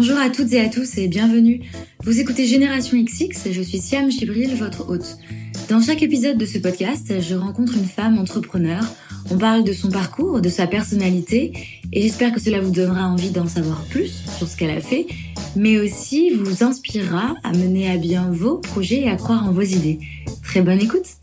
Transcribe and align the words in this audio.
Bonjour 0.00 0.16
à 0.16 0.30
toutes 0.30 0.50
et 0.54 0.60
à 0.62 0.70
tous 0.70 0.96
et 0.96 1.08
bienvenue. 1.08 1.60
Vous 2.04 2.20
écoutez 2.20 2.46
Génération 2.46 2.96
XX 2.96 3.44
et 3.44 3.52
je 3.52 3.60
suis 3.60 3.80
Siam 3.80 4.10
Chibril, 4.10 4.54
votre 4.54 4.88
hôte. 4.88 5.18
Dans 5.68 5.82
chaque 5.82 6.02
épisode 6.02 6.38
de 6.38 6.46
ce 6.46 6.56
podcast, 6.56 7.20
je 7.20 7.34
rencontre 7.34 7.74
une 7.76 7.84
femme 7.84 8.18
entrepreneur. 8.18 8.82
On 9.30 9.36
parle 9.36 9.62
de 9.62 9.74
son 9.74 9.90
parcours, 9.90 10.40
de 10.40 10.48
sa 10.48 10.66
personnalité 10.66 11.52
et 11.92 12.00
j'espère 12.00 12.32
que 12.32 12.40
cela 12.40 12.62
vous 12.62 12.70
donnera 12.70 13.08
envie 13.08 13.28
d'en 13.28 13.46
savoir 13.46 13.84
plus 13.90 14.24
sur 14.38 14.48
ce 14.48 14.56
qu'elle 14.56 14.70
a 14.70 14.80
fait, 14.80 15.06
mais 15.54 15.78
aussi 15.78 16.30
vous 16.30 16.64
inspirera 16.64 17.34
à 17.44 17.52
mener 17.52 17.90
à 17.90 17.98
bien 17.98 18.30
vos 18.30 18.56
projets 18.56 19.02
et 19.02 19.10
à 19.10 19.16
croire 19.16 19.46
en 19.46 19.52
vos 19.52 19.60
idées. 19.60 19.98
Très 20.42 20.62
bonne 20.62 20.80
écoute 20.80 21.18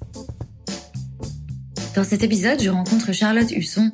Dans 1.95 2.03
cet 2.03 2.23
épisode, 2.23 2.61
je 2.61 2.69
rencontre 2.69 3.11
Charlotte 3.11 3.49
Husson. 3.49 3.91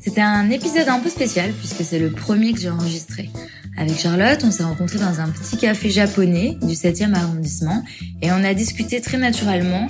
C'était 0.00 0.22
un 0.22 0.50
épisode 0.50 0.88
un 0.88 0.98
peu 0.98 1.08
spécial 1.08 1.52
puisque 1.52 1.84
c'est 1.84 2.00
le 2.00 2.10
premier 2.10 2.52
que 2.52 2.58
j'ai 2.58 2.70
enregistré. 2.70 3.30
Avec 3.76 3.98
Charlotte, 3.98 4.40
on 4.44 4.50
s'est 4.50 4.62
rencontrés 4.62 4.98
dans 4.98 5.20
un 5.20 5.28
petit 5.28 5.56
café 5.56 5.90
japonais 5.90 6.56
du 6.62 6.74
7e 6.74 7.12
arrondissement 7.14 7.82
et 8.22 8.30
on 8.30 8.44
a 8.44 8.54
discuté 8.54 9.00
très 9.00 9.18
naturellement 9.18 9.88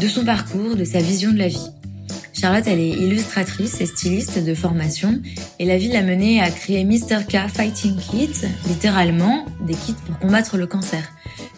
de 0.00 0.08
son 0.08 0.24
parcours, 0.24 0.74
de 0.74 0.84
sa 0.84 0.98
vision 1.00 1.32
de 1.32 1.38
la 1.38 1.48
vie. 1.48 1.70
Charlotte, 2.32 2.64
elle 2.66 2.80
est 2.80 2.90
illustratrice 2.90 3.80
et 3.80 3.86
styliste 3.86 4.44
de 4.44 4.54
formation 4.54 5.20
et 5.60 5.64
la 5.64 5.78
vie 5.78 5.88
l'a 5.88 6.02
menée 6.02 6.40
à 6.40 6.50
créer 6.50 6.84
Mr. 6.84 7.24
K 7.28 7.48
Fighting 7.48 7.96
Kits, 7.96 8.46
littéralement 8.66 9.44
des 9.64 9.74
kits 9.74 9.94
pour 10.06 10.18
combattre 10.18 10.56
le 10.56 10.66
cancer. 10.66 11.12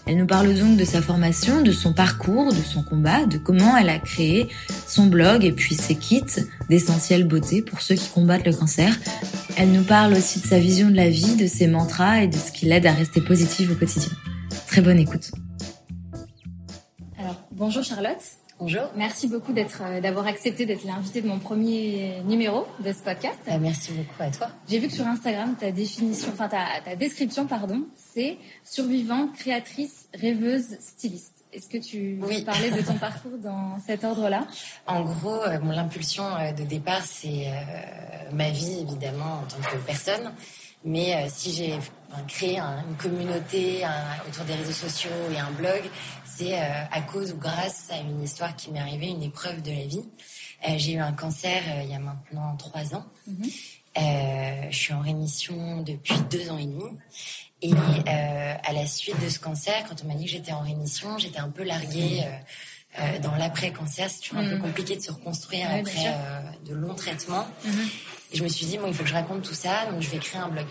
Elle 0.06 0.18
nous 0.18 0.26
parle 0.26 0.54
donc 0.54 0.76
de 0.76 0.84
sa 0.84 1.00
formation, 1.00 1.62
de 1.62 1.72
son 1.72 1.94
parcours, 1.94 2.52
de 2.52 2.60
son 2.60 2.82
combat, 2.82 3.24
de 3.24 3.38
comment 3.38 3.74
elle 3.76 3.88
a 3.88 3.98
créé 3.98 4.48
son 4.86 5.06
blog 5.06 5.44
et 5.44 5.52
puis 5.52 5.74
ses 5.74 5.94
kits 5.94 6.22
d'essentielle 6.68 7.24
beauté 7.26 7.62
pour 7.62 7.80
ceux 7.80 7.94
qui 7.94 8.08
combattent 8.10 8.44
le 8.44 8.52
cancer. 8.52 8.98
Elle 9.56 9.72
nous 9.72 9.84
parle 9.84 10.12
aussi 10.12 10.40
de 10.40 10.46
sa 10.46 10.58
vision 10.58 10.90
de 10.90 10.96
la 10.96 11.08
vie, 11.08 11.36
de 11.36 11.46
ses 11.46 11.66
mantras 11.66 12.22
et 12.22 12.28
de 12.28 12.36
ce 12.36 12.52
qui 12.52 12.66
l'aide 12.66 12.86
à 12.86 12.92
rester 12.92 13.22
positive 13.22 13.72
au 13.72 13.74
quotidien. 13.76 14.12
Très 14.66 14.82
bonne 14.82 14.98
écoute. 14.98 15.30
Alors, 17.18 17.40
bonjour 17.52 17.82
Charlotte. 17.82 18.20
Bonjour. 18.64 18.90
Merci 18.96 19.28
beaucoup 19.28 19.52
d'être, 19.52 19.82
euh, 19.82 20.00
d'avoir 20.00 20.26
accepté 20.26 20.64
d'être 20.64 20.84
l'invité 20.84 21.20
de 21.20 21.28
mon 21.28 21.38
premier 21.38 22.22
numéro 22.24 22.66
de 22.82 22.94
ce 22.94 23.02
podcast. 23.02 23.38
Euh, 23.46 23.58
merci 23.60 23.92
beaucoup 23.92 24.22
à 24.22 24.30
toi. 24.30 24.48
J'ai 24.66 24.78
vu 24.78 24.86
que 24.86 24.94
sur 24.94 25.06
Instagram, 25.06 25.54
ta 25.60 25.70
définition, 25.70 26.30
enfin 26.32 26.48
ta, 26.48 26.64
ta 26.82 26.96
description, 26.96 27.46
pardon, 27.46 27.82
c'est 27.94 28.38
survivante, 28.64 29.34
créatrice, 29.36 30.08
rêveuse, 30.18 30.78
styliste. 30.80 31.44
Est-ce 31.52 31.68
que 31.68 31.76
tu 31.76 32.14
veux 32.14 32.42
parler 32.42 32.70
de 32.70 32.80
ton 32.80 32.94
parcours 32.98 33.36
dans 33.36 33.78
cet 33.86 34.02
ordre-là? 34.02 34.46
En 34.86 35.02
gros, 35.02 35.42
euh, 35.42 35.58
mon 35.60 35.72
l'impulsion 35.72 36.24
de 36.58 36.64
départ, 36.64 37.02
c'est 37.04 37.52
ma 38.32 38.48
vie 38.48 38.78
évidemment 38.80 39.42
en 39.42 39.46
tant 39.46 39.60
que 39.70 39.76
personne. 39.84 40.32
Mais 40.84 41.28
si 41.30 41.52
j'ai 41.52 41.78
créé 42.28 42.58
une 42.58 42.96
communauté 42.98 43.82
autour 44.28 44.44
des 44.44 44.54
réseaux 44.54 44.72
sociaux 44.72 45.10
et 45.32 45.38
un 45.38 45.50
blog, 45.52 45.82
c'est 46.36 46.58
euh, 46.58 46.84
à 46.90 47.00
cause 47.02 47.32
ou 47.32 47.36
grâce 47.36 47.88
à 47.90 47.98
une 47.98 48.22
histoire 48.22 48.54
qui 48.56 48.70
m'est 48.70 48.80
arrivée, 48.80 49.08
une 49.08 49.22
épreuve 49.22 49.62
de 49.62 49.70
la 49.70 49.84
vie. 49.86 50.04
Euh, 50.68 50.74
j'ai 50.76 50.92
eu 50.92 50.98
un 50.98 51.12
cancer 51.12 51.62
euh, 51.68 51.82
il 51.84 51.90
y 51.90 51.94
a 51.94 51.98
maintenant 51.98 52.56
trois 52.56 52.94
ans. 52.94 53.04
Mhm. 53.26 53.50
je 54.70 54.76
suis 54.76 54.92
en 54.92 55.00
rémission 55.00 55.82
depuis 55.82 56.16
deux 56.30 56.50
ans 56.50 56.58
et 56.58 56.66
demi. 56.66 56.98
Et 57.62 57.72
à 57.72 58.72
la 58.72 58.86
suite 58.86 59.18
de 59.24 59.28
ce 59.28 59.38
cancer, 59.38 59.84
quand 59.88 59.96
on 60.04 60.08
m'a 60.08 60.14
dit 60.14 60.26
que 60.26 60.32
j'étais 60.32 60.52
en 60.52 60.60
rémission, 60.60 61.16
j'étais 61.16 61.38
un 61.38 61.48
peu 61.48 61.62
larguée 61.62 62.22
dans 63.22 63.34
l'après-cancer. 63.36 64.10
C'est 64.10 64.20
toujours 64.20 64.40
un 64.40 64.48
peu 64.48 64.56
mhm. 64.56 64.62
compliqué 64.62 64.96
de 64.96 65.00
se 65.00 65.12
reconstruire 65.12 65.68
après 65.70 66.14
de 66.66 66.74
longs 66.74 66.94
traitements. 66.94 67.46
Mhm. 67.64 67.88
Et 68.34 68.36
je 68.36 68.42
me 68.42 68.48
suis 68.48 68.66
dit, 68.66 68.78
bon, 68.78 68.88
il 68.88 68.94
faut 68.94 69.04
que 69.04 69.08
je 69.08 69.14
raconte 69.14 69.42
tout 69.42 69.54
ça, 69.54 69.86
donc 69.88 70.02
je 70.02 70.10
vais 70.10 70.18
créer 70.18 70.40
un 70.40 70.48
blog. 70.48 70.66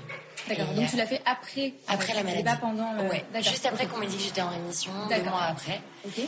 D'accord. 0.50 0.66
Donc 0.76 0.90
tu 0.90 0.98
l'as 0.98 1.08
fait 1.08 1.22
après 1.26 1.74
Après 1.88 2.14
la 2.14 2.24
maladie. 2.24 2.44
Pas 2.44 2.58
pendant. 2.58 2.92
Le... 2.94 3.04
Ouais. 3.04 3.24
Juste 3.42 3.66
après 3.66 3.86
qu'on 3.86 4.00
m'ait 4.00 4.08
dit 4.08 4.18
que 4.18 4.24
j'étais 4.24 4.42
en 4.42 4.50
rémission, 4.50 4.92
deux 5.10 5.30
mois 5.30 5.44
après. 5.50 5.82
Ok. 6.06 6.22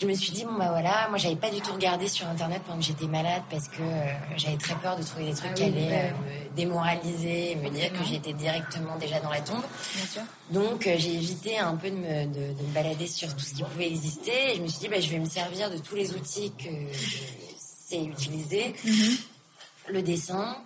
Je 0.00 0.06
me 0.06 0.14
suis 0.14 0.30
dit 0.30 0.44
bon 0.44 0.52
bah 0.52 0.68
voilà, 0.70 1.08
moi 1.08 1.18
j'avais 1.18 1.34
pas 1.34 1.50
du 1.50 1.60
tout 1.60 1.72
regardé 1.72 2.06
sur 2.06 2.24
internet 2.28 2.62
pendant 2.64 2.78
que 2.78 2.84
j'étais 2.84 3.08
malade 3.08 3.42
parce 3.50 3.66
que 3.66 3.82
euh, 3.82 4.12
j'avais 4.36 4.56
très 4.56 4.76
peur 4.76 4.96
de 4.96 5.02
trouver 5.02 5.24
des 5.24 5.34
trucs 5.34 5.50
ah 5.50 5.54
qui 5.54 5.64
allaient 5.64 6.12
euh, 6.12 6.50
me 6.50 6.56
démoraliser, 6.56 7.56
me 7.56 7.68
dire 7.68 7.92
que 7.92 8.04
j'étais 8.04 8.32
directement 8.32 8.96
déjà 8.96 9.18
dans 9.18 9.30
la 9.30 9.40
tombe. 9.40 9.64
Bien 9.96 10.06
sûr. 10.06 10.22
Donc 10.52 10.86
euh, 10.86 10.94
j'ai 10.98 11.14
évité 11.14 11.58
un 11.58 11.74
peu 11.74 11.90
de 11.90 11.96
me, 11.96 12.26
de, 12.26 12.52
de 12.52 12.62
me, 12.62 12.72
balader 12.72 13.08
sur 13.08 13.34
tout 13.34 13.44
ce 13.44 13.54
qui 13.54 13.64
pouvait 13.64 13.88
exister 13.88 14.52
et 14.52 14.54
je 14.54 14.62
me 14.62 14.68
suis 14.68 14.78
dit 14.78 14.88
bah 14.88 15.00
je 15.00 15.10
vais 15.10 15.18
me 15.18 15.28
servir 15.28 15.68
de 15.68 15.78
tous 15.78 15.96
les 15.96 16.14
outils 16.14 16.52
que 16.56 16.70
je 16.92 17.18
sais 17.58 18.04
utiliser. 18.04 18.76
Mhm. 18.84 19.16
Le 19.88 20.02
dessin, 20.02 20.58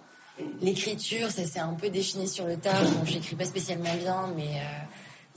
L'écriture, 0.60 1.30
ça 1.30 1.44
s'est 1.44 1.60
un 1.60 1.74
peu 1.74 1.88
défini 1.88 2.28
sur 2.28 2.46
le 2.46 2.56
tard. 2.56 2.82
Bon, 2.82 3.04
j'écris 3.04 3.36
pas 3.36 3.44
spécialement 3.44 3.94
bien, 3.94 4.32
mais. 4.36 4.48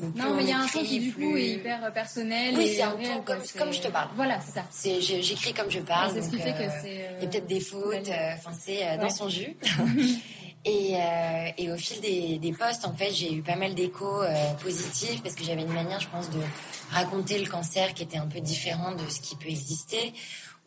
Euh, 0.02 0.08
non, 0.16 0.36
mais 0.36 0.44
il 0.44 0.50
y 0.50 0.52
a 0.52 0.60
un 0.60 0.68
ton 0.68 0.84
qui 0.84 1.00
du 1.00 1.14
coup 1.14 1.38
est 1.38 1.52
hyper 1.52 1.92
personnel. 1.94 2.54
Oui, 2.58 2.74
c'est 2.76 2.82
un 2.82 2.92
ton 2.92 3.22
comme, 3.22 3.40
comme, 3.58 3.72
je 3.72 3.82
te 3.82 3.88
parle. 3.88 4.10
Voilà, 4.16 4.40
c'est 4.42 4.54
ça. 4.54 4.66
C'est, 4.70 5.02
j'écris 5.02 5.54
comme 5.54 5.72
je 5.72 5.80
parle. 5.80 6.12
C'est 6.14 6.22
ce 6.22 6.30
qui 6.30 6.38
fait 6.38 6.52
que 6.52 6.64
euh, 6.64 6.82
c'est. 6.82 7.10
Il 7.20 7.24
y 7.24 7.28
a 7.28 7.30
peut-être 7.30 7.48
des 7.48 7.62
fautes. 7.62 8.10
Euh, 8.10 8.34
enfin, 8.36 8.52
c'est 8.60 8.98
dans 8.98 9.10
son 9.10 9.30
jus. 9.30 9.56
et, 10.66 10.96
et, 11.58 11.72
au 11.72 11.78
fil 11.78 12.02
des, 12.02 12.40
des 12.40 12.52
posts, 12.52 12.86
en 12.86 12.94
fait, 12.94 13.12
j'ai 13.14 13.34
eu 13.34 13.42
pas 13.42 13.56
mal 13.56 13.74
d'échos 13.74 14.22
positifs 14.62 15.24
parce 15.24 15.36
que 15.36 15.44
j'avais 15.44 15.62
une 15.62 15.74
manière, 15.74 16.02
je 16.02 16.10
pense, 16.10 16.30
de 16.30 16.40
raconter 16.92 17.40
le 17.40 17.50
cancer 17.50 17.94
qui 17.94 18.04
était 18.04 18.18
un 18.18 18.28
peu 18.28 18.42
différent 18.42 18.92
de 18.92 19.10
ce 19.10 19.22
qui 19.22 19.36
peut 19.36 19.50
exister 19.50 20.14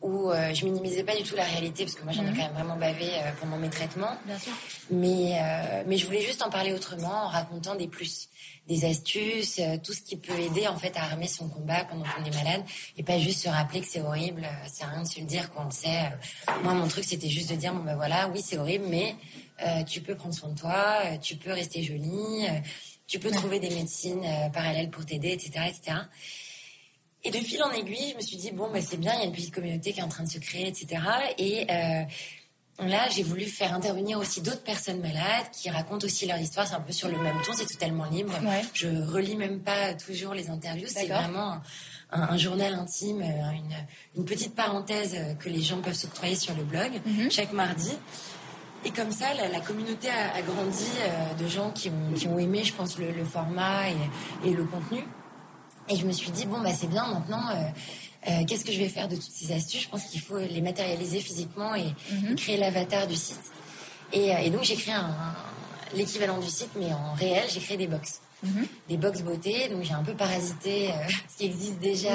où 0.01 0.31
euh, 0.31 0.55
je 0.55 0.65
minimisais 0.65 1.03
pas 1.03 1.17
du 1.17 1.25
tout 1.25 1.35
la 1.35 1.45
réalité 1.45 1.85
parce 1.85 1.97
que 1.97 2.05
moi 2.05 2.13
j'en 2.13 2.23
ai 2.23 2.31
mhm. 2.31 2.37
quand 2.37 2.45
même 2.45 2.53
vraiment 2.53 2.77
bavé 2.77 3.07
euh, 3.07 3.33
pendant 3.41 3.57
mes 3.57 3.69
traitements. 3.69 4.17
Bien 4.27 4.39
sûr. 4.39 4.53
Mais 4.91 5.39
euh, 5.41 5.83
mais 5.87 5.97
je 5.97 6.07
voulais 6.07 6.23
juste 6.23 6.43
en 6.43 6.51
parler 6.51 6.73
autrement 6.73 7.25
en 7.25 7.29
racontant 7.29 7.75
des 7.75 7.89
plus, 7.89 8.29
des 8.69 8.85
astuces, 8.85 9.61
tout 9.83 9.93
ce 9.93 10.03
qui 10.03 10.17
peut 10.17 10.39
aider 10.39 10.69
en 10.69 10.77
fait 10.77 10.97
à 10.97 11.03
armer 11.03 11.27
son 11.27 11.49
combat 11.49 11.85
pendant 11.85 12.05
qu'on 12.05 12.25
est 12.25 12.35
malade 12.35 12.63
et 12.97 13.03
pas 13.03 13.19
juste 13.19 13.43
se 13.43 13.49
rappeler 13.49 13.81
que 13.81 13.89
c'est 13.89 14.01
horrible, 14.01 14.47
c'est 14.67 14.85
rien 14.85 15.03
de 15.03 15.09
se 15.09 15.19
le 15.19 15.27
dire 15.27 15.51
qu'on 15.51 15.65
le 15.65 15.71
sait. 15.73 16.13
moi 16.63 16.75
mon 16.75 16.87
truc 16.87 17.05
c'était 17.05 17.29
juste 17.29 17.51
de 17.51 17.57
dire 17.57 17.75
bon 17.75 17.83
ben 17.83 17.97
voilà, 17.97 18.29
oui 18.29 18.41
c'est 18.45 18.59
horrible 18.59 18.85
mais 18.89 19.17
tu 19.87 20.01
peux 20.01 20.15
prendre 20.15 20.35
soin 20.35 20.51
de 20.51 20.59
toi, 20.59 20.99
tu 21.21 21.35
peux 21.35 21.53
rester 21.53 21.83
jolie, 21.83 22.47
tu 23.09 23.19
peux 23.19 23.33
trouver 23.33 23.59
des 23.59 23.71
médecines 23.71 24.25
parallèles 24.53 24.91
pour 24.91 25.05
t'aider, 25.05 25.31
etc., 25.31 25.51
etc. 25.69 25.97
Et 27.29 27.31
de 27.31 27.45
fil 27.45 27.63
en 27.63 27.71
aiguille, 27.73 28.13
je 28.13 28.17
me 28.17 28.23
suis 28.23 28.39
dit, 28.39 28.53
bon, 28.53 28.71
bah, 28.73 28.81
c'est 28.81 28.97
bien, 28.97 29.13
il 29.17 29.19
y 29.19 29.23
a 29.23 29.27
une 29.27 29.33
petite 29.33 29.55
communauté 29.55 29.93
qui 29.93 30.01
est 30.01 30.03
en 30.03 30.09
train 30.09 30.25
de 30.25 30.31
se 30.31 30.39
créer, 30.39 30.67
etc. 30.67 31.03
Et 31.37 31.67
euh, 31.71 32.03
là, 32.87 33.07
j'ai 33.15 33.23
voulu 33.23 33.45
faire 33.45 33.75
intervenir 33.75 34.19
aussi 34.19 34.41
d'autres 34.41 34.63
personnes 34.63 35.03
malades 35.03 35.51
qui 35.53 35.69
racontent 35.69 36.07
aussi 36.07 36.25
leur 36.25 36.39
histoire. 36.39 36.67
C'est 36.67 36.75
un 36.75 36.81
peu 36.81 36.93
sur 36.93 37.09
le 37.09 37.19
même 37.19 37.37
ton, 37.45 37.53
c'est 37.53 37.67
totalement 37.67 38.07
libre. 38.07 38.33
Je 38.73 38.89
relis 38.89 39.37
même 39.37 39.61
pas 39.61 39.93
toujours 39.93 40.33
les 40.33 40.49
interviews. 40.49 40.89
C'est 40.89 41.09
vraiment 41.09 41.61
un, 42.13 42.39
journal 42.39 42.73
intime, 42.73 43.21
euh, 43.21 43.51
une, 43.51 43.77
une, 44.17 44.25
petite 44.25 44.55
parenthèse 44.55 45.15
que 45.39 45.51
les 45.51 45.61
gens 45.61 45.83
peuvent 45.83 45.93
s'octroyer 45.93 46.35
sur 46.35 46.55
le 46.55 46.65
blog 46.65 46.93
mhm. 47.05 47.31
chaque 47.31 47.53
mardi. 47.53 47.93
Et 48.87 48.91
comme 48.91 49.13
ça, 49.13 49.35
la, 49.35 49.61
communauté 49.61 50.09
a, 50.09 50.41
grandi 50.41 50.89
euh, 51.03 51.35
de 51.35 51.47
gens 51.47 51.73
qui 51.73 51.91
ont, 51.91 52.15
qui 52.15 52.27
ont 52.27 52.39
aimé, 52.39 52.65
je 52.65 52.73
pense, 52.73 52.99
le, 52.99 53.11
le 53.11 53.25
format 53.27 53.91
et, 53.91 54.49
et 54.49 54.55
le 54.55 54.65
contenu. 54.65 55.05
Et 55.91 55.97
je 55.97 56.07
me 56.07 56.13
suis 56.13 56.31
dit, 56.31 56.47
bon, 56.47 56.61
bah, 56.61 56.73
c'est 56.75 56.89
bien, 56.89 57.07
maintenant, 57.07 57.43
euh, 57.51 58.31
euh, 58.31 58.45
qu'est-ce 58.47 58.65
que 58.65 58.73
je 58.73 58.79
vais 58.79 58.89
faire 58.89 59.09
de 59.09 59.17
toutes 59.17 59.33
ces 59.33 59.53
astuces? 59.53 59.83
Je 59.83 59.89
pense 59.89 60.05
qu'il 60.05 60.21
faut 60.21 60.39
les 60.39 60.61
matérialiser 60.61 61.21
physiquement 61.21 61.75
et, 61.75 61.95
mhm. 62.13 62.37
créer 62.37 62.57
l'avatar 62.57 63.07
du 63.07 63.17
site. 63.17 63.41
Et, 64.13 64.35
euh, 64.35 64.51
donc, 64.51 64.65
j'ai 64.65 64.77
créé 64.77 64.95
un, 64.95 65.15
l'équivalent 65.95 66.39
du 66.39 66.49
site, 66.49 66.71
mais 66.77 66.93
en 66.93 67.15
réel, 67.15 67.45
j'ai 67.53 67.61
créé 67.61 67.77
des 67.77 67.87
box. 67.87 68.21
Mhm. 68.43 68.67
Des 68.89 68.97
box 68.97 69.23
beauté, 69.23 69.69
donc 69.69 69.83
j'ai 69.83 69.95
un 69.95 70.05
peu 70.05 70.15
parasité 70.15 70.91
ce 71.29 71.37
qui 71.37 71.47
existe 71.47 71.79
déjà 71.79 72.11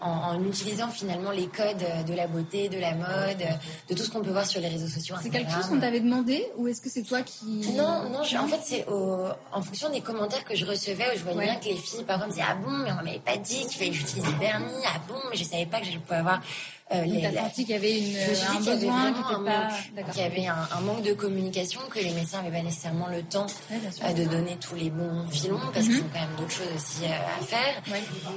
en, 0.00 0.42
utilisant 0.44 0.88
finalement 0.88 1.30
les 1.30 1.46
codes 1.46 1.84
de 2.06 2.14
la 2.14 2.26
beauté, 2.26 2.68
de 2.68 2.78
la 2.78 2.94
mode, 2.94 3.42
de 3.88 3.94
tout 3.94 4.02
ce 4.02 4.10
qu'on 4.10 4.20
peut 4.20 4.30
voir 4.30 4.46
sur 4.46 4.60
les 4.60 4.68
réseaux 4.68 4.86
sociaux. 4.86 5.16
C'est 5.20 5.30
quelque 5.30 5.50
chose 5.50 5.66
qu'on 5.66 5.80
t'avait 5.80 6.00
demandé 6.00 6.46
ou 6.56 6.68
est-ce 6.68 6.80
que 6.80 6.88
c'est 6.88 7.02
toi 7.02 7.22
qui... 7.22 7.72
Non, 7.74 8.08
non, 8.10 8.20
en 8.20 8.48
fait 8.48 8.60
c'est 8.62 8.86
en 8.88 9.62
fonction 9.62 9.90
des 9.90 10.00
commentaires 10.00 10.44
que 10.44 10.54
je 10.54 10.64
recevais 10.64 11.04
où 11.14 11.18
je 11.18 11.24
voyais 11.24 11.50
bien 11.50 11.56
que 11.56 11.64
les 11.64 11.76
filles 11.76 12.04
par 12.04 12.16
exemple 12.16 12.30
me 12.30 12.34
disaient 12.34 12.46
ah 12.48 12.54
bon 12.54 12.70
mais 12.70 12.92
on 12.92 13.04
m'avait 13.04 13.18
pas 13.18 13.36
dit 13.36 13.66
qu'il 13.66 13.78
fallait 13.78 13.90
que 13.90 13.96
j'utilise 13.96 14.26
le 14.26 14.38
vernis, 14.38 14.84
ah 14.86 15.00
bon 15.08 15.18
mais 15.30 15.36
je 15.36 15.44
savais 15.44 15.66
pas 15.66 15.80
que 15.80 15.86
je 15.86 15.98
pouvais 15.98 16.16
avoir 16.16 16.40
euh, 16.90 17.04
t'as 17.20 17.42
senti 17.42 17.64
qu'il 17.64 17.74
y 17.74 17.78
avait 17.78 17.98
une, 17.98 18.16
un 18.16 18.60
besoin, 18.60 19.12
qu'il 19.12 20.22
y 20.22 20.24
avait 20.24 20.46
un, 20.46 20.80
manque 20.80 21.02
de 21.02 21.12
communication, 21.12 21.80
que 21.90 21.98
les 21.98 22.12
médecins 22.12 22.42
n'avaient 22.42 22.58
pas 22.58 22.62
nécessairement 22.62 23.08
le 23.08 23.22
temps 23.22 23.46
euh, 23.70 24.12
de 24.12 24.24
donner 24.24 24.56
tous 24.56 24.74
les 24.74 24.88
bons 24.88 25.26
filons, 25.28 25.60
parce 25.72 25.84
qu'ils 25.84 25.96
mhm. 25.96 26.04
ont 26.04 26.10
quand 26.12 26.20
même 26.20 26.36
d'autres 26.38 26.52
choses 26.52 26.74
aussi 26.74 27.04
euh, 27.04 27.40
à 27.40 27.44
faire. 27.44 27.82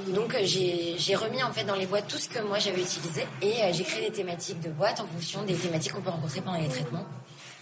Donc 0.08 0.34
euh, 0.34 0.40
j'ai 0.44 1.14
remis 1.14 1.42
en 1.42 1.52
fait 1.52 1.64
dans 1.64 1.76
les 1.76 1.86
boîtes 1.86 2.08
tout 2.08 2.18
ce 2.18 2.28
que 2.28 2.40
moi 2.40 2.58
j'avais 2.58 2.82
utilisé 2.82 3.26
et 3.40 3.72
j'ai 3.72 3.84
créé 3.84 4.10
des 4.10 4.16
thématiques 4.16 4.60
de 4.60 4.70
boîtes 4.70 5.00
en 5.00 5.06
fonction 5.06 5.42
des 5.44 5.54
thématiques 5.54 5.92
qu'on 5.92 6.02
peut 6.02 6.10
rencontrer 6.10 6.42
pendant 6.42 6.58
les 6.58 6.68
traitements. 6.68 7.06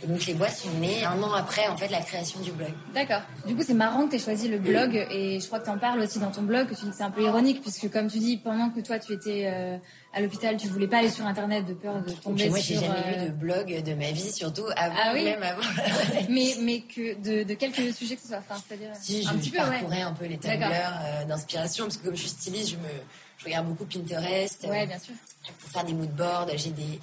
Et 0.03 0.07
donc 0.07 0.25
les 0.27 0.35
boîtes 0.35 0.57
sont 0.57 0.71
nées 0.79 1.05
un 1.05 1.23
an 1.23 1.33
après 1.35 1.67
en 1.69 1.77
fait 1.77 1.89
la 1.89 2.01
création 2.01 2.41
du 2.41 2.53
blog. 2.53 2.71
D'accord. 2.95 3.21
Du 3.47 3.55
coup, 3.55 3.63
c'est 3.63 3.75
marrant 3.75 4.07
que 4.07 4.11
tu 4.11 4.17
aies 4.17 4.19
choisi 4.19 4.49
le 4.49 4.59
blog 4.59 4.95
et 5.11 5.39
je 5.41 5.47
crois 5.47 5.61
que 5.61 5.65
tu 5.65 5.71
en 5.71 5.79
parles 5.79 6.01
aussi 6.01 6.19
dans 6.19 6.31
ton 6.31 6.43
blog, 6.43 6.69
que 6.69 6.75
tu 6.75 6.85
dis 6.85 6.91
que 6.91 6.97
c'est 6.97 7.03
un 7.03 7.11
peu 7.11 7.23
ironique 7.23 7.61
puisque 7.61 7.91
comme 7.91 8.09
tu 8.09 8.19
dis, 8.19 8.39
pendant 8.39 8.71
que 8.71 8.81
toi 8.81 8.99
tu 8.99 9.13
étais 9.13 9.45
euh, 9.47 9.77
à 10.15 10.21
l'hôpital, 10.21 10.57
tu 10.57 10.69
voulais 10.69 10.87
pas 10.87 10.99
aller 10.99 11.11
sur 11.11 11.27
internet 11.27 11.67
de 11.67 11.75
peur 11.75 12.03
de 12.03 12.13
tomber 12.13 12.49
moi, 12.49 12.59
sur. 12.59 12.81
Moi, 12.81 12.83
j'ai 12.83 12.87
jamais 12.87 13.17
euh... 13.17 13.25
lu 13.25 13.31
de 13.31 13.35
blog 13.35 13.83
de 13.83 13.95
ma 13.95 14.11
vie, 14.11 14.33
surtout 14.33 14.65
avant 14.77 14.95
ah, 15.03 15.13
oui 15.13 15.25
même 15.25 15.43
avant. 15.43 15.63
mais 16.31 16.55
mais 16.61 16.81
que 16.81 17.15
de, 17.21 17.43
de 17.45 17.55
quelques 17.55 17.95
sujets 17.95 18.17
que 18.17 18.23
ce 18.23 18.29
soit, 18.29 18.39
enfin 18.39 18.61
c'est-à-dire 18.67 18.91
si 18.95 19.27
un 19.29 19.33
je 19.33 19.39
petit 19.39 19.51
peu, 19.51 19.59
parcourais 19.59 19.97
ouais. 19.97 20.03
un 20.03 20.13
peu 20.13 20.27
les 20.27 20.39
tableurs 20.39 20.99
euh, 21.05 21.25
d'inspiration 21.27 21.85
parce 21.85 21.99
que 21.99 22.07
comme 22.07 22.17
je 22.17 22.21
suis 22.21 22.31
styliste, 22.31 22.71
je 22.71 22.77
me 22.77 22.89
je 23.41 23.47
regarde 23.47 23.67
beaucoup 23.67 23.87
Pinterest. 23.87 24.67
Ouais, 24.69 24.87
bien 24.87 24.99
sûr. 24.99 25.15
Pour 25.61 25.71
faire 25.71 25.85
des 25.85 25.95
mood 25.95 26.11
boards, 26.11 26.49
j'ai 26.57 26.71
des 26.71 27.01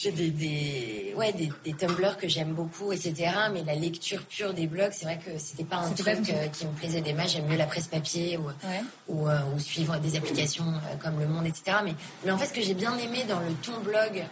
j'ai 0.00 0.12
des, 0.12 0.30
des, 0.30 1.12
ouais, 1.16 1.32
des, 1.32 1.50
des 1.64 1.72
Tumblr 1.72 2.16
que 2.18 2.28
j'aime 2.28 2.52
beaucoup, 2.52 2.92
etc. 2.92 3.14
Mais 3.52 3.64
la 3.64 3.74
lecture 3.74 4.22
pure 4.26 4.54
des 4.54 4.68
blogs, 4.68 4.92
c'est 4.92 5.06
vrai 5.06 5.18
que 5.18 5.36
c'était 5.38 5.64
pas 5.64 5.78
un 5.78 5.90
truc 5.90 6.20
euh, 6.30 6.46
qui 6.48 6.66
me 6.66 6.72
plaisait 6.72 7.00
des 7.00 7.12
masses. 7.12 7.32
J'aime 7.32 7.46
mieux 7.46 7.56
la 7.56 7.66
presse 7.66 7.88
papier 7.88 8.36
ou, 8.36 8.46
ouais. 8.46 8.82
ou, 9.08 9.28
euh, 9.28 9.40
ou, 9.52 9.58
suivre 9.58 9.98
des 9.98 10.16
applications 10.16 10.68
euh, 10.68 10.96
comme 11.02 11.18
Le 11.18 11.26
Monde, 11.26 11.46
etc. 11.46 11.78
Mais, 11.84 11.94
mais 12.24 12.30
en 12.30 12.38
fait, 12.38 12.46
ce 12.46 12.52
que 12.52 12.62
j'ai 12.62 12.74
bien 12.74 12.96
aimé 12.96 13.24
dans 13.28 13.40
le 13.40 13.52
ton 13.54 13.80
blog, 13.80 14.24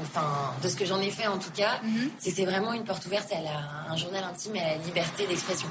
enfin, 0.00 0.54
de 0.60 0.68
ce 0.68 0.74
que 0.74 0.84
j'en 0.84 1.00
ai 1.00 1.10
fait 1.10 1.28
en 1.28 1.38
tout 1.38 1.52
cas, 1.52 1.80
Mm-hmm. 1.82 1.86
mm 1.86 2.06
-hmm. 2.06 2.10
c'est 2.18 2.30
que 2.30 2.36
c'est 2.38 2.50
vraiment 2.52 2.72
une 2.72 2.84
porte 2.84 3.06
ouverte 3.06 3.30
à 3.32 3.40
la, 3.48 3.56
un 3.92 3.96
journal 3.96 4.24
intime 4.24 4.56
et 4.56 4.60
à 4.60 4.68
la 4.76 4.78
liberté 4.88 5.26
d'expression. 5.28 5.68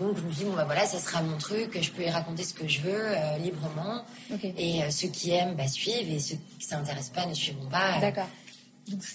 Donc 0.00 0.16
je 0.16 0.22
me 0.22 0.32
dis 0.32 0.44
bon 0.44 0.54
bah 0.54 0.64
voilà 0.64 0.86
ça 0.86 0.98
sera 0.98 1.22
mon 1.22 1.36
truc, 1.38 1.70
je 1.86 1.90
peux 1.90 2.04
y 2.04 2.10
raconter 2.10 2.44
ce 2.44 2.54
que 2.54 2.66
je 2.68 2.80
veux 2.86 3.04
euh, 3.08 3.36
librement 3.38 4.04
okay. 4.32 4.54
et 4.56 4.82
euh, 4.82 4.90
ceux 4.90 5.08
qui 5.08 5.26
aiment 5.32 5.56
bah, 5.56 5.66
suivent 5.66 6.10
et 6.16 6.20
ceux 6.20 6.38
qui 6.58 6.66
s'intéressent 6.70 7.14
pas 7.18 7.26
ne 7.26 7.34
suivront 7.34 7.68
pas. 7.68 7.98
D'accord. 8.00 8.28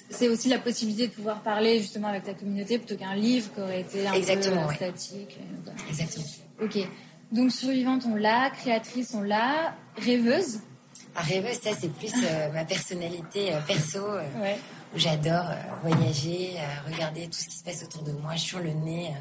C'est 0.10 0.30
aussi 0.30 0.50
la 0.50 0.60
possibilité 0.60 1.08
de 1.08 1.14
pouvoir 1.14 1.42
parler 1.42 1.80
justement 1.80 2.08
avec 2.10 2.24
ta 2.24 2.34
communauté 2.34 2.78
plutôt 2.78 2.96
qu'un 2.96 3.16
livre 3.16 3.54
qui 3.54 3.62
aurait 3.62 3.82
été 3.82 4.08
un 4.08 4.14
Exactement, 4.14 4.64
peu 4.64 4.70
ouais. 4.70 4.76
statique. 4.76 5.40
Exactement. 5.90 6.26
Ok. 6.62 6.78
Donc 7.32 7.52
survivante 7.52 8.04
on 8.06 8.16
l'a, 8.16 8.50
créatrice 8.52 9.14
on 9.14 9.22
l'a, 9.22 9.76
rêveuse. 9.98 10.60
Ah, 11.16 11.22
rêveuse 11.22 11.60
ça 11.62 11.72
c'est 11.80 11.92
plus 11.94 12.14
euh, 12.24 12.52
ma 12.52 12.66
personnalité 12.66 13.54
perso 13.68 14.00
ouais. 14.42 14.58
où 14.96 15.00
j'adore 15.00 15.46
voyager, 15.84 16.56
regarder 16.92 17.28
tout 17.28 17.40
ce 17.40 17.48
qui 17.48 17.58
se 17.58 17.64
passe 17.64 17.84
autour 17.84 18.04
de 18.04 18.12
moi, 18.14 18.34
je 18.34 18.40
suis 18.40 18.50
sur 18.50 18.60
le 18.60 18.72
nez 18.72 19.12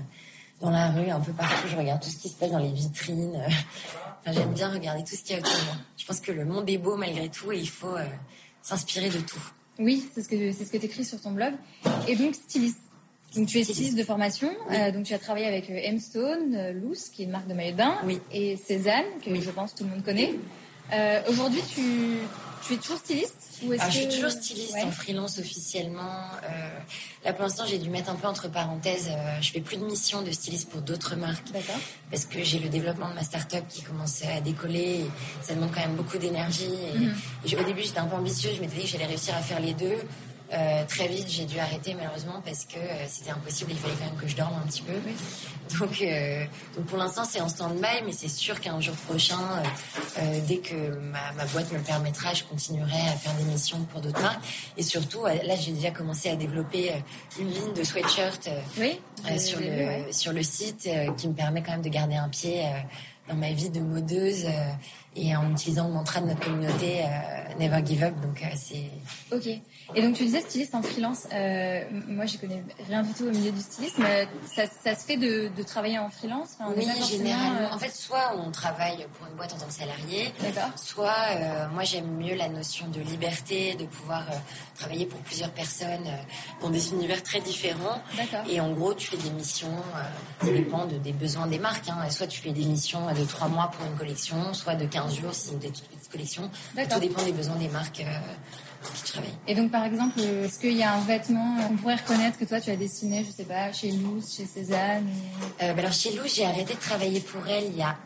dans 0.63 0.71
la 0.71 0.91
rue, 0.91 1.11
un 1.11 1.21
peu 1.21 1.33
partout. 1.33 1.69
Je 1.69 1.77
regarde 1.77 2.01
tout 2.01 2.09
ce 2.09 2.17
qui 2.17 2.29
se 2.29 2.37
passe 2.37 2.51
dans 2.51 2.59
les 2.59 2.71
vitrines. 2.71 3.43
Enfin, 4.25 4.33
j'aime 4.33 4.53
bien 4.55 4.71
regarder 4.71 5.03
tout 5.03 5.17
ce 5.17 5.23
qu'il 5.23 5.35
y 5.35 5.39
a 5.39 5.43
autour 5.43 5.59
de 5.59 5.65
moi. 5.65 5.75
Je 5.97 6.07
pense 6.07 6.21
que 6.21 6.31
le 6.31 6.45
monde 6.45 6.71
est 6.71 6.79
beau 6.79 6.97
malgré 6.97 7.29
tout 7.29 7.51
et 7.51 7.59
il 7.59 7.69
faut 7.69 7.97
euh, 7.97 8.05
s'inspirer 8.63 9.11
de 9.11 9.19
tout. 9.19 9.43
Oui, 9.79 10.09
c'est 10.15 10.23
ce 10.23 10.29
que 10.29 10.53
c'est 10.53 10.65
ce 10.65 10.71
que 10.71 10.77
tu 10.77 10.87
écris 10.87 11.05
sur 11.05 11.21
ton 11.21 11.31
blog. 11.33 11.53
Et 12.09 12.17
donc 12.17 12.35
styliste. 12.35 12.79
Donc 13.35 13.47
tu 13.49 13.59
es 13.59 13.65
styliste 13.65 13.97
de 13.97 14.03
formation. 14.05 14.51
Oui. 14.69 14.77
Euh, 14.79 14.91
donc 14.93 15.05
tu 15.05 15.15
as 15.15 15.19
travaillé 15.19 15.47
avec 15.47 15.71
euh, 15.71 15.79
M 15.83 15.99
Stone, 15.99 16.55
euh, 16.55 16.73
Loose, 16.73 17.09
qui 17.09 17.23
est 17.23 17.25
une 17.25 17.31
marque 17.31 17.49
de 17.49 17.55
maillot 17.55 17.73
de 17.73 17.77
bain, 17.79 17.95
oui. 18.05 18.21
et 18.31 18.57
Cézanne, 18.57 19.05
que 19.25 19.31
oui. 19.31 19.41
je 19.43 19.51
pense 19.51 19.75
tout 19.75 19.85
le 19.85 19.91
monde 19.91 20.05
connaît. 20.05 20.35
Euh, 20.93 21.21
Aujourd'hui, 21.29 21.63
tu, 21.75 21.83
tu 22.67 22.75
es 22.75 22.77
toujours 22.77 22.99
styliste 22.99 23.37
ou 23.65 23.69
que... 23.71 23.77
je 23.79 23.91
suis 23.91 24.09
toujours 24.09 24.31
styliste 24.31 24.75
ouais. 24.75 24.83
en 24.85 24.91
freelance 24.91 25.39
officiellement. 25.39 26.27
Euh, 26.45 26.69
là, 27.25 27.33
pour 27.33 27.43
l'instant, 27.45 27.65
j'ai 27.67 27.79
dû 27.79 27.91
mettre 27.91 28.11
un 28.11 28.15
peu 28.15 28.27
entre 28.27 28.49
parenthèses. 28.51 29.09
Euh, 29.11 29.41
je 29.41 29.51
fais 29.53 29.61
plus 29.61 29.77
de 29.77 29.85
mission 29.85 30.23
de 30.23 30.31
styliste 30.31 30.69
pour 30.71 30.81
d'autres 30.83 31.17
marques. 31.17 31.49
Parce 32.11 32.25
que 32.25 32.43
j'ai 32.43 32.59
le 32.59 32.69
développement 32.69 33.09
de 33.09 33.15
ma 33.15 33.23
start-up 33.23 33.65
qui 33.69 33.83
commence 33.83 34.23
à 34.25 34.41
décoller. 34.41 35.01
Et 35.05 35.11
ça 35.43 35.55
demande 35.55 35.71
quand 35.75 35.81
même 35.81 35.97
beaucoup 35.97 36.19
d'énergie. 36.19 36.65
Et, 36.95 36.99
Mhm. 36.99 37.15
et 37.47 37.57
au 37.57 37.65
début, 37.65 37.83
j'étais 37.83 37.99
un 38.01 38.07
peu 38.07 38.17
ambitieuse. 38.17 38.57
Je 38.57 38.61
m'étais 38.61 38.77
dit 38.77 38.83
que 38.83 38.89
j'allais 38.89 39.07
réussir 39.07 39.35
à 39.37 39.43
faire 39.43 39.61
les 39.61 39.75
deux. 39.75 39.99
Euh, 40.53 40.85
très 40.87 41.09
vite, 41.09 41.29
j'ai 41.29 41.47
dû 41.47 41.59
arrêter 41.59 41.95
malheureusement 41.95 42.43
parce 42.45 42.67
que 42.67 42.77
euh, 42.77 43.07
c'était 43.09 43.31
impossible. 43.31 43.71
Il 43.73 43.79
fallait 43.79 43.95
quand 43.95 44.05
même 44.05 44.21
que 44.21 44.29
je 44.29 44.37
dorme 44.37 44.55
un 44.63 44.67
petit 44.67 44.83
peu. 44.83 44.93
Oui. 45.07 45.15
Donc, 45.79 46.03
euh, 46.03 46.45
donc 46.77 46.87
pour 46.87 46.99
l'instant, 46.99 47.25
c'est 47.25 47.41
en 47.41 47.49
stand-by, 47.49 48.03
mais 48.05 48.13
c'est 48.13 48.29
sûr 48.29 48.61
qu'un 48.61 48.79
jour 48.81 48.95
prochain, 49.09 49.39
dès 50.47 50.59
que 50.59 50.75
ma, 50.99 51.33
ma, 51.33 51.47
boîte 51.47 51.73
me 51.73 51.79
le 51.79 51.83
permettra, 51.83 52.35
je 52.35 52.45
continuerai 52.45 53.01
à 53.09 53.17
faire 53.17 53.33
des 53.35 53.45
missions 53.45 53.83
pour 53.85 54.03
d'autres 54.03 54.21
marques. 54.21 54.45
Et 54.77 54.83
surtout, 54.83 55.25
là, 55.25 55.57
j'ai 55.57 55.73
déjà 55.73 55.91
commencé 55.91 56.29
à 56.29 56.37
développer 56.37 56.93
une 57.41 57.51
ligne 57.51 57.73
de 57.75 57.83
sweatshirt 57.83 58.51
oui, 58.79 59.01
sur, 59.39 59.61
le, 59.61 59.67
vu, 59.67 59.87
ouais. 59.87 60.07
sur 60.13 60.33
le 60.33 60.43
site 60.43 60.89
qui 61.17 61.29
me 61.29 61.35
permet 61.35 61.63
quand 61.63 61.73
même 61.73 61.83
de 61.83 61.89
garder 61.89 62.17
un 62.17 62.29
pied 62.29 62.63
dans 63.29 63.37
ma 63.37 63.53
vie 63.53 63.71
de 63.71 63.81
modeuse 63.81 64.47
et 65.15 65.37
en 65.37 65.51
utilisant 65.51 65.89
le 65.89 65.95
mantra 65.95 66.21
de 66.21 66.27
notre 66.27 66.41
communauté 66.41 67.03
euh, 67.03 67.59
Never 67.59 67.85
Give 67.85 68.03
Up. 68.03 68.15
Donc, 68.23 68.43
euh, 68.43 68.47
c'est. 68.57 68.91
Ok. 69.35 69.47
Et 69.95 70.03
donc 70.03 70.15
tu 70.15 70.25
disais 70.25 70.41
styliste 70.41 70.75
en 70.75 70.83
freelance. 70.83 71.27
Euh, 71.33 71.83
moi, 72.09 72.25
je 72.25 72.39
connais 72.39 72.65
rien 72.89 73.03
du 73.03 73.13
tout 73.13 73.25
au 73.25 73.31
milieu 73.31 73.51
du 73.51 73.61
stylisme. 73.61 74.05
Ça, 74.55 74.63
ça 74.67 74.95
se 74.95 75.05
fait 75.05 75.17
de, 75.17 75.51
de, 75.55 75.63
travailler 75.63 75.99
en 75.99 76.09
freelance? 76.09 76.57
Enfin, 76.59 76.73
Oui, 76.75 76.87
généralement. 77.07 77.61
Euh... 77.61 77.75
En 77.75 77.79
fait, 77.79 77.93
soit 77.93 78.35
on 78.37 78.51
travaille 78.51 79.07
pour 79.19 79.27
une 79.27 79.35
boîte 79.35 79.53
en 79.53 79.59
tant 79.59 79.67
que 79.67 79.75
salarié, 79.75 80.33
soit 80.77 81.13
euh, 81.31 81.69
moi 81.75 81.85
j'aime 81.85 82.11
mieux 82.17 82.35
la 82.35 82.49
notion 82.49 82.89
de 82.89 83.01
liberté, 83.01 83.75
de 83.75 83.85
pouvoir 83.85 84.25
travailler 84.77 85.07
pour 85.07 85.21
plusieurs 85.21 85.51
personnes 85.51 86.09
dans 86.63 86.71
des 86.71 86.91
univers 86.91 87.23
très 87.23 87.41
différents. 87.41 88.01
Et 88.49 88.61
en 88.61 88.73
gros, 88.73 88.95
tu 88.95 89.09
fais 89.09 89.17
des 89.19 89.31
missions. 89.31 89.69
ça 90.41 90.51
dépend 90.51 90.87
de, 90.87 90.97
des 90.97 91.13
besoins 91.13 91.47
des 91.47 91.59
marques. 91.59 91.89
Hein. 91.89 92.09
Soit 92.09 92.29
tu 92.29 92.41
fais 92.41 92.53
des 92.53 92.65
missions 92.65 93.13
de 93.13 93.25
trois 93.25 93.49
mois 93.49 93.71
pour 93.77 93.87
une 93.87 93.97
collection, 93.97 94.55
soit 94.55 94.75
de 94.75 94.87
15 94.87 95.02
jours 95.09 95.35
si 95.35 95.49
c'est 95.49 95.59
des 95.59 95.69
toutes 95.69 95.89
petites 95.89 96.11
collections. 96.11 96.51
Tout 96.77 97.01
dépend 97.01 97.23
des 97.23 97.33
besoins 97.33 97.57
des 97.57 97.69
marques 97.69 98.01
euh, 98.01 98.91
qui 98.95 99.13
travaillent. 99.13 99.31
Et 99.47 99.55
donc, 99.55 99.71
par 99.71 99.85
exemple, 99.85 100.21
est-ce 100.21 100.59
qu'il 100.59 100.77
y 100.77 100.83
a 100.83 100.95
un 100.95 101.01
vêtement 101.01 101.57
qu'on 101.69 101.77
pourrait 101.77 101.97
reconnaître 101.97 102.39
que 102.39 102.45
toi, 102.45 102.61
tu 102.61 102.71
as 102.71 102.77
dessiné, 102.77 103.25
je 103.25 103.31
sais 103.31 103.45
pas, 103.45 103.73
chez 103.73 103.91
Louse, 103.93 104.35
chez 104.37 104.47
Cézanne 104.47 105.07
euh, 105.63 105.73
bah 105.73 105.81
Alors, 105.81 105.93
chez 105.93 106.13
Louse, 106.13 106.35
j'ai 106.35 106.45
arrêté 106.45 106.75
de 106.75 106.81
travailler 106.81 107.21
pour 107.21 107.47
elle 107.49 107.65
il 107.65 107.77
y 107.77 107.83
a 107.83 107.97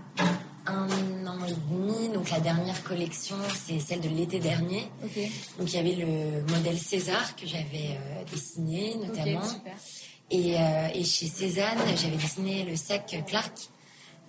un 0.66 1.26
an 1.26 1.38
et 1.46 1.54
demi. 1.70 2.08
Donc, 2.10 2.30
la 2.30 2.40
dernière 2.40 2.82
collection, 2.82 3.36
c'est 3.66 3.80
celle 3.80 4.00
de 4.00 4.08
l'été 4.08 4.38
dernier. 4.38 4.90
Okay. 5.04 5.30
Donc, 5.58 5.72
il 5.72 5.76
y 5.76 5.78
avait 5.78 5.94
le 5.96 6.42
modèle 6.52 6.78
César 6.78 7.36
que 7.36 7.46
j'avais 7.46 7.96
euh, 7.96 8.24
dessiné, 8.30 8.96
notamment. 8.96 9.40
Okay, 9.40 9.48
super. 9.48 9.74
Et, 10.30 10.56
euh, 10.58 10.88
et, 10.94 11.04
chez 11.04 11.26
Cézanne, 11.26 11.78
j'avais 11.96 12.16
dessiné 12.16 12.64
le 12.64 12.76
sac 12.76 13.16
Clark, 13.26 13.52
euh, 13.54 13.75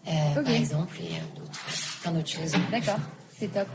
okay. 0.07 0.43
par 0.43 0.53
exemple, 0.53 0.97
et 1.01 1.37
d'autres, 1.37 1.59
plein 2.01 2.11
d'autres 2.11 2.29
choses. 2.29 2.53
D'accord, 2.71 2.99
c'est 3.37 3.53
top 3.53 3.67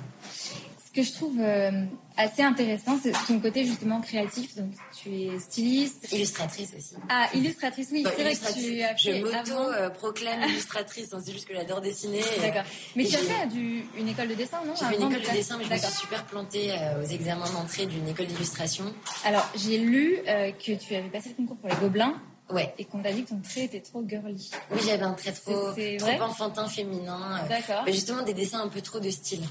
ce 0.93 1.00
que 1.00 1.06
je 1.06 1.12
trouve 1.14 1.40
euh, 1.40 1.70
assez 2.19 2.43
intéressant, 2.43 2.99
c'est 3.02 3.12
ton 3.26 3.40
côté 3.40 3.64
justement 3.64 4.00
créatif. 4.02 4.55
Donc, 4.56 4.73
tu 4.94 5.11
es 5.11 5.38
styliste. 5.38 6.12
Illustratrice 6.12 6.70
aussi. 6.76 6.96
Ah, 7.08 7.29
illustratrice, 7.34 7.88
oui. 7.93 8.05
C'est 8.05 8.23
vrai 8.23 8.34
que 8.34 8.52
tu 8.52 8.82
as 8.82 8.94
fait 8.94 8.96
Je 8.99 9.23
m'auto-proclame 9.23 10.43
illustratrice. 10.43 11.12
hein, 11.14 11.20
c'est 11.25 11.32
juste 11.32 11.49
que 11.49 11.55
j'adore 11.55 11.81
dessiner. 11.81 12.20
D'accord. 12.43 12.64
Mais 12.94 13.05
tu 13.05 13.14
as 13.14 13.19
fait 13.20 13.46
du, 13.46 13.85
une 13.96 14.08
école 14.08 14.28
de 14.28 14.35
dessin, 14.35 14.58
non? 14.67 14.75
J'ai 14.78 14.85
fait 14.85 14.96
une 14.96 15.11
école 15.11 15.23
de 15.23 15.32
dessin, 15.32 15.56
mais 15.56 15.64
je 15.64 15.70
me 15.70 15.78
suis 15.78 15.93
super 15.93 16.25
plantée 16.25 16.73
euh, 16.73 17.02
aux 17.02 17.06
examens 17.06 17.50
d'entrée 17.50 17.87
d'une 17.87 18.06
école 18.08 18.26
d'illustration. 18.26 18.85
Alors, 19.25 19.49
j'ai 19.56 19.78
lu 19.78 20.19
euh, 20.28 20.50
que 20.52 20.73
tu 20.73 20.94
avais 20.94 21.08
passé 21.08 21.31
le 21.31 21.37
concours 21.37 21.56
pour 21.56 21.70
les 21.70 21.76
Gobelins. 21.76 22.20
Ouais. 22.50 22.74
Et 22.78 22.84
qu'on 22.84 23.00
t'a 23.00 23.12
dit 23.12 23.24
que 23.24 23.30
ton 23.30 23.40
trait 23.40 23.64
était 23.64 23.80
trop 23.80 24.04
girly. 24.06 24.50
Oui, 24.70 24.80
j'avais 24.84 25.02
un 25.02 25.14
trait 25.14 25.32
trop, 25.32 25.72
trop 25.72 26.22
enfantin, 26.22 26.68
féminin. 26.68 27.40
D'accord. 27.49 27.82
Mais 27.87 27.92
justement, 27.92 28.22
des 28.22 28.34
dessins 28.34 28.61
un 28.61 28.68
peu 28.68 28.80
trop 28.80 29.00
de 29.00 29.11
style. 29.11 29.44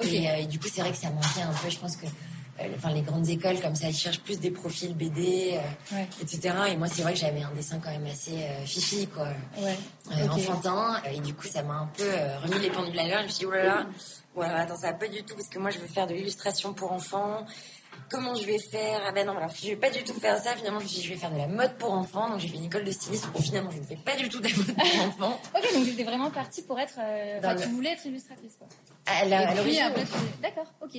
Okay. 0.00 0.22
Et, 0.22 0.30
euh, 0.30 0.36
et, 0.36 0.46
du 0.46 0.58
coup, 0.58 0.68
c'est 0.72 0.80
vrai 0.80 0.90
que 0.90 0.96
ça 0.96 1.10
manquait 1.10 1.42
un 1.42 1.52
peu. 1.52 1.70
Je 1.70 1.78
pense 1.78 1.96
que 1.96 2.06
euh, 2.60 2.64
enfin, 2.76 2.92
les 2.92 3.02
grandes 3.02 3.28
écoles, 3.28 3.60
comme 3.60 3.74
ça, 3.74 3.86
elles 3.88 3.94
cherchent 3.94 4.20
plus 4.20 4.40
des 4.40 4.50
profils 4.50 4.94
BD, 4.94 5.52
euh, 5.54 5.94
ouais. 5.96 6.08
etc. 6.20 6.54
Et 6.70 6.76
moi, 6.76 6.88
c'est 6.88 7.02
vrai 7.02 7.12
que 7.12 7.18
j'avais 7.18 7.42
un 7.42 7.52
dessin 7.52 7.78
quand 7.78 7.90
même 7.90 8.06
assez 8.06 8.32
euh, 8.32 8.64
fifi, 8.64 9.06
quoi. 9.06 9.28
Ouais. 9.58 9.76
Okay. 10.06 10.28
Enfantin. 10.28 11.00
Et 11.12 11.20
du 11.20 11.34
coup, 11.34 11.46
ça 11.46 11.62
m'a 11.62 11.74
un 11.74 11.90
peu 11.96 12.04
euh, 12.04 12.38
remis 12.40 12.58
les 12.58 12.70
pendules 12.70 12.98
à 12.98 13.06
l'heure. 13.06 13.20
Je 13.20 13.26
me 13.26 13.28
suis 13.28 13.38
dit, 13.40 13.46
oh 13.46 13.52
là 13.52 13.64
là, 13.64 13.86
voilà, 14.34 14.56
attends, 14.58 14.76
ça 14.76 14.88
va 14.88 14.94
pas 14.94 15.08
du 15.08 15.22
tout, 15.22 15.34
parce 15.34 15.48
que 15.48 15.58
moi, 15.58 15.70
je 15.70 15.78
veux 15.78 15.86
faire 15.86 16.06
de 16.06 16.14
l'illustration 16.14 16.72
pour 16.72 16.92
enfants. 16.92 17.46
Comment 18.10 18.34
je 18.34 18.44
vais 18.46 18.58
faire? 18.58 19.00
Ah 19.06 19.12
ben 19.12 19.26
non, 19.26 19.36
alors, 19.36 19.50
je 19.54 19.68
vais 19.68 19.76
pas 19.76 19.90
du 19.90 20.02
tout 20.02 20.14
faire 20.14 20.38
ça. 20.38 20.54
Finalement, 20.56 20.78
je 20.78 20.84
me 20.84 20.88
suis 20.88 21.00
dit, 21.00 21.06
je 21.06 21.12
vais 21.12 21.18
faire 21.18 21.30
de 21.30 21.36
la 21.38 21.46
mode 21.46 21.74
pour 21.78 21.92
enfants. 21.92 22.30
Donc, 22.30 22.40
j'ai 22.40 22.48
fait 22.48 22.56
une 22.56 22.64
école 22.64 22.84
de 22.84 22.90
styliste. 22.90 23.28
Bon, 23.32 23.40
finalement, 23.40 23.70
je 23.70 23.78
ne 23.78 23.84
fais 23.84 23.96
pas 23.96 24.16
du 24.16 24.28
tout 24.28 24.40
de 24.40 24.48
la 24.48 24.56
mode 24.56 24.74
pour 24.74 25.06
enfants. 25.06 25.40
ok, 25.54 25.74
donc 25.74 25.84
j'étais 25.84 26.04
vraiment 26.04 26.30
partie 26.30 26.62
pour 26.62 26.78
être. 26.80 26.98
Euh, 26.98 27.38
enfin, 27.38 27.54
le... 27.54 27.60
tu 27.60 27.68
voulais 27.68 27.90
être 27.90 28.06
illustratrice, 28.06 28.56
quoi. 28.58 28.66
À 29.06 29.24
la, 29.24 29.54
et 29.54 29.62
puis, 29.62 29.78
après, 29.78 30.04
tu... 30.04 30.42
D'accord, 30.42 30.72
ok. 30.82 30.94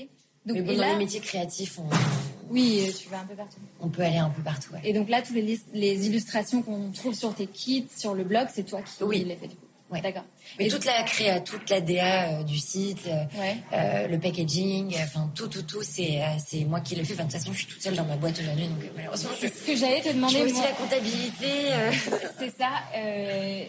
Donc, 0.46 0.58
Mais 0.58 0.62
bon, 0.62 0.74
dans 0.74 0.82
là... 0.82 0.92
les 0.94 0.98
métiers 0.98 1.20
créatifs, 1.20 1.80
on... 1.80 1.90
Oui, 2.50 2.92
tu 2.98 3.10
vas 3.10 3.20
un 3.20 3.26
peu 3.26 3.36
partout. 3.36 3.60
On 3.82 3.90
peut 3.90 4.02
aller 4.02 4.18
un 4.18 4.30
peu 4.30 4.42
partout, 4.42 4.74
ouais. 4.74 4.82
Et 4.84 4.94
donc 4.94 5.10
là, 5.10 5.22
toutes 5.22 5.36
les, 5.36 5.60
les 5.74 6.08
illustrations 6.08 6.62
qu'on 6.62 6.92
trouve 6.92 7.14
sur 7.14 7.36
tes 7.36 7.46
kits, 7.48 7.88
sur 7.96 8.14
le 8.14 8.24
blog, 8.24 8.48
c'est 8.52 8.64
toi 8.64 8.82
qui 8.82 9.04
oui. 9.04 9.24
les 9.24 9.36
fais 9.36 9.48
du 9.48 9.56
coup. 9.56 9.66
Ouais. 9.92 10.02
D'accord. 10.02 10.24
Mais 10.60 10.68
et 10.68 10.70
toute 10.70 10.86
la 10.86 11.02
créa, 11.04 11.40
toute 11.40 11.68
la 11.70 11.82
DA 11.82 12.30
euh, 12.40 12.44
du 12.44 12.58
site, 12.60 13.06
ouais. 13.06 13.58
euh, 13.74 14.08
le 14.08 14.20
packaging, 14.20 14.96
enfin 15.04 15.32
tout, 15.34 15.48
tout, 15.48 15.64
tout, 15.64 15.82
c'est 15.82 16.20
c'est 16.46 16.64
moi 16.66 16.80
qui 16.80 16.96
le 16.96 17.04
fais. 17.04 17.14
Enfin, 17.16 17.24
de 17.26 17.32
toute 17.32 17.40
façon, 17.40 17.54
je 17.54 17.58
suis 17.60 17.68
toute 17.68 17.82
seule 17.82 17.96
dans 17.96 18.06
ma 18.06 18.16
boîte 18.16 18.40
aujourd'hui, 18.40 18.68
donc 18.68 18.84
euh, 18.84 18.88
malheureusement. 18.96 19.32
C'est 19.40 19.54
ce 19.54 19.64
que 19.66 19.76
j'allais 19.76 20.02
te 20.02 20.10
demander. 20.14 20.34
Je 20.34 20.38
fais 20.40 20.44
aussi 20.46 20.54
moi. 20.54 20.64
la 20.66 20.72
comptabilité. 20.74 21.74
euh. 21.74 21.92
c'est 22.40 22.56
ça. 22.58 22.70
Euh, 22.96 23.64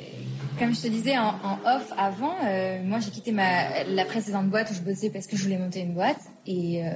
comme 0.58 0.74
je 0.74 0.80
te 0.82 0.88
disais 0.88 1.16
en, 1.16 1.28
en 1.42 1.58
off 1.64 1.90
avant, 1.96 2.34
euh, 2.44 2.82
moi 2.84 2.98
j'ai 3.00 3.10
quitté 3.10 3.32
ma 3.32 3.82
la 3.84 4.04
précédente 4.04 4.48
boîte 4.50 4.70
où 4.70 4.74
je 4.74 4.80
bossais 4.80 5.08
parce 5.08 5.26
que 5.26 5.36
je 5.36 5.42
voulais 5.42 5.56
monter 5.56 5.80
une 5.80 5.94
boîte 5.94 6.20
et 6.46 6.84
euh, 6.84 6.90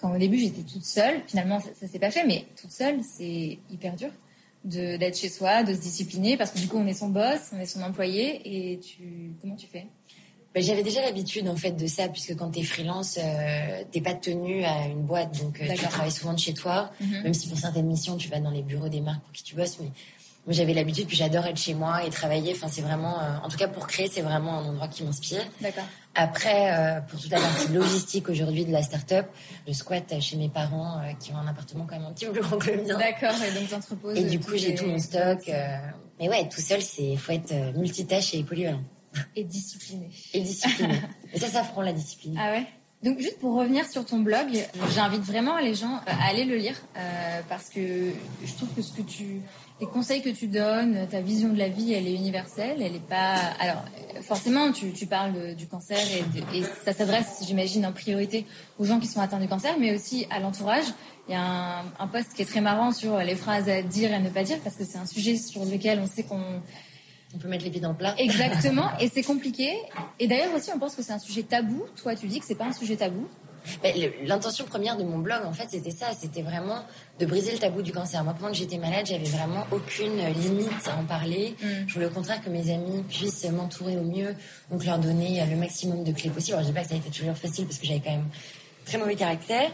quand 0.00 0.12
au 0.12 0.18
début 0.18 0.36
j'étais 0.38 0.62
toute 0.62 0.84
seule, 0.84 1.20
finalement 1.28 1.60
ça, 1.60 1.68
ça 1.80 1.86
s'est 1.86 2.00
pas 2.00 2.10
fait, 2.10 2.24
mais 2.26 2.44
toute 2.60 2.72
seule 2.72 2.98
c'est 3.04 3.58
hyper 3.70 3.94
dur 3.94 4.08
d'être 4.64 5.16
chez 5.16 5.28
soi, 5.28 5.62
de 5.62 5.74
se 5.74 5.80
discipliner 5.80 6.36
parce 6.36 6.50
que 6.50 6.58
du 6.58 6.68
coup 6.68 6.78
on 6.78 6.86
est 6.86 6.94
son 6.94 7.08
boss, 7.08 7.50
on 7.52 7.60
est 7.60 7.66
son 7.66 7.82
employé 7.82 8.40
et 8.44 8.80
tu 8.80 9.34
comment 9.40 9.56
tu 9.56 9.66
fais? 9.66 9.86
Ben, 10.54 10.62
j'avais 10.62 10.84
déjà 10.84 11.02
l'habitude 11.02 11.48
en 11.48 11.56
fait 11.56 11.72
de 11.72 11.86
ça 11.86 12.08
puisque 12.08 12.36
quand 12.36 12.52
tu 12.52 12.60
es 12.60 12.62
freelance, 12.62 13.18
euh, 13.18 13.82
t'es 13.90 14.00
pas 14.00 14.14
tenu 14.14 14.64
à 14.64 14.86
une 14.86 15.02
boîte 15.02 15.42
donc 15.42 15.60
euh, 15.60 15.66
tu 15.74 15.84
travailles 15.86 16.12
souvent 16.12 16.32
de 16.32 16.38
chez 16.38 16.54
toi, 16.54 16.90
mhm. 17.00 17.22
même 17.24 17.34
si 17.34 17.48
pour 17.48 17.58
certaines 17.58 17.86
missions 17.86 18.16
tu 18.16 18.28
vas 18.28 18.38
dans 18.38 18.52
les 18.52 18.62
bureaux 18.62 18.88
des 18.88 19.00
marques 19.00 19.22
pour 19.22 19.32
qui 19.32 19.42
tu 19.42 19.56
bosses, 19.56 19.78
mais 19.80 19.90
moi 20.46 20.52
j'avais 20.52 20.74
l'habitude 20.74 21.06
puis 21.06 21.16
j'adore 21.16 21.46
être 21.46 21.58
chez 21.58 21.74
moi 21.74 22.04
et 22.04 22.10
travailler. 22.10 22.52
Enfin 22.52 22.68
c'est 22.68 22.82
vraiment, 22.82 23.18
euh, 23.20 23.36
en 23.42 23.48
tout 23.48 23.56
cas 23.56 23.68
pour 23.68 23.86
créer 23.86 24.08
c'est 24.08 24.20
vraiment 24.20 24.58
un 24.58 24.64
endroit 24.64 24.88
qui 24.88 25.04
m'inspire. 25.04 25.42
D'accord. 25.60 25.84
Après, 26.14 26.72
euh, 26.72 27.00
pour 27.00 27.20
toute 27.20 27.30
la 27.30 27.40
partie 27.40 27.72
logistique 27.72 28.28
aujourd'hui 28.28 28.64
de 28.64 28.72
la 28.72 28.82
start-up, 28.82 29.26
je 29.66 29.72
squatte 29.72 30.20
chez 30.20 30.36
mes 30.36 30.48
parents 30.48 30.98
euh, 30.98 31.12
qui 31.18 31.32
ont 31.32 31.38
un 31.38 31.48
appartement 31.48 31.86
quand 31.86 31.96
même 31.96 32.06
un 32.06 32.12
petit 32.12 32.26
peu 32.26 32.32
plus 32.32 32.42
grand 32.42 32.58
que 32.58 32.70
le 32.70 32.82
mien. 32.82 32.98
D'accord, 32.98 33.34
et 33.42 33.58
donc 33.58 33.68
t'entreposes. 33.68 34.16
Et 34.16 34.24
du 34.24 34.38
coup, 34.38 34.56
j'ai 34.56 34.74
tout 34.74 34.86
mon 34.86 34.98
stock. 34.98 35.50
Mais 36.20 36.28
ouais, 36.28 36.48
tout 36.48 36.60
seul, 36.60 36.80
c'est 36.80 37.16
faut 37.16 37.32
être 37.32 37.52
multitâche 37.76 38.34
et 38.34 38.44
polyvalent. 38.44 38.82
Et 39.34 39.44
discipliné. 39.44 40.10
Et 40.32 40.40
discipliné. 40.40 41.00
et 41.32 41.40
ça, 41.40 41.48
ça 41.48 41.62
prend 41.62 41.82
la 41.82 41.92
discipline. 41.92 42.38
Ah 42.38 42.52
ouais 42.52 42.66
donc 43.02 43.18
juste 43.18 43.38
pour 43.38 43.54
revenir 43.54 43.84
sur 43.86 44.06
ton 44.06 44.20
blog, 44.20 44.46
j'invite 44.94 45.20
vraiment 45.24 45.58
les 45.58 45.74
gens 45.74 46.00
à 46.06 46.26
aller 46.26 46.46
le 46.46 46.56
lire 46.56 46.80
parce 47.50 47.68
que 47.68 48.12
je 48.42 48.52
trouve 48.54 48.70
que 48.74 48.80
ce 48.80 48.94
que 48.94 49.02
tu 49.02 49.42
les 49.80 49.86
conseils 49.86 50.22
que 50.22 50.30
tu 50.30 50.46
donnes, 50.46 51.08
ta 51.10 51.20
vision 51.20 51.52
de 51.52 51.58
la 51.58 51.68
vie, 51.68 51.92
elle 51.92 52.06
est 52.06 52.14
universelle, 52.14 52.80
elle 52.80 52.94
est 52.94 53.08
pas. 53.08 53.34
Alors 53.58 53.84
forcément, 54.22 54.70
tu, 54.70 54.92
tu 54.92 55.06
parles 55.06 55.54
du 55.56 55.66
cancer 55.66 55.98
et, 55.98 56.58
et 56.58 56.62
ça 56.84 56.92
s'adresse, 56.92 57.42
j'imagine, 57.46 57.84
en 57.84 57.92
priorité 57.92 58.46
aux 58.78 58.84
gens 58.84 59.00
qui 59.00 59.08
sont 59.08 59.20
atteints 59.20 59.40
du 59.40 59.48
cancer, 59.48 59.74
mais 59.78 59.94
aussi 59.94 60.26
à 60.30 60.38
l'entourage. 60.38 60.86
Il 61.28 61.32
y 61.32 61.34
a 61.36 61.42
un, 61.42 61.84
un 61.98 62.06
post 62.06 62.34
qui 62.34 62.42
est 62.42 62.46
très 62.46 62.60
marrant 62.60 62.92
sur 62.92 63.18
les 63.18 63.34
phrases 63.34 63.68
à 63.68 63.82
dire 63.82 64.10
et 64.12 64.14
à 64.14 64.20
ne 64.20 64.30
pas 64.30 64.44
dire 64.44 64.58
parce 64.62 64.76
que 64.76 64.84
c'est 64.84 64.98
un 64.98 65.06
sujet 65.06 65.36
sur 65.36 65.64
lequel 65.64 65.98
on 65.98 66.06
sait 66.06 66.22
qu'on 66.22 66.62
on 67.34 67.38
peut 67.38 67.48
mettre 67.48 67.64
les 67.64 67.70
pieds 67.70 67.80
dans 67.80 67.90
le 67.90 67.96
plat. 67.96 68.14
Exactement, 68.18 68.90
et 69.00 69.08
c'est 69.08 69.22
compliqué. 69.22 69.72
Et 70.20 70.28
d'ailleurs 70.28 70.54
aussi, 70.54 70.70
on 70.74 70.78
pense 70.78 70.94
que 70.94 71.02
c'est 71.02 71.12
un 71.12 71.18
sujet 71.18 71.42
tabou. 71.42 71.82
Toi, 71.96 72.14
tu 72.14 72.26
dis 72.26 72.38
que 72.38 72.46
c'est 72.46 72.54
pas 72.54 72.66
un 72.66 72.72
sujet 72.72 72.96
tabou. 72.96 73.26
L'intention 74.24 74.64
première 74.64 74.96
de 74.96 75.04
mon 75.04 75.18
blog, 75.18 75.40
en 75.44 75.52
fait, 75.52 75.68
c'était 75.70 75.90
ça. 75.90 76.06
C'était 76.18 76.42
vraiment 76.42 76.84
de 77.18 77.26
briser 77.26 77.52
le 77.52 77.58
tabou 77.58 77.82
du 77.82 77.92
cancer. 77.92 78.22
Moi, 78.24 78.34
pendant 78.34 78.52
que 78.52 78.58
j'étais 78.58 78.78
malade, 78.78 79.06
j'avais 79.06 79.24
vraiment 79.24 79.66
aucune 79.70 80.16
limite 80.40 80.88
à 80.88 80.96
en 80.96 81.04
parler. 81.04 81.54
Mm. 81.62 81.66
Je 81.86 81.94
voulais 81.94 82.06
au 82.06 82.10
contraire 82.10 82.42
que 82.42 82.50
mes 82.50 82.72
amis 82.72 83.02
puissent 83.08 83.44
m'entourer 83.50 83.96
au 83.96 84.04
mieux, 84.04 84.34
donc 84.70 84.84
leur 84.84 84.98
donner 84.98 85.42
le 85.48 85.56
maximum 85.56 86.04
de 86.04 86.12
clés 86.12 86.30
possibles. 86.30 86.56
Alors, 86.56 86.66
je 86.66 86.72
dis 86.72 86.74
pas 86.74 86.82
que 86.82 86.88
ça 86.88 86.94
a 86.94 86.98
été 86.98 87.10
toujours 87.10 87.36
facile 87.36 87.66
parce 87.66 87.78
que 87.78 87.86
j'avais 87.86 88.00
quand 88.00 88.12
même 88.12 88.28
très 88.84 88.98
mauvais 88.98 89.14
caractère 89.14 89.70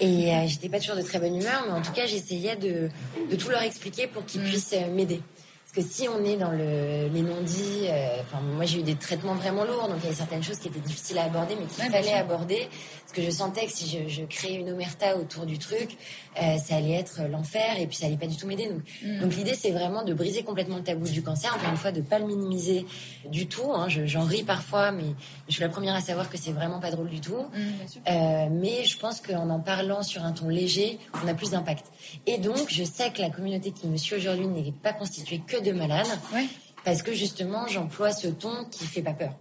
et 0.00 0.32
euh, 0.32 0.46
j'étais 0.46 0.68
pas 0.68 0.78
toujours 0.78 0.96
de 0.96 1.02
très 1.02 1.18
bonne 1.18 1.36
humeur, 1.36 1.64
mais 1.66 1.72
en 1.72 1.82
tout 1.82 1.92
cas, 1.92 2.06
j'essayais 2.06 2.56
de, 2.56 2.88
de 3.30 3.36
tout 3.36 3.48
leur 3.48 3.62
expliquer 3.62 4.06
pour 4.06 4.24
qu'ils 4.24 4.42
mm. 4.42 4.44
puissent 4.44 4.74
euh, 4.74 4.90
m'aider 4.94 5.20
que 5.76 5.82
si 5.82 6.08
on 6.08 6.24
est 6.24 6.36
dans 6.36 6.52
le, 6.52 7.08
les 7.12 7.20
non-dits, 7.20 7.75
euh, 7.75 7.75
moi 8.66 8.72
j'ai 8.72 8.80
eu 8.80 8.82
des 8.82 8.96
traitements 8.96 9.34
vraiment 9.34 9.64
lourds, 9.64 9.88
donc 9.88 9.98
il 9.98 10.04
y 10.04 10.06
avait 10.08 10.16
certaines 10.16 10.42
choses 10.42 10.58
qui 10.58 10.66
étaient 10.66 10.80
difficiles 10.80 11.18
à 11.18 11.24
aborder, 11.24 11.54
mais 11.54 11.66
qu'il 11.66 11.90
fallait 11.90 12.14
aborder. 12.14 12.68
Parce 13.02 13.12
que 13.12 13.22
je 13.22 13.30
sentais 13.30 13.66
que 13.66 13.72
si 13.72 13.86
je, 13.88 14.08
je 14.08 14.24
créais 14.24 14.54
une 14.54 14.70
omerta 14.70 15.16
autour 15.16 15.46
du 15.46 15.58
truc, 15.58 15.96
euh, 16.42 16.58
ça 16.58 16.74
allait 16.74 16.94
être 16.94 17.22
l'enfer 17.30 17.78
et 17.78 17.86
puis 17.86 17.96
ça 17.96 18.06
allait 18.06 18.16
pas 18.16 18.26
du 18.26 18.36
tout 18.36 18.48
m'aider. 18.48 18.68
Donc, 18.68 18.82
mm. 19.04 19.20
donc 19.20 19.36
l'idée 19.36 19.54
c'est 19.54 19.70
vraiment 19.70 20.02
de 20.02 20.12
briser 20.14 20.42
complètement 20.42 20.78
le 20.78 20.82
tabou 20.82 21.06
du 21.06 21.22
cancer, 21.22 21.54
encore 21.54 21.70
une 21.70 21.76
fois 21.76 21.92
de 21.92 22.00
pas 22.00 22.18
le 22.18 22.26
minimiser 22.26 22.84
du 23.30 23.46
tout. 23.46 23.72
Hein. 23.72 23.86
J'en 23.88 24.24
ris 24.24 24.42
parfois, 24.42 24.90
mais 24.90 25.14
je 25.46 25.54
suis 25.54 25.62
la 25.62 25.68
première 25.68 25.94
à 25.94 26.00
savoir 26.00 26.28
que 26.28 26.36
c'est 26.36 26.52
vraiment 26.52 26.80
pas 26.80 26.90
drôle 26.90 27.08
du 27.08 27.20
tout. 27.20 27.46
Mm, 27.54 27.58
euh, 28.10 28.48
mais 28.50 28.84
je 28.84 28.98
pense 28.98 29.20
qu'en 29.20 29.48
en 29.48 29.60
parlant 29.60 30.02
sur 30.02 30.24
un 30.24 30.32
ton 30.32 30.48
léger, 30.48 30.98
on 31.22 31.28
a 31.28 31.34
plus 31.34 31.50
d'impact. 31.50 31.86
Et 32.26 32.38
donc 32.38 32.66
je 32.68 32.82
sais 32.82 33.10
que 33.12 33.20
la 33.20 33.30
communauté 33.30 33.70
qui 33.70 33.86
me 33.86 33.96
suit 33.96 34.16
aujourd'hui 34.16 34.48
n'est 34.48 34.72
pas 34.72 34.92
constituée 34.92 35.40
que 35.46 35.62
de 35.62 35.70
malades. 35.70 36.06
Parce 36.86 37.02
que 37.02 37.12
justement, 37.12 37.66
j'emploie 37.66 38.12
ce 38.12 38.28
ton 38.28 38.64
qui 38.70 38.84
fait 38.84 39.02
pas 39.02 39.12
peur. 39.12 39.32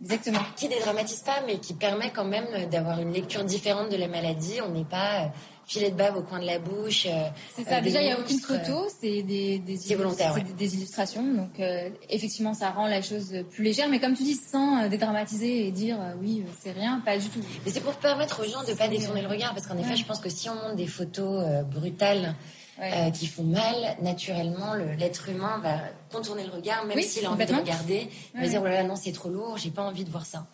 Exactement. 0.00 0.40
Qui 0.56 0.68
dédramatise 0.68 1.20
pas, 1.20 1.42
mais 1.46 1.58
qui 1.58 1.74
permet 1.74 2.08
quand 2.08 2.24
même 2.24 2.46
d'avoir 2.70 2.98
une 2.98 3.12
lecture 3.12 3.44
différente 3.44 3.90
de 3.90 3.96
la 3.96 4.08
maladie. 4.08 4.58
On 4.66 4.70
n'est 4.70 4.86
pas 4.86 5.24
euh, 5.24 5.26
filet 5.66 5.90
de 5.90 5.96
bave 5.96 6.16
au 6.16 6.22
coin 6.22 6.40
de 6.40 6.46
la 6.46 6.58
bouche. 6.58 7.04
Euh, 7.04 7.28
c'est 7.54 7.64
ça. 7.64 7.82
Déjà, 7.82 8.00
il 8.00 8.06
n'y 8.06 8.12
a 8.12 8.18
aucune 8.18 8.40
photo. 8.40 8.88
C'est 9.02 9.22
des, 9.22 9.58
des, 9.58 9.94
volontaire, 9.94 10.34
des, 10.56 10.74
illustrations. 10.74 11.22
Donc, 11.22 11.60
euh, 11.60 11.90
effectivement, 12.08 12.54
ça 12.54 12.70
rend 12.70 12.86
la 12.86 13.02
chose 13.02 13.44
plus 13.50 13.64
légère. 13.64 13.90
Mais 13.90 14.00
comme 14.00 14.14
tu 14.14 14.22
dis, 14.22 14.34
sans 14.34 14.88
dédramatiser 14.88 15.66
et 15.66 15.72
dire 15.72 15.98
oui, 16.22 16.42
c'est 16.62 16.72
rien, 16.72 17.02
pas 17.04 17.18
du 17.18 17.28
tout. 17.28 17.40
Mais 17.66 17.70
c'est 17.70 17.82
pour 17.82 17.96
permettre 17.96 18.40
aux 18.40 18.50
gens 18.50 18.64
de 18.66 18.72
pas 18.72 18.88
détourner 18.88 19.20
le 19.20 19.28
regard, 19.28 19.52
parce 19.52 19.66
qu'en 19.66 19.76
effet, 19.76 19.96
je 19.96 20.06
pense 20.06 20.20
que 20.20 20.30
si 20.30 20.48
on 20.48 20.54
montre 20.54 20.76
des 20.76 20.86
photos 20.86 21.44
brutales 21.66 22.34
euh, 22.82 23.10
qui 23.10 23.26
font 23.26 23.44
mal, 23.44 23.96
naturellement, 24.02 24.74
l'être 24.74 25.28
humain 25.28 25.60
va 25.62 25.78
contourner 26.10 26.44
le 26.44 26.50
regard, 26.50 26.84
même 26.84 27.00
s'il 27.00 27.24
a 27.24 27.30
envie 27.30 27.46
de 27.46 27.54
regarder. 27.54 28.08
Il 28.34 28.40
va 28.40 28.48
dire, 28.48 28.60
oh 28.60 28.64
là 28.64 28.82
là, 28.82 28.82
non, 28.82 28.96
c'est 28.96 29.12
trop 29.12 29.28
lourd, 29.28 29.56
j'ai 29.56 29.70
pas 29.70 29.82
envie 29.82 30.04
de 30.04 30.10
voir 30.10 30.26
ça. 30.26 30.48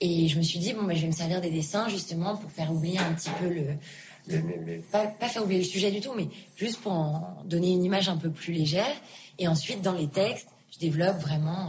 Et 0.00 0.28
je 0.28 0.38
me 0.38 0.42
suis 0.42 0.58
dit, 0.58 0.72
bon, 0.72 0.84
bah, 0.84 0.94
je 0.94 1.02
vais 1.02 1.08
me 1.08 1.12
servir 1.12 1.40
des 1.40 1.50
dessins, 1.50 1.88
justement, 1.88 2.36
pour 2.36 2.50
faire 2.50 2.72
oublier 2.72 2.98
un 2.98 3.12
petit 3.12 3.30
peu 3.38 3.48
le, 3.48 3.76
le, 4.28 4.38
le, 4.64 4.80
pas, 4.80 5.06
pas, 5.06 5.28
faire 5.28 5.42
oublier 5.44 5.60
le 5.60 5.66
sujet 5.66 5.90
du 5.90 6.00
tout, 6.00 6.12
mais 6.16 6.28
juste 6.56 6.80
pour 6.80 6.92
en 6.92 7.42
donner 7.44 7.72
une 7.72 7.84
image 7.84 8.08
un 8.08 8.16
peu 8.16 8.30
plus 8.30 8.52
légère. 8.54 8.96
Et 9.38 9.46
ensuite, 9.46 9.82
dans 9.82 9.92
les 9.92 10.08
textes, 10.08 10.48
je 10.72 10.78
développe 10.78 11.18
vraiment, 11.18 11.68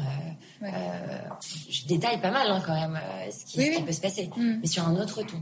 euh, 0.62 0.66
euh, 0.68 1.30
je 1.70 1.86
détaille 1.88 2.22
pas 2.22 2.32
mal 2.32 2.50
hein, 2.50 2.64
quand 2.66 2.74
même 2.74 3.00
ce, 3.32 3.44
qui, 3.44 3.62
ce 3.62 3.78
qui 3.78 3.82
peut 3.82 3.92
se 3.92 4.02
passer, 4.02 4.30
mm. 4.36 4.60
mais 4.62 4.68
sur 4.68 4.88
un 4.88 4.96
autre 4.96 5.24
ton. 5.24 5.42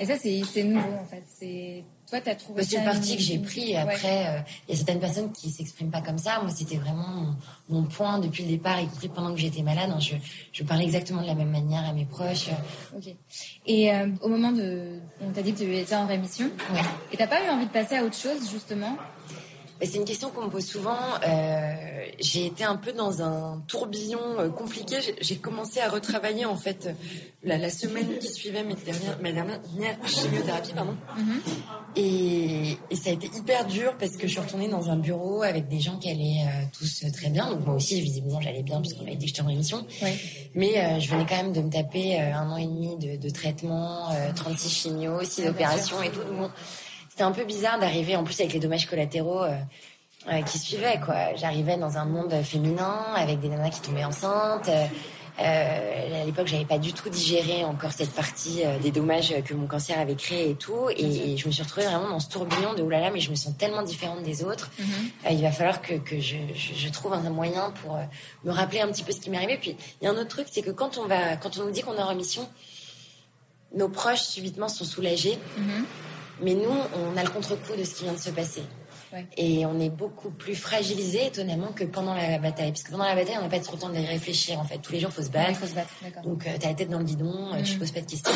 Et 0.00 0.06
ça, 0.06 0.14
c'est 0.16 0.62
nouveau 0.64 0.94
en 1.00 1.04
fait. 1.04 1.22
C'est 1.26 1.84
toi, 2.08 2.20
t'as 2.20 2.34
trouvé. 2.34 2.64
C'est 2.64 2.78
une 2.78 2.84
partie 2.84 3.16
que 3.16 3.22
j'ai 3.22 3.38
pris. 3.38 3.76
Après, 3.76 4.26
euh, 4.26 4.40
il 4.66 4.72
y 4.72 4.74
a 4.74 4.76
certaines 4.76 4.98
personnes 4.98 5.30
qui 5.30 5.50
s'expriment 5.50 5.90
pas 5.90 6.00
comme 6.00 6.18
ça. 6.18 6.40
Moi, 6.40 6.50
c'était 6.50 6.76
vraiment 6.76 7.36
mon, 7.68 7.84
point 7.84 8.18
depuis 8.18 8.42
le 8.42 8.48
départ, 8.48 8.80
y 8.80 8.88
compris 8.88 9.08
pendant 9.08 9.32
que 9.32 9.38
j'étais 9.38 9.62
malade. 9.62 9.90
Hein. 9.94 10.00
je, 10.00 10.16
je 10.52 10.64
parlais 10.64 10.84
exactement 10.84 11.22
de 11.22 11.26
la 11.26 11.34
même 11.34 11.50
manière 11.50 11.84
à 11.84 11.92
mes 11.92 12.06
proches. 12.06 12.48
Ok. 12.96 13.14
Et 13.66 13.92
euh, 13.92 14.08
au 14.22 14.28
moment 14.28 14.50
de, 14.50 14.98
on 15.20 15.30
t'a 15.30 15.42
dit 15.42 15.52
que 15.52 15.58
tu 15.58 15.76
étais 15.76 15.94
en 15.94 16.06
rémission. 16.06 16.46
Ouais. 16.72 16.80
Et 17.12 17.16
t'as 17.16 17.28
pas 17.28 17.44
eu 17.46 17.50
envie 17.50 17.66
de 17.66 17.70
passer 17.70 17.96
à 17.96 18.04
autre 18.04 18.16
chose 18.16 18.50
justement? 18.50 18.96
C'est 19.86 19.96
une 19.96 20.04
question 20.04 20.30
qu'on 20.30 20.44
me 20.44 20.50
pose 20.50 20.66
souvent. 20.66 20.98
Euh, 21.26 21.74
j'ai 22.18 22.46
été 22.46 22.64
un 22.64 22.76
peu 22.76 22.92
dans 22.92 23.22
un 23.22 23.62
tourbillon 23.66 24.20
euh, 24.38 24.50
compliqué. 24.50 24.96
J'ai 25.20 25.36
commencé 25.36 25.80
à 25.80 25.88
retravailler 25.88 26.44
en 26.44 26.56
fait 26.56 26.94
la, 27.42 27.56
la 27.56 27.70
semaine 27.70 28.18
qui 28.18 28.28
suivait 28.28 28.62
mes 28.62 28.74
dernières, 28.74 29.18
ma 29.22 29.32
dernière 29.32 29.96
chimiothérapie, 30.04 30.74
pardon. 30.74 30.96
Mm-hmm. 31.16 31.96
et, 31.96 32.78
et, 32.90 32.96
ça 32.96 33.10
a 33.10 33.12
été 33.14 33.28
hyper 33.34 33.66
dur 33.66 33.96
parce 33.98 34.16
que 34.16 34.26
je 34.26 34.32
suis 34.32 34.40
retournée 34.40 34.68
dans 34.68 34.90
un 34.90 34.96
bureau 34.96 35.42
avec 35.42 35.68
des 35.68 35.80
gens 35.80 35.96
qui 35.98 36.10
allaient 36.10 36.44
euh, 36.46 36.64
tous 36.78 37.06
très 37.12 37.30
bien. 37.30 37.48
Donc 37.50 37.64
moi 37.64 37.76
aussi, 37.76 38.00
visiblement, 38.02 38.40
j'allais 38.40 38.62
bien 38.62 38.80
puisqu'on 38.80 39.04
m'a 39.04 39.14
dit 39.14 39.24
que 39.24 39.28
j'étais 39.28 39.42
en 39.42 39.46
rémission. 39.46 39.86
Mais 40.54 40.78
euh, 40.78 41.00
je 41.00 41.10
venais 41.10 41.24
quand 41.26 41.36
même 41.36 41.52
de 41.52 41.62
me 41.62 41.70
taper 41.70 42.20
un 42.20 42.50
an 42.50 42.58
et 42.58 42.66
demi 42.66 42.98
de, 42.98 43.16
de 43.16 43.30
traitement, 43.30 44.10
36 44.36 44.68
chimios, 44.68 45.24
6 45.24 45.48
opérations 45.48 46.02
et 46.02 46.10
tout. 46.10 46.20
Bon, 46.36 46.50
c'était 47.20 47.28
un 47.28 47.32
peu 47.32 47.44
bizarre 47.44 47.78
d'arriver 47.78 48.16
en 48.16 48.24
plus 48.24 48.40
avec 48.40 48.54
les 48.54 48.60
dommages 48.60 48.86
collatéraux 48.86 49.42
euh, 49.42 49.54
euh, 50.32 50.40
qui 50.40 50.58
suivaient 50.58 50.98
quoi. 51.04 51.34
J'arrivais 51.36 51.76
dans 51.76 51.98
un 51.98 52.06
monde 52.06 52.32
féminin 52.42 52.96
avec 53.14 53.40
des 53.40 53.50
nanas 53.50 53.68
qui 53.68 53.82
tombaient 53.82 54.06
enceintes. 54.06 54.70
Euh, 55.38 56.22
à 56.22 56.24
l'époque, 56.24 56.46
j'avais 56.46 56.64
pas 56.64 56.78
du 56.78 56.94
tout 56.94 57.10
digéré 57.10 57.62
encore 57.66 57.92
cette 57.92 58.12
partie 58.12 58.62
des 58.82 58.90
dommages 58.90 59.34
que 59.44 59.52
mon 59.52 59.66
cancer 59.66 59.98
avait 59.98 60.14
créé 60.14 60.50
et 60.50 60.54
tout, 60.54 60.88
et, 60.96 61.36
je 61.36 61.46
me 61.46 61.52
suis 61.52 61.62
retrouvée 61.62 61.86
vraiment 61.86 62.08
dans 62.08 62.20
ce 62.20 62.28
tourbillon 62.30 62.72
de 62.72 62.82
oulala, 62.82 63.10
mais 63.10 63.20
je 63.20 63.30
me 63.30 63.34
sens 63.36 63.54
tellement 63.56 63.82
différente 63.82 64.22
des 64.22 64.42
autres. 64.42 64.70
Mm-hmm. 64.78 65.32
il 65.32 65.42
va 65.42 65.52
falloir 65.52 65.82
que, 65.82 65.94
que 65.94 66.20
je, 66.20 66.36
je, 66.54 66.88
trouve 66.88 67.12
un 67.12 67.20
moyen 67.30 67.70
pour 67.82 67.98
me 68.44 68.50
rappeler 68.50 68.80
un 68.80 68.88
petit 68.88 69.02
peu 69.02 69.12
ce 69.12 69.20
qui 69.20 69.28
m'est 69.28 69.36
arrivé. 69.36 69.58
Puis 69.58 69.76
il 70.00 70.04
y 70.04 70.08
a 70.08 70.10
un 70.10 70.14
autre 70.14 70.28
truc, 70.28 70.46
c'est 70.50 70.62
que 70.62 70.70
quand 70.70 70.96
on 70.96 71.06
va, 71.06 71.36
quand 71.36 71.58
on 71.58 71.64
nous 71.64 71.70
dit 71.70 71.82
qu'on 71.82 71.96
est 71.96 72.02
en 72.02 72.08
remission, 72.08 72.48
nos 73.74 73.90
proches 73.90 74.22
subitement 74.22 74.68
sont 74.68 74.84
soulagés. 74.84 75.38
Mm-hmm. 75.58 75.84
Mais 76.42 76.54
nous, 76.54 76.70
on 76.70 77.16
a 77.16 77.22
le 77.22 77.30
contre-coup 77.30 77.76
de 77.76 77.84
ce 77.84 77.94
qui 77.94 78.04
vient 78.04 78.12
de 78.12 78.18
se 78.18 78.30
passer. 78.30 78.62
Et 79.36 79.66
on 79.66 79.80
est 79.80 79.90
beaucoup 79.90 80.30
plus 80.30 80.54
fragilisé, 80.54 81.26
étonnamment, 81.26 81.72
que 81.72 81.84
pendant 81.84 82.14
la 82.14 82.38
bataille. 82.38 82.70
Parce 82.70 82.84
que 82.84 82.92
pendant 82.92 83.04
la 83.04 83.16
bataille, 83.16 83.36
on 83.38 83.42
n'a 83.42 83.48
pas 83.48 83.58
trop 83.58 83.74
le 83.74 83.80
temps 83.80 83.88
de 83.88 83.96
réfléchir, 83.96 84.58
en 84.60 84.64
fait. 84.64 84.78
Tous 84.78 84.92
les 84.92 85.00
jours, 85.00 85.10
faut 85.10 85.22
se 85.22 85.30
battre. 85.30 85.58
faut 85.58 85.66
se 85.66 85.74
battre 85.74 85.90
Donc, 86.22 86.46
euh, 86.46 86.56
tu 86.58 86.66
as 86.66 86.68
la 86.68 86.74
tête 86.74 86.90
dans 86.90 86.98
le 86.98 87.04
guidon, 87.04 87.52
euh, 87.52 87.62
tu 87.62 87.74
mm. 87.74 87.78
poses 87.78 87.90
pas 87.90 88.00
de 88.00 88.06
questions. 88.06 88.32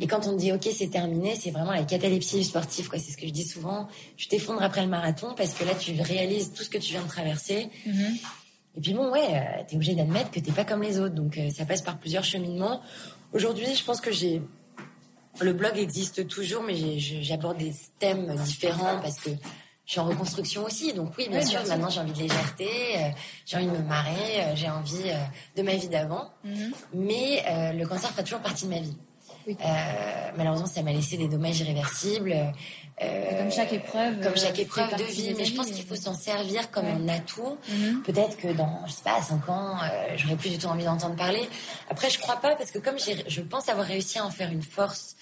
Et 0.00 0.06
quand 0.06 0.26
on 0.26 0.32
te 0.32 0.38
dit, 0.38 0.52
OK, 0.52 0.68
c'est 0.76 0.90
terminé, 0.90 1.36
c'est 1.36 1.50
vraiment 1.50 1.72
la 1.72 1.84
catalepsie 1.84 2.42
sportive, 2.42 2.88
quoi. 2.88 2.98
C'est 2.98 3.12
ce 3.12 3.16
que 3.16 3.26
je 3.26 3.32
dis 3.32 3.44
souvent. 3.44 3.86
Tu 4.16 4.26
t'effondres 4.26 4.62
après 4.62 4.82
le 4.82 4.88
marathon 4.88 5.34
parce 5.36 5.54
que 5.54 5.64
là, 5.64 5.74
tu 5.74 5.92
réalises 6.00 6.52
tout 6.52 6.64
ce 6.64 6.70
que 6.70 6.78
tu 6.78 6.92
viens 6.92 7.02
de 7.02 7.08
traverser. 7.08 7.68
Mm-hmm. 7.86 8.20
Et 8.74 8.80
puis 8.80 8.94
bon, 8.94 9.10
ouais, 9.12 9.28
euh, 9.30 9.62
t'es 9.68 9.76
obligé 9.76 9.94
d'admettre 9.94 10.30
que 10.30 10.40
t'es 10.40 10.52
pas 10.52 10.64
comme 10.64 10.82
les 10.82 10.98
autres. 10.98 11.14
Donc, 11.14 11.38
ça 11.54 11.64
passe 11.64 11.82
par 11.82 11.98
plusieurs 11.98 12.24
cheminements. 12.24 12.80
Aujourd'hui, 13.32 13.72
je 13.74 13.84
pense 13.84 14.00
que 14.00 14.10
j'ai 14.10 14.42
le 15.40 15.52
blog 15.52 15.78
existe 15.78 16.26
toujours, 16.28 16.62
mais 16.62 16.98
j'aborde 16.98 17.58
des 17.58 17.72
thèmes 17.98 18.34
différents 18.36 19.00
parce 19.00 19.18
que 19.18 19.30
je 19.84 19.92
suis 19.92 20.00
en 20.00 20.04
reconstruction 20.04 20.64
aussi. 20.64 20.92
Donc 20.92 21.12
oui, 21.18 21.28
bien 21.28 21.44
sûr, 21.44 21.60
maintenant 21.66 21.90
j'ai 21.90 22.00
envie 22.00 22.12
de 22.12 22.18
légèreté, 22.18 22.68
euh, 22.96 23.08
j'ai 23.44 23.56
envie 23.56 23.66
de 23.66 23.72
me 23.72 23.82
marrer, 23.82 24.40
euh, 24.40 24.54
j'ai 24.54 24.70
envie 24.70 25.02
euh, 25.06 25.16
de 25.56 25.62
ma 25.62 25.74
vie 25.74 25.88
d'avant. 25.88 26.30
Mhm. 26.44 26.72
Mais 26.94 27.72
le 27.74 27.84
cancer 27.86 28.10
fait 28.10 28.22
toujours 28.22 28.40
partie 28.40 28.64
de 28.64 28.70
ma 28.70 28.80
vie. 28.80 28.96
malheureusement, 30.36 30.66
ça 30.66 30.82
m'a 30.82 30.92
laissé 30.92 31.16
des 31.16 31.28
dommages 31.28 31.60
irréversibles. 31.60 32.34
comme 33.00 33.50
chaque 33.50 33.72
épreuve. 33.72 34.20
Comme 34.22 34.36
chaque 34.36 34.58
épreuve 34.60 34.96
de 34.96 35.04
vie. 35.04 35.34
Mais 35.36 35.44
je 35.44 35.54
pense 35.54 35.66
qu'il 35.66 35.84
faut 35.84 35.96
s'en 35.96 36.14
servir 36.14 36.70
comme 36.70 36.86
un 36.86 37.08
atout. 37.08 37.58
Mhm. 37.68 38.02
Peut-être 38.02 38.36
que 38.36 38.48
dans, 38.52 38.86
je 38.86 38.92
sais 38.92 39.02
pas, 39.02 39.20
5 39.20 39.48
ans, 39.48 39.78
j'aurais 40.16 40.36
plus 40.36 40.50
du 40.50 40.58
tout 40.58 40.68
envie 40.68 40.84
d'entendre 40.84 41.16
parler. 41.16 41.48
Après, 41.90 42.08
je 42.08 42.20
crois 42.20 42.36
pas 42.36 42.54
parce 42.54 42.70
que 42.70 42.78
comme 42.78 42.98
je 42.98 43.40
pense 43.40 43.68
avoir 43.68 43.86
réussi 43.86 44.20
à 44.20 44.24
en 44.24 44.30
faire 44.30 44.50
une 44.50 44.62
force 44.62 45.16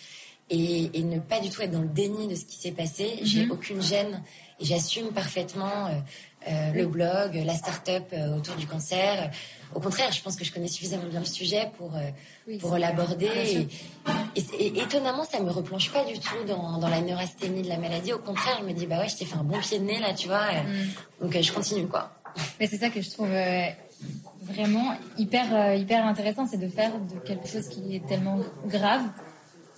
et, 0.50 0.90
et, 0.98 1.02
ne 1.04 1.20
pas 1.20 1.40
du 1.40 1.48
tout 1.48 1.62
être 1.62 1.70
dans 1.70 1.80
le 1.80 1.88
déni 1.88 2.26
de 2.26 2.34
ce 2.34 2.44
qui 2.44 2.56
s'est 2.56 2.72
passé. 2.72 3.20
J'ai 3.22 3.46
mhm. 3.46 3.52
aucune 3.52 3.80
gêne 3.80 4.22
et 4.58 4.64
j'assume 4.64 5.08
parfaitement 5.12 5.86
euh, 5.86 6.48
euh 6.48 6.72
le 6.72 6.86
blog, 6.86 7.40
la 7.44 7.54
start-up 7.54 8.04
euh, 8.12 8.36
autour 8.36 8.56
du 8.56 8.66
cancer. 8.66 9.30
Au 9.74 9.80
contraire, 9.80 10.10
je 10.10 10.20
pense 10.20 10.34
que 10.34 10.44
je 10.44 10.52
connais 10.52 10.68
suffisamment 10.68 11.06
bien 11.08 11.20
le 11.20 11.26
sujet 11.26 11.70
pour 11.78 11.92
pour 12.58 12.76
l'aborder. 12.76 13.68
Et, 14.34 14.40
et, 14.58 14.80
étonnamment, 14.80 15.24
ça 15.24 15.38
me 15.40 15.50
replonge 15.50 15.92
pas 15.92 16.04
du 16.04 16.18
tout 16.18 16.44
dans, 16.48 16.78
dans 16.78 16.88
la 16.88 17.00
neurasthénie 17.00 17.62
de 17.62 17.68
la 17.68 17.78
maladie. 17.78 18.12
Au 18.12 18.18
contraire, 18.18 18.58
je 18.60 18.66
me 18.66 18.72
dis 18.72 18.86
bah 18.86 18.98
ouais, 18.98 19.08
je 19.08 19.16
t'ai 19.16 19.24
fait 19.24 19.36
un 19.36 19.44
bon 19.44 19.60
pied 19.60 19.78
de 19.78 19.84
nez 19.84 20.00
là, 20.00 20.12
tu 20.14 20.26
vois. 20.26 20.50
Mhm. 20.52 20.88
Donc 21.22 21.40
je 21.40 21.52
continue 21.52 21.86
quoi. 21.86 22.10
Mais 22.58 22.66
c'est 22.66 22.78
ça 22.78 22.90
que 22.90 23.00
je 23.00 23.10
trouve 23.10 23.30
vraiment 24.42 24.96
hyper 25.16 25.74
hyper 25.76 26.04
intéressant, 26.04 26.46
c'est 26.48 26.58
de 26.58 26.68
faire 26.68 26.92
de 26.98 27.20
quelque 27.20 27.46
chose 27.46 27.68
qui 27.68 27.94
est 27.94 28.06
tellement 28.08 28.40
grave 28.66 29.02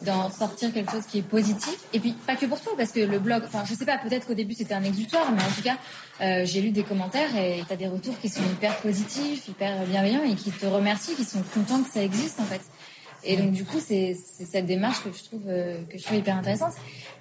d'en 0.04 0.30
sortir 0.30 0.72
quelque 0.72 0.92
chose 0.92 1.06
qui 1.06 1.18
est 1.18 1.22
positif. 1.22 1.76
Et 1.92 2.00
puis, 2.00 2.12
pas 2.26 2.36
que 2.36 2.46
pour 2.46 2.60
toi, 2.60 2.72
parce 2.76 2.92
que 2.92 3.00
le 3.00 3.18
blog, 3.18 3.42
enfin, 3.46 3.64
je 3.68 3.74
sais 3.74 3.84
pas, 3.84 3.98
peut-être 3.98 4.26
qu'au 4.26 4.34
début 4.34 4.54
c'était 4.54 4.74
un 4.74 4.84
exutoire, 4.84 5.30
mais 5.32 5.42
en 5.42 5.54
tout 5.54 5.62
cas, 5.62 5.76
euh, 6.20 6.44
j'ai 6.44 6.60
lu 6.60 6.70
des 6.70 6.82
commentaires 6.82 7.34
et 7.36 7.62
tu 7.66 7.72
as 7.72 7.76
des 7.76 7.88
retours 7.88 8.18
qui 8.20 8.28
sont 8.28 8.42
hyper 8.42 8.76
positifs, 8.78 9.48
hyper 9.48 9.84
bienveillants 9.84 10.24
et 10.24 10.34
qui 10.34 10.50
te 10.50 10.66
remercient, 10.66 11.14
qui 11.14 11.24
sont 11.24 11.42
contents 11.54 11.82
que 11.82 11.90
ça 11.90 12.02
existe, 12.02 12.40
en 12.40 12.44
fait. 12.44 12.62
Et 13.24 13.36
donc, 13.36 13.52
du 13.52 13.64
coup, 13.64 13.78
c'est 13.78 14.14
cette 14.14 14.66
démarche 14.66 15.02
que 15.04 15.10
je 15.16 15.22
trouve, 15.22 15.44
euh, 15.46 15.80
que 15.88 15.96
je 15.96 16.02
trouve 16.02 16.18
hyper 16.18 16.36
intéressante. 16.36 16.72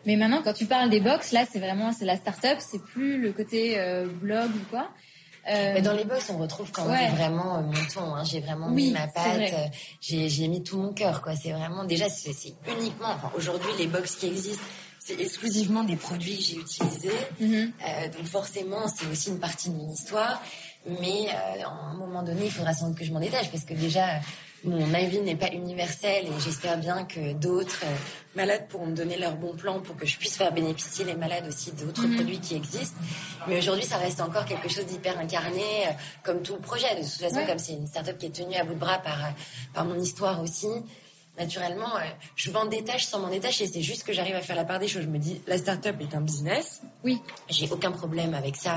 Mais 0.06 0.16
maintenant, 0.16 0.42
quand 0.44 0.54
tu 0.54 0.66
parles 0.66 0.90
des 0.90 1.00
box, 1.00 1.32
là, 1.32 1.46
c'est 1.52 1.60
vraiment, 1.60 1.92
c'est 1.92 2.06
la 2.06 2.18
start-up, 2.18 2.58
c'est 2.60 2.82
plus 2.82 3.22
le 3.22 3.32
côté 3.32 3.78
euh, 3.78 4.08
blog 4.08 4.50
ou 4.50 4.70
quoi. 4.72 4.90
Euh... 5.51 5.72
Mais 5.74 5.81
dans 5.81 5.93
les 5.93 6.05
box, 6.05 6.29
on 6.29 6.38
retrouve 6.38 6.72
quand 6.72 6.86
même 6.86 7.13
vraiment 7.15 7.58
euh, 7.58 7.62
mon 7.62 7.86
ton. 7.93 8.15
Hein. 8.15 8.24
J'ai 8.24 8.39
vraiment 8.39 8.70
mis 8.70 8.91
ma 8.91 9.08
patte, 9.08 9.53
euh, 9.53 9.67
j'ai 10.00 10.48
mis 10.48 10.63
tout 10.63 10.77
mon 10.77 10.93
cœur. 10.93 11.22
quoi. 11.22 11.36
C'est 11.36 11.51
vraiment 11.51 11.84
déjà, 11.84 12.10
c'est 12.10 12.31
uniquement. 12.77 13.10
Enfin, 13.10 13.31
aujourd'hui, 13.36 13.70
les 13.77 13.88
box 13.88 14.15
qui 14.15 14.27
existent, 14.27 14.63
c'est 15.00 15.20
exclusivement 15.20 15.84
des 15.84 15.96
produits 15.98 16.38
que 16.38 16.43
j'ai 16.43 16.58
utilisés. 16.58 17.10
Euh, 17.41 18.08
donc 18.17 18.25
forcément, 18.25 18.88
c'est 18.88 19.08
aussi 19.08 19.29
une 19.29 19.39
partie 19.39 19.70
de 19.70 19.75
mon 19.75 19.91
histoire. 19.91 20.41
Mais 21.01 21.29
à 21.29 21.70
un 21.70 21.93
moment 21.93 22.24
donné, 22.24 22.46
il 22.46 22.51
faudra 22.51 22.74
sans 22.74 22.88
doute 22.88 22.98
que 22.98 23.05
je 23.05 23.12
m'en 23.12 23.20
détache 23.20 23.51
parce 23.51 23.65
que 23.65 23.74
déjà, 23.74 24.05
mon 24.63 24.94
avis 24.94 25.20
n'est 25.22 25.36
pas 25.36 25.51
universel 25.51 26.25
et 26.25 26.39
j'espère 26.39 26.77
bien 26.77 27.03
que 27.06 27.34
d'autres 27.34 27.82
euh, 27.84 27.96
malades 28.36 28.68
pourront 28.68 28.88
me 28.88 28.96
donner 28.96 29.18
leur 29.18 29.36
bon 29.36 29.56
plan 29.56 29.80
pour 29.80 29.96
que 29.98 30.06
je 30.06 30.18
puisse 30.18 30.38
faire 30.38 30.53
bénéficier 30.53 31.03
les 31.03 31.15
malades 31.15 31.48
aussi 31.48 31.72
d'autres 31.72 32.06
mhm. 32.06 32.15
produits 32.15 32.39
qui 32.39 32.56
existent. 32.56 32.98
Mais 33.48 33.58
aujourd'hui, 33.58 33.86
ça 33.86 33.98
reste 33.98 34.22
encore 34.22 34.46
quelque 34.46 34.70
chose 34.70 34.86
d'hyper 34.86 35.18
incarné, 35.18 35.88
euh, 35.88 35.91
comme 36.24 36.44
tout 36.44 36.53
le 36.53 36.60
projet. 36.60 36.94
De 36.96 37.01
toute 37.01 37.10
façon, 37.10 37.44
comme 37.48 37.58
c'est 37.58 37.74
une 37.74 37.88
start-up 37.88 38.18
qui 38.20 38.27
est 38.27 38.36
tenue 38.36 38.56
à 38.56 38.63
bout 38.63 38.75
de 38.75 38.80
bras 38.80 39.00
par, 39.00 39.25
euh, 39.25 39.30
par 39.74 39.86
mon 39.86 39.98
histoire 40.00 40.41
aussi, 40.41 40.68
naturellement, 41.39 41.94
je 42.36 42.51
m'en 42.51 42.65
détache 42.65 43.06
sans 43.06 43.20
m'en 43.20 43.30
détacher. 43.30 43.65
C'est 43.65 43.82
juste 43.82 44.03
que 44.03 44.13
j'arrive 44.13 44.36
à 44.36 44.41
faire 44.41 44.56
la 44.56 44.65
part 44.65 44.80
des 44.80 44.88
choses. 44.88 45.03
Je 45.03 45.08
me 45.08 45.18
dis, 45.18 45.41
la 45.48 45.58
start-up 45.58 45.96
est 46.01 46.15
un 46.15 46.22
business. 46.22 46.82
Oui. 47.03 47.20
J'ai 47.50 47.68
aucun 47.72 47.91
problème 47.91 48.36
avec 48.36 48.58
ça. 48.58 48.75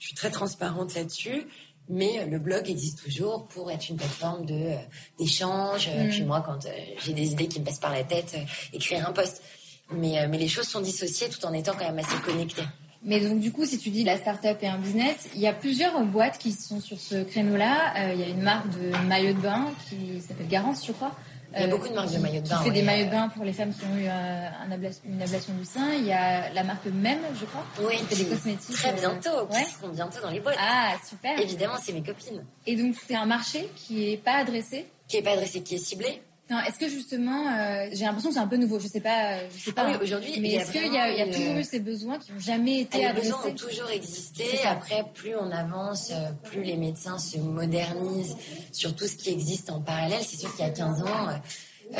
Je 0.00 0.08
suis 0.08 0.16
très 0.16 0.30
transparente 0.30 0.94
là-dessus. 0.94 1.46
Mais 1.88 2.18
euh, 2.18 2.26
le 2.26 2.38
blog 2.38 2.68
existe 2.68 3.02
toujours 3.02 3.46
pour 3.46 3.70
être 3.70 3.88
une 3.88 3.96
plateforme 3.96 4.46
de 4.46 4.54
euh, 4.54 4.76
d'échange. 5.18 5.88
Euh, 5.88 6.04
mm. 6.04 6.10
Puis 6.10 6.24
moi, 6.24 6.42
quand 6.44 6.66
j'ai 7.04 7.12
des 7.12 7.32
idées 7.32 7.48
qui 7.48 7.60
me 7.60 7.64
passent 7.64 7.80
par 7.80 7.92
la 7.92 8.04
tête, 8.04 8.36
écrire 8.72 9.06
un 9.08 9.12
post. 9.12 9.42
Mais, 9.90 10.26
mais 10.28 10.38
les 10.38 10.48
choses 10.48 10.66
sont 10.66 10.80
dissociées 10.80 11.28
tout 11.28 11.44
en 11.44 11.52
étant 11.52 11.72
quand 11.72 11.84
même 11.84 11.98
assez 11.98 12.16
connectées. 12.24 12.64
Mais 13.02 13.20
donc 13.20 13.38
du 13.38 13.52
coup, 13.52 13.66
si 13.66 13.78
tu 13.78 13.90
dis 13.90 14.02
la 14.02 14.16
start-up 14.16 14.56
et 14.62 14.66
un 14.66 14.78
business, 14.78 15.28
il 15.34 15.42
y 15.42 15.46
a 15.46 15.52
plusieurs 15.52 16.02
boîtes 16.06 16.38
qui 16.38 16.52
sont 16.52 16.80
sur 16.80 16.98
ce 16.98 17.22
créneau-là. 17.22 18.12
il 18.14 18.18
y 18.18 18.22
a 18.22 18.28
une 18.28 18.40
marque 18.40 18.70
de 18.70 18.96
maillot 19.06 19.34
de 19.34 19.40
bain 19.40 19.66
qui 19.90 20.22
s'appelle 20.26 20.48
Garance, 20.48 20.86
je 20.86 20.92
crois. 20.92 21.14
Il 21.56 21.60
y 21.60 21.64
a 21.64 21.68
beaucoup 21.68 21.88
de 21.88 21.94
marques 21.94 22.12
de 22.12 22.18
maillots 22.18 22.40
de 22.40 22.48
bain. 22.48 22.58
Qui 22.58 22.64
fait 22.64 22.70
des 22.70 22.82
maillots 22.82 23.06
de 23.06 23.10
bain 23.10 23.28
pour 23.28 23.44
les 23.44 23.52
femmes 23.52 23.72
qui 23.72 23.84
ont 23.84 23.96
eu 23.96 24.06
euh, 24.06 24.48
un 24.66 24.72
ablation, 24.72 25.02
une 25.06 25.22
ablation 25.22 25.54
du 25.54 25.64
sein. 25.64 25.92
Il 25.94 26.06
y 26.06 26.12
a 26.12 26.52
la 26.52 26.64
marque 26.64 26.86
Même, 26.86 27.20
je 27.38 27.44
crois. 27.44 27.64
Oui, 27.80 27.96
qui 27.96 28.16
fait 28.16 28.24
des 28.24 28.30
cosmétiques. 28.30 28.74
Très 28.74 28.90
euh, 28.90 28.92
bientôt. 28.92 29.46
Qui 29.46 29.72
seront 29.72 29.88
bientôt 29.88 30.20
dans 30.22 30.30
les 30.30 30.40
boîtes. 30.40 30.56
Ah, 30.58 30.94
super. 31.08 31.38
Évidemment, 31.38 31.74
c'est 31.82 31.92
mes 31.92 32.02
copines. 32.02 32.44
Et 32.66 32.76
donc, 32.76 32.94
c'est 33.06 33.14
un 33.14 33.26
marché 33.26 33.70
qui 33.76 34.12
est 34.12 34.16
pas 34.16 34.36
adressé? 34.38 34.86
Qui 35.08 35.18
est 35.18 35.22
pas 35.22 35.32
adressé, 35.32 35.62
qui 35.62 35.76
est 35.76 35.78
ciblé. 35.78 36.22
Non, 36.50 36.60
est-ce 36.60 36.78
que 36.78 36.88
justement, 36.88 37.48
euh, 37.48 37.88
j'ai 37.92 38.04
l'impression 38.04 38.28
que 38.28 38.34
c'est 38.34 38.40
un 38.40 38.46
peu 38.46 38.56
nouveau. 38.56 38.78
Je 38.78 38.86
sais 38.86 39.00
pas, 39.00 39.38
je 39.48 39.64
sais 39.64 39.72
pas. 39.72 39.84
Ah 39.86 39.92
oui, 39.92 39.98
aujourd'hui. 40.02 40.38
Mais 40.40 40.52
est-ce 40.52 40.72
qu'il 40.72 40.92
y, 40.92 40.98
a, 40.98 41.10
y 41.10 41.22
a 41.22 41.26
toujours 41.26 41.56
eu 41.56 41.64
ces 41.64 41.80
besoins 41.80 42.18
qui 42.18 42.32
n'ont 42.32 42.38
jamais 42.38 42.80
été 42.80 43.04
ah, 43.04 43.10
adressés 43.10 43.28
Les 43.28 43.32
besoins 43.32 43.50
ont 43.50 43.54
toujours 43.54 43.90
existé. 43.90 44.44
Après, 44.66 45.04
plus 45.14 45.34
on 45.36 45.50
avance, 45.50 46.12
plus 46.44 46.62
les 46.62 46.76
médecins 46.76 47.18
se 47.18 47.38
modernisent 47.38 48.36
sur 48.72 48.94
tout 48.94 49.06
ce 49.06 49.16
qui 49.16 49.30
existe 49.30 49.70
en 49.70 49.80
parallèle. 49.80 50.20
C'est 50.22 50.38
sûr 50.38 50.54
qu'il 50.54 50.66
y 50.66 50.68
a 50.68 50.72
15 50.72 51.02
ans 51.02 51.28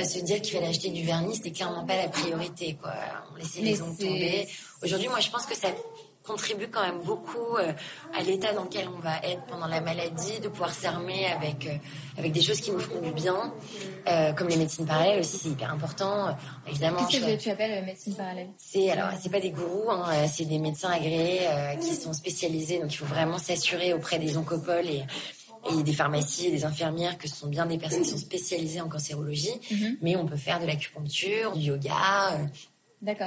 se 0.02 0.18
dire 0.20 0.40
qu'il 0.40 0.54
fallait 0.54 0.68
acheter 0.68 0.90
du 0.90 1.04
vernis, 1.04 1.36
c'était 1.36 1.52
clairement 1.52 1.84
pas 1.84 1.96
la 1.96 2.08
priorité, 2.08 2.76
quoi. 2.80 2.92
On 3.32 3.36
laissait 3.36 3.60
les 3.60 3.80
ongles 3.80 3.96
tomber. 3.96 4.48
Aujourd'hui, 4.82 5.08
moi, 5.08 5.20
je 5.20 5.30
pense 5.30 5.46
que 5.46 5.56
ça 5.56 5.68
contribue 6.24 6.68
quand 6.68 6.82
même 6.82 7.00
beaucoup 7.04 7.56
euh, 7.58 7.72
à 8.14 8.22
l'état 8.22 8.52
dans 8.54 8.64
lequel 8.64 8.88
on 8.88 8.98
va 8.98 9.18
être 9.22 9.44
pendant 9.44 9.66
la 9.66 9.80
maladie, 9.80 10.40
de 10.40 10.48
pouvoir 10.48 10.72
s'armer 10.72 11.26
avec 11.26 11.66
euh, 11.66 11.76
avec 12.16 12.32
des 12.32 12.40
choses 12.40 12.60
qui 12.60 12.70
nous 12.70 12.80
feront 12.80 13.00
du 13.02 13.12
bien, 13.12 13.52
euh, 14.08 14.32
comme 14.32 14.48
les 14.48 14.56
médecines 14.56 14.86
parallèles 14.86 15.20
aussi, 15.20 15.36
c'est 15.36 15.50
hyper 15.50 15.70
important. 15.70 16.34
évidemment. 16.66 17.04
Qu'est-ce 17.04 17.26
que 17.26 17.36
tu 17.36 17.50
appelles 17.50 17.84
médecine 17.84 18.14
parallèle? 18.14 18.48
C'est 18.56 18.90
alors 18.90 19.10
c'est 19.20 19.30
pas 19.30 19.40
des 19.40 19.50
gourous, 19.50 19.90
hein, 19.90 20.26
c'est 20.26 20.46
des 20.46 20.58
médecins 20.58 20.90
agréés 20.90 21.40
qui 21.80 21.94
sont 21.94 22.14
spécialisés, 22.14 22.78
donc 22.78 22.92
il 22.92 22.96
faut 22.96 23.04
vraiment 23.04 23.38
s'assurer 23.38 23.92
auprès 23.92 24.18
des 24.18 24.36
oncopoles 24.36 24.88
et 24.88 25.04
et 25.70 25.82
des 25.82 25.94
pharmacies 25.94 26.48
et 26.48 26.50
des 26.50 26.66
infirmières 26.66 27.16
que 27.16 27.26
ce 27.26 27.36
sont 27.36 27.46
bien 27.46 27.64
des 27.64 27.78
personnes 27.78 28.02
qui 28.02 28.10
sont 28.10 28.18
spécialisées 28.18 28.82
en 28.82 28.88
cancérologie, 28.88 29.58
mhm. 29.70 29.96
mais 30.02 30.14
on 30.14 30.26
peut 30.26 30.36
faire 30.36 30.60
de 30.60 30.66
l'acupuncture, 30.66 31.52
du 31.52 31.68
yoga. 31.68 32.38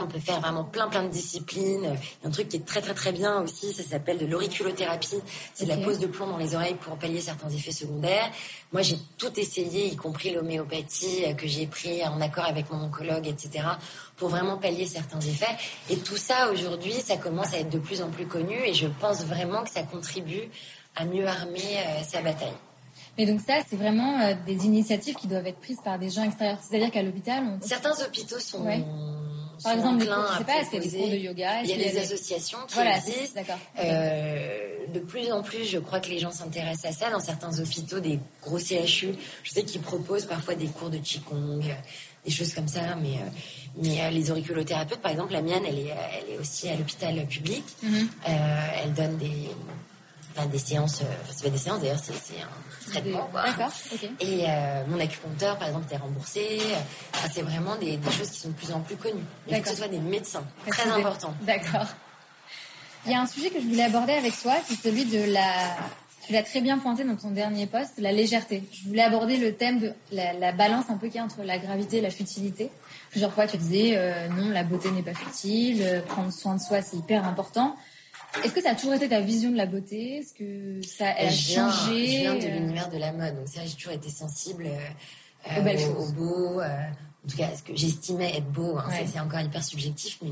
On 0.02 0.08
peut 0.08 0.20
faire 0.20 0.40
vraiment 0.40 0.64
plein 0.64 0.88
plein 0.88 1.04
de 1.04 1.10
disciplines. 1.10 1.84
Il 1.84 2.24
y 2.24 2.26
a 2.26 2.28
un 2.28 2.32
truc 2.32 2.50
qui 2.50 2.58
est 2.58 2.66
très 2.66 2.82
très 2.82 2.94
très 2.94 3.12
bien 3.12 3.42
aussi, 3.42 3.74
ça 3.74 3.84
s'appelle 3.84 4.18
de 4.18 4.26
l'auriculothérapie. 4.26 5.20
C'est 5.54 5.66
de 5.66 5.70
la 5.70 5.78
pose 5.78 6.00
de 6.00 6.08
plomb 6.08 6.28
dans 6.28 6.38
les 6.38 6.56
oreilles 6.56 6.76
pour 6.76 6.98
pallier 6.98 7.22
certains 7.22 7.50
effets 7.50 7.72
secondaires. 7.72 8.30
Moi 8.72 8.82
j'ai 8.82 8.98
tout 9.18 9.40
essayé, 9.40 9.88
y 9.88 9.96
compris 9.96 10.32
l'homéopathie 10.32 11.26
euh, 11.26 11.34
que 11.34 11.48
j'ai 11.48 11.68
pris 11.68 12.04
en 12.06 12.20
accord 12.22 12.46
avec 12.46 12.72
mon 12.72 12.84
oncologue, 12.84 13.28
etc. 13.28 13.66
pour 14.16 14.30
vraiment 14.30 14.58
pallier 14.58 14.86
certains 14.86 15.22
effets. 15.22 15.56
Et 15.90 15.98
tout 15.98 16.18
ça 16.18 16.52
aujourd'hui, 16.52 16.94
ça 16.94 17.18
commence 17.18 17.54
à 17.54 17.60
être 17.60 17.70
de 17.70 17.80
plus 17.80 18.02
en 18.02 18.10
plus 18.10 18.26
connu 18.26 18.56
et 18.66 18.74
je 18.74 18.88
pense 18.88 19.24
vraiment 19.26 19.64
que 19.64 19.70
ça 19.70 19.84
contribue 19.84 20.50
à 20.96 21.06
mieux 21.06 21.28
armer 21.28 21.78
euh, 21.78 22.04
sa 22.04 22.22
bataille. 22.22 22.54
Mais 23.18 23.26
donc 23.26 23.40
ça, 23.42 23.56
c'est 23.68 23.76
vraiment 23.76 24.20
euh, 24.22 24.34
des 24.46 24.66
initiatives 24.66 25.16
qui 25.16 25.28
doivent 25.28 25.48
être 25.48 25.60
prises 25.60 25.80
par 25.84 25.98
des 25.98 26.10
gens 26.10 26.24
extérieurs. 26.24 26.60
C'est-à-dire 26.62 26.92
qu'à 26.92 27.02
l'hôpital, 27.02 27.44
on... 27.44 27.66
certains 27.66 27.94
hôpitaux 28.04 28.40
sont 28.40 28.64
par 29.64 29.74
exemple, 29.74 30.00
des 30.00 30.08
cours, 30.08 30.26
je 30.34 30.38
sais 30.38 30.44
pas, 30.44 30.60
est-ce 30.60 30.70
qu'il 30.70 30.84
y 30.84 30.88
a 30.88 30.90
des 30.90 30.98
cours 30.98 31.10
de 31.10 31.16
yoga 31.16 31.62
Il 31.64 31.70
y 31.70 31.74
a 31.74 31.78
des 31.78 31.98
associations 31.98 32.60
qui 32.68 32.80
existent. 32.80 33.42
Euh, 33.80 34.58
de 34.94 35.00
plus 35.00 35.32
en 35.32 35.44
plus, 35.44 35.66
je 35.66 35.80
crois 35.80 36.00
que 36.00 36.10
les 36.10 36.20
gens 36.20 36.32
s'intéressent 36.32 36.92
à 36.92 37.06
ça. 37.06 37.10
Dans 37.10 37.20
certains 37.20 37.60
hôpitaux, 37.60 38.00
des 38.00 38.20
gros 38.42 38.60
CHU, 38.60 39.16
je 39.44 39.52
sais 39.52 39.64
qu'ils 39.64 39.82
proposent 39.82 40.26
parfois 40.26 40.56
des 40.56 40.68
cours 40.68 40.90
de 40.90 40.98
qigong, 40.98 41.62
des 42.26 42.32
choses 42.32 42.54
comme 42.54 42.68
ça. 42.68 42.96
Mais, 43.02 43.16
euh, 43.16 43.82
mais 43.84 44.12
les 44.12 44.32
auriculothérapeutes, 44.32 45.02
par 45.02 45.12
exemple, 45.12 45.34
la 45.34 45.42
mienne, 45.42 45.64
elle 45.68 45.80
est, 45.80 45.94
elle 46.20 46.34
est 46.36 46.38
aussi 46.40 46.70
à 46.70 46.76
l'hôpital 46.76 47.26
public. 47.28 47.64
Mm-hmm. 47.84 48.08
elle 48.84 48.94
donne 48.94 49.18
des 49.18 49.50
des 50.46 50.60
séances, 50.60 51.02
euh, 51.02 51.06
enfin, 51.24 51.34
c'est 51.36 51.44
pas 51.44 51.50
des 51.50 51.58
séances 51.58 51.82
d'ailleurs, 51.82 52.00
c'est, 52.00 52.14
un 52.42 52.92
traitement 52.92 53.28
quoi. 53.32 53.44
D'accord, 53.44 53.72
Et 54.20 54.46
euh, 54.48 54.84
mon 54.88 55.00
acupuncteur, 55.00 55.58
par 55.58 55.68
exemple, 55.68 55.86
est 55.92 55.98
remboursé. 55.98 56.60
c'est 57.34 57.42
vraiment 57.42 57.76
des, 57.78 58.00
choses 58.12 58.30
qui 58.30 58.40
sont 58.40 58.50
de 58.50 58.54
plus 58.54 58.72
en 58.72 58.82
plus 58.82 58.96
connues. 58.96 59.24
Il 59.48 59.56
faut 59.56 59.62
que 59.62 59.70
ce 59.70 59.76
soit 59.76 59.88
des 59.88 60.00
médecins, 60.00 60.44
très 60.68 60.90
important. 60.90 61.34
D'accord. 61.42 61.88
Il 63.06 63.12
y 63.12 63.16
a 63.16 63.22
un 63.22 63.28
sujet 63.28 63.50
que 63.50 63.60
je 63.60 63.66
voulais 63.66 63.84
aborder 63.84 64.14
avec 64.14 64.40
toi, 64.40 64.54
c'est 64.66 64.76
celui 64.76 65.06
de 65.06 65.32
la. 65.32 65.76
Tu 66.26 66.34
l'as 66.34 66.44
très 66.44 66.60
bien 66.60 66.78
pointé 66.78 67.06
dans 67.06 67.16
ton 67.16 67.32
dernier 67.32 67.68
poste, 67.68 67.94
la 68.00 68.12
légèreté. 68.12 68.64
Je 68.74 68.86
voulais 68.86 69.04
aborder 69.04 69.38
le 69.38 69.56
thème 69.56 69.80
de 69.80 69.94
la, 70.12 70.52
balance 70.52 70.90
un 70.90 70.98
peu 70.98 71.08
qu'il 71.08 71.16
y 71.16 71.20
a 71.20 71.24
entre 71.24 71.42
la 71.44 71.58
gravité 71.58 71.98
et 71.98 72.02
la 72.02 72.10
futilité. 72.10 72.70
Plusieurs 73.12 73.32
fois, 73.32 73.48
tu 73.48 73.56
disais 73.56 73.94
euh, 73.96 74.28
non, 74.28 74.50
la 74.50 74.64
beauté 74.64 74.92
n'est 74.92 75.04
pas 75.04 75.14
futile, 75.14 76.04
prendre 76.06 76.34
soin 76.34 76.56
de 76.56 76.60
soi, 76.60 76.82
c'est 76.82 76.98
hyper 76.98 77.24
important. 77.24 77.78
Est-ce 78.44 78.54
que 78.54 78.62
ça 78.62 78.72
a 78.72 78.76
toujours 78.76 78.94
été 78.94 79.10
ta 79.10 79.20
vision 79.20 79.52
de 79.52 79.58
la 79.58 79.66
beauté? 79.66 80.18
Est-ce 80.18 80.34
que 80.34 80.86
ça 80.86 81.08
a 81.10 81.30
changé? 81.30 82.08
Je 82.08 82.18
viens 82.20 82.36
de 82.36 82.46
euh 82.46 82.60
l'univers 82.60 82.90
de 82.90 82.98
la 82.98 83.12
mode, 83.12 83.36
donc 83.36 83.48
ça, 83.48 83.66
j'ai 83.66 83.76
toujours 83.76 83.94
été 83.94 84.10
sensible 84.10 84.68
euh, 84.68 85.94
au, 85.98 86.12
beau. 86.12 86.60
Euh, 86.60 86.66
en 86.68 87.30
tout 87.30 87.38
cas, 87.38 87.50
ce 87.56 87.64
que 87.64 87.76
j'estimais 87.76 88.38
être 88.38 88.52
beau, 88.52 88.78
hein, 88.78 88.90
c'est 89.06 89.20
encore 89.20 89.40
hyper 89.40 89.64
subjectif, 89.64 90.20
mais 90.22 90.32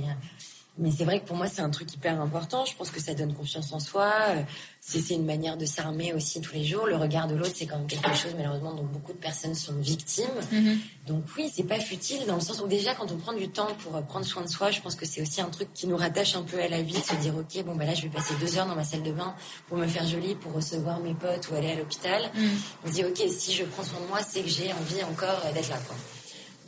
Mais 0.78 0.92
c'est 0.92 1.06
vrai 1.06 1.22
que 1.22 1.26
pour 1.26 1.38
moi, 1.38 1.48
c'est 1.48 1.62
un 1.62 1.70
truc 1.70 1.94
hyper 1.94 2.20
important. 2.20 2.66
Je 2.66 2.76
pense 2.76 2.92
que 2.92 3.00
ça 3.00 3.14
donne 3.14 3.34
confiance 3.34 3.72
en 3.72 3.80
soi. 3.80 4.12
Euh, 4.30 4.42
c'est 4.82 5.14
une 5.14 5.26
manière 5.26 5.56
de 5.56 5.66
s'armer 5.66 6.14
aussi 6.14 6.42
tous 6.42 6.54
les 6.54 6.66
jours. 6.66 6.86
Le 6.86 6.98
regard 6.98 7.28
de 7.28 7.36
l'autre, 7.36 7.54
c'est 7.56 7.66
quand 7.66 7.78
même 7.78 7.88
quelque 7.88 8.14
chose, 8.14 8.34
malheureusement, 8.36 8.74
dont 8.74 8.84
beaucoup 8.84 9.14
de 9.14 9.18
personnes 9.18 9.56
sont 9.56 9.74
victimes. 9.80 10.26
Mm-hmm. 10.52 10.78
Donc 11.08 11.24
oui, 11.38 11.50
c'est 11.54 11.64
pas 11.64 11.80
futile 11.80 12.26
dans 12.28 12.36
le 12.36 12.42
sens 12.42 12.62
où 12.62 12.68
déjà, 12.68 12.94
quand 12.94 13.10
on 13.12 13.18
prend 13.18 13.32
du 13.32 13.48
temps 13.48 13.70
pour 13.84 13.96
euh, 13.96 14.02
prendre 14.02 14.26
soin 14.26 14.44
de 14.44 14.50
soi, 14.50 14.70
je 14.72 14.82
pense 14.82 14.96
que 14.96 15.06
c'est 15.06 15.22
aussi 15.22 15.40
un 15.40 15.50
truc 15.50 15.70
qui 15.74 15.88
nous 15.88 15.96
rattache 15.96 16.36
un 16.36 16.44
peu 16.44 16.60
à 16.60 16.68
la 16.68 16.82
vie, 16.82 16.94
de 16.94 17.00
se 17.00 17.16
dire, 17.16 17.34
OK, 17.38 17.64
bon, 17.64 17.76
bah 17.76 17.86
là, 17.86 17.94
je 17.94 18.02
vais 18.02 18.10
passer 18.10 18.34
deux 18.42 18.58
heures 18.58 18.68
dans 18.68 18.76
ma 18.76 18.84
salle 18.84 19.04
de 19.04 19.14
bain 19.14 19.34
pour 19.70 19.78
me 19.78 19.88
faire 19.88 20.06
jolie, 20.06 20.36
pour 20.36 20.52
recevoir 20.54 21.00
mes 21.00 21.14
potes 21.14 21.50
ou 21.52 21.56
aller 21.56 21.72
à 21.72 21.76
l'hôpital. 21.76 22.22
Mm. 22.36 22.48
On 22.84 22.88
se 22.90 22.94
dit, 22.94 23.06
OK, 23.06 23.22
si 23.30 23.54
je 23.54 23.64
prends 23.64 23.84
soin 23.84 24.02
de 24.02 24.08
moi, 24.08 24.20
c'est 24.22 24.42
que 24.42 24.50
j'ai 24.50 24.74
envie 24.74 25.04
encore 25.04 25.42
euh, 25.46 25.54
d'être 25.54 25.70
là, 25.70 25.78
quoi. 25.88 25.96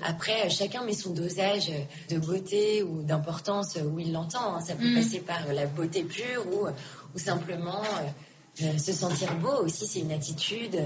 Après, 0.01 0.49
chacun 0.49 0.83
met 0.83 0.93
son 0.93 1.11
dosage 1.11 1.71
de 2.09 2.17
beauté 2.17 2.83
ou 2.83 3.01
d'importance 3.03 3.77
où 3.83 3.99
il 3.99 4.13
l'entend. 4.13 4.55
Hein. 4.55 4.61
Ça 4.61 4.75
peut 4.75 4.89
mm. 4.89 4.95
passer 4.95 5.19
par 5.19 5.51
la 5.53 5.65
beauté 5.65 6.03
pure 6.03 6.45
ou, 6.47 6.67
ou 7.15 7.19
simplement 7.19 7.81
euh, 8.61 8.77
se 8.77 8.93
sentir 8.93 9.33
beau 9.35 9.63
aussi. 9.63 9.87
C'est 9.87 9.99
une 9.99 10.11
attitude. 10.11 10.77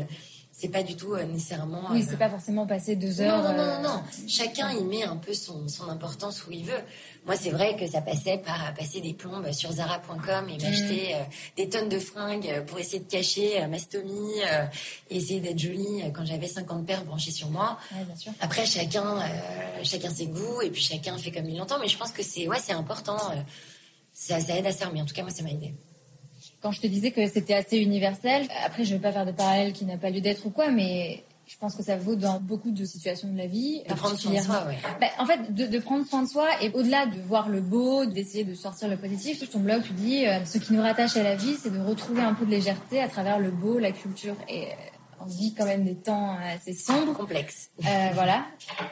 C'est 0.51 0.69
pas 0.69 0.83
du 0.83 0.95
tout 0.95 1.13
euh, 1.13 1.23
nécessairement. 1.25 1.83
Oui, 1.91 2.05
c'est 2.07 2.17
pas 2.17 2.29
forcément 2.29 2.67
passer 2.67 2.95
deux 2.95 3.21
heures. 3.21 3.41
Non, 3.41 3.53
non, 3.53 3.81
non, 3.81 3.81
non. 3.81 4.03
Chacun 4.27 4.71
y 4.71 4.83
met 4.83 5.03
un 5.03 5.17
peu 5.17 5.33
son, 5.33 5.67
son 5.67 5.89
importance 5.89 6.45
où 6.45 6.51
il 6.51 6.65
veut. 6.65 6.83
Moi, 7.25 7.35
c'est 7.35 7.51
vrai 7.51 7.75
que 7.75 7.87
ça 7.87 8.01
passait 8.01 8.39
par 8.39 8.73
passer 8.73 8.99
des 8.99 9.13
plombes 9.13 9.51
sur 9.51 9.71
Zara.com 9.71 10.49
et 10.49 10.57
m'acheter 10.57 11.13
mm. 11.13 11.15
euh, 11.15 11.23
des 11.55 11.69
tonnes 11.69 11.89
de 11.89 11.99
fringues 11.99 12.63
pour 12.65 12.79
essayer 12.79 12.99
de 12.99 13.09
cacher 13.09 13.61
euh, 13.61 13.67
ma 13.67 13.77
stomie 13.77 14.41
euh, 14.43 14.65
essayer 15.11 15.39
d'être 15.39 15.59
jolie 15.59 16.01
quand 16.13 16.25
j'avais 16.25 16.47
50 16.47 16.85
paires 16.85 17.05
branchées 17.05 17.31
sur 17.31 17.49
moi. 17.51 17.77
bien 17.91 18.15
sûr. 18.15 18.31
Après, 18.39 18.65
chacun, 18.65 19.19
chacun 19.83 20.09
ses 20.09 20.27
goûts 20.27 20.61
et 20.63 20.71
puis 20.71 20.81
chacun 20.81 21.15
fait 21.17 21.31
comme 21.31 21.47
il 21.47 21.57
l'entend. 21.57 21.79
Mais 21.79 21.87
je 21.87 21.97
pense 21.97 22.11
que 22.11 22.23
c'est 22.23 22.47
ouais, 22.47 22.59
c'est 22.59 22.73
important. 22.73 23.17
Ça, 24.13 24.39
ça 24.39 24.57
aide 24.57 24.65
à 24.65 24.71
s'armer. 24.71 25.01
En 25.01 25.05
tout 25.05 25.13
cas, 25.13 25.21
moi, 25.21 25.31
ça 25.31 25.43
m'a 25.43 25.51
aidé 25.51 25.73
quand 26.61 26.71
je 26.71 26.81
te 26.81 26.87
disais 26.87 27.11
que 27.11 27.27
c'était 27.27 27.53
assez 27.53 27.77
universel, 27.77 28.47
après 28.65 28.85
je 28.85 28.93
vais 28.93 28.99
pas 29.01 29.11
faire 29.11 29.25
de 29.25 29.31
parallèle 29.31 29.73
qui 29.73 29.85
n'a 29.85 29.97
pas 29.97 30.09
lieu 30.09 30.21
d'être 30.21 30.45
ou 30.45 30.49
quoi, 30.49 30.69
mais 30.69 31.23
je 31.51 31.57
pense 31.57 31.75
que 31.75 31.83
ça 31.83 31.97
vaut 31.97 32.15
dans 32.15 32.39
beaucoup 32.39 32.71
de 32.71 32.85
situations 32.85 33.27
de 33.27 33.37
la 33.37 33.45
vie. 33.45 33.83
De 33.89 33.93
prendre 33.93 34.17
soin 34.17 34.31
de 34.31 34.39
soi, 34.39 34.63
ouais. 34.67 34.77
Bah, 35.01 35.07
en 35.19 35.25
fait, 35.25 35.53
de, 35.53 35.65
de, 35.65 35.79
prendre 35.79 36.05
soin 36.05 36.23
de 36.23 36.29
soi 36.29 36.47
et 36.61 36.71
au-delà 36.73 37.07
de 37.07 37.19
voir 37.19 37.49
le 37.49 37.59
beau, 37.59 38.05
d'essayer 38.05 38.45
de 38.45 38.53
sortir 38.53 38.87
le 38.87 38.95
positif, 38.95 39.37
sur 39.37 39.49
ton 39.49 39.59
blog, 39.59 39.81
tu 39.83 39.91
dis 39.91 40.25
euh, 40.25 40.45
ce 40.45 40.59
qui 40.59 40.71
nous 40.71 40.81
rattache 40.81 41.17
à 41.17 41.23
la 41.23 41.35
vie, 41.35 41.55
c'est 41.61 41.69
de 41.69 41.81
retrouver 41.81 42.21
un 42.21 42.33
peu 42.33 42.45
de 42.45 42.51
légèreté 42.51 43.01
à 43.01 43.09
travers 43.09 43.37
le 43.37 43.51
beau, 43.51 43.79
la 43.79 43.91
culture 43.91 44.35
et 44.47 44.63
euh, 44.63 44.75
on 45.19 45.25
vit 45.25 45.53
quand 45.53 45.65
même 45.65 45.83
des 45.83 45.95
temps 45.95 46.37
assez 46.55 46.73
sombres, 46.73 47.13
complexes. 47.13 47.69
Euh, 47.85 48.09
voilà. 48.13 48.45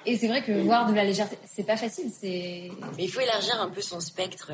Et 0.06 0.18
c'est 0.18 0.28
vrai 0.28 0.42
que 0.44 0.52
voir 0.52 0.90
de 0.90 0.94
la 0.94 1.06
légèreté, 1.06 1.38
c'est 1.46 1.64
pas 1.64 1.78
facile. 1.78 2.12
C'est. 2.12 2.70
Mais 2.98 3.06
il 3.06 3.10
faut 3.10 3.22
élargir 3.22 3.60
un 3.62 3.70
peu 3.70 3.82
son 3.82 4.02
spectre. 4.02 4.52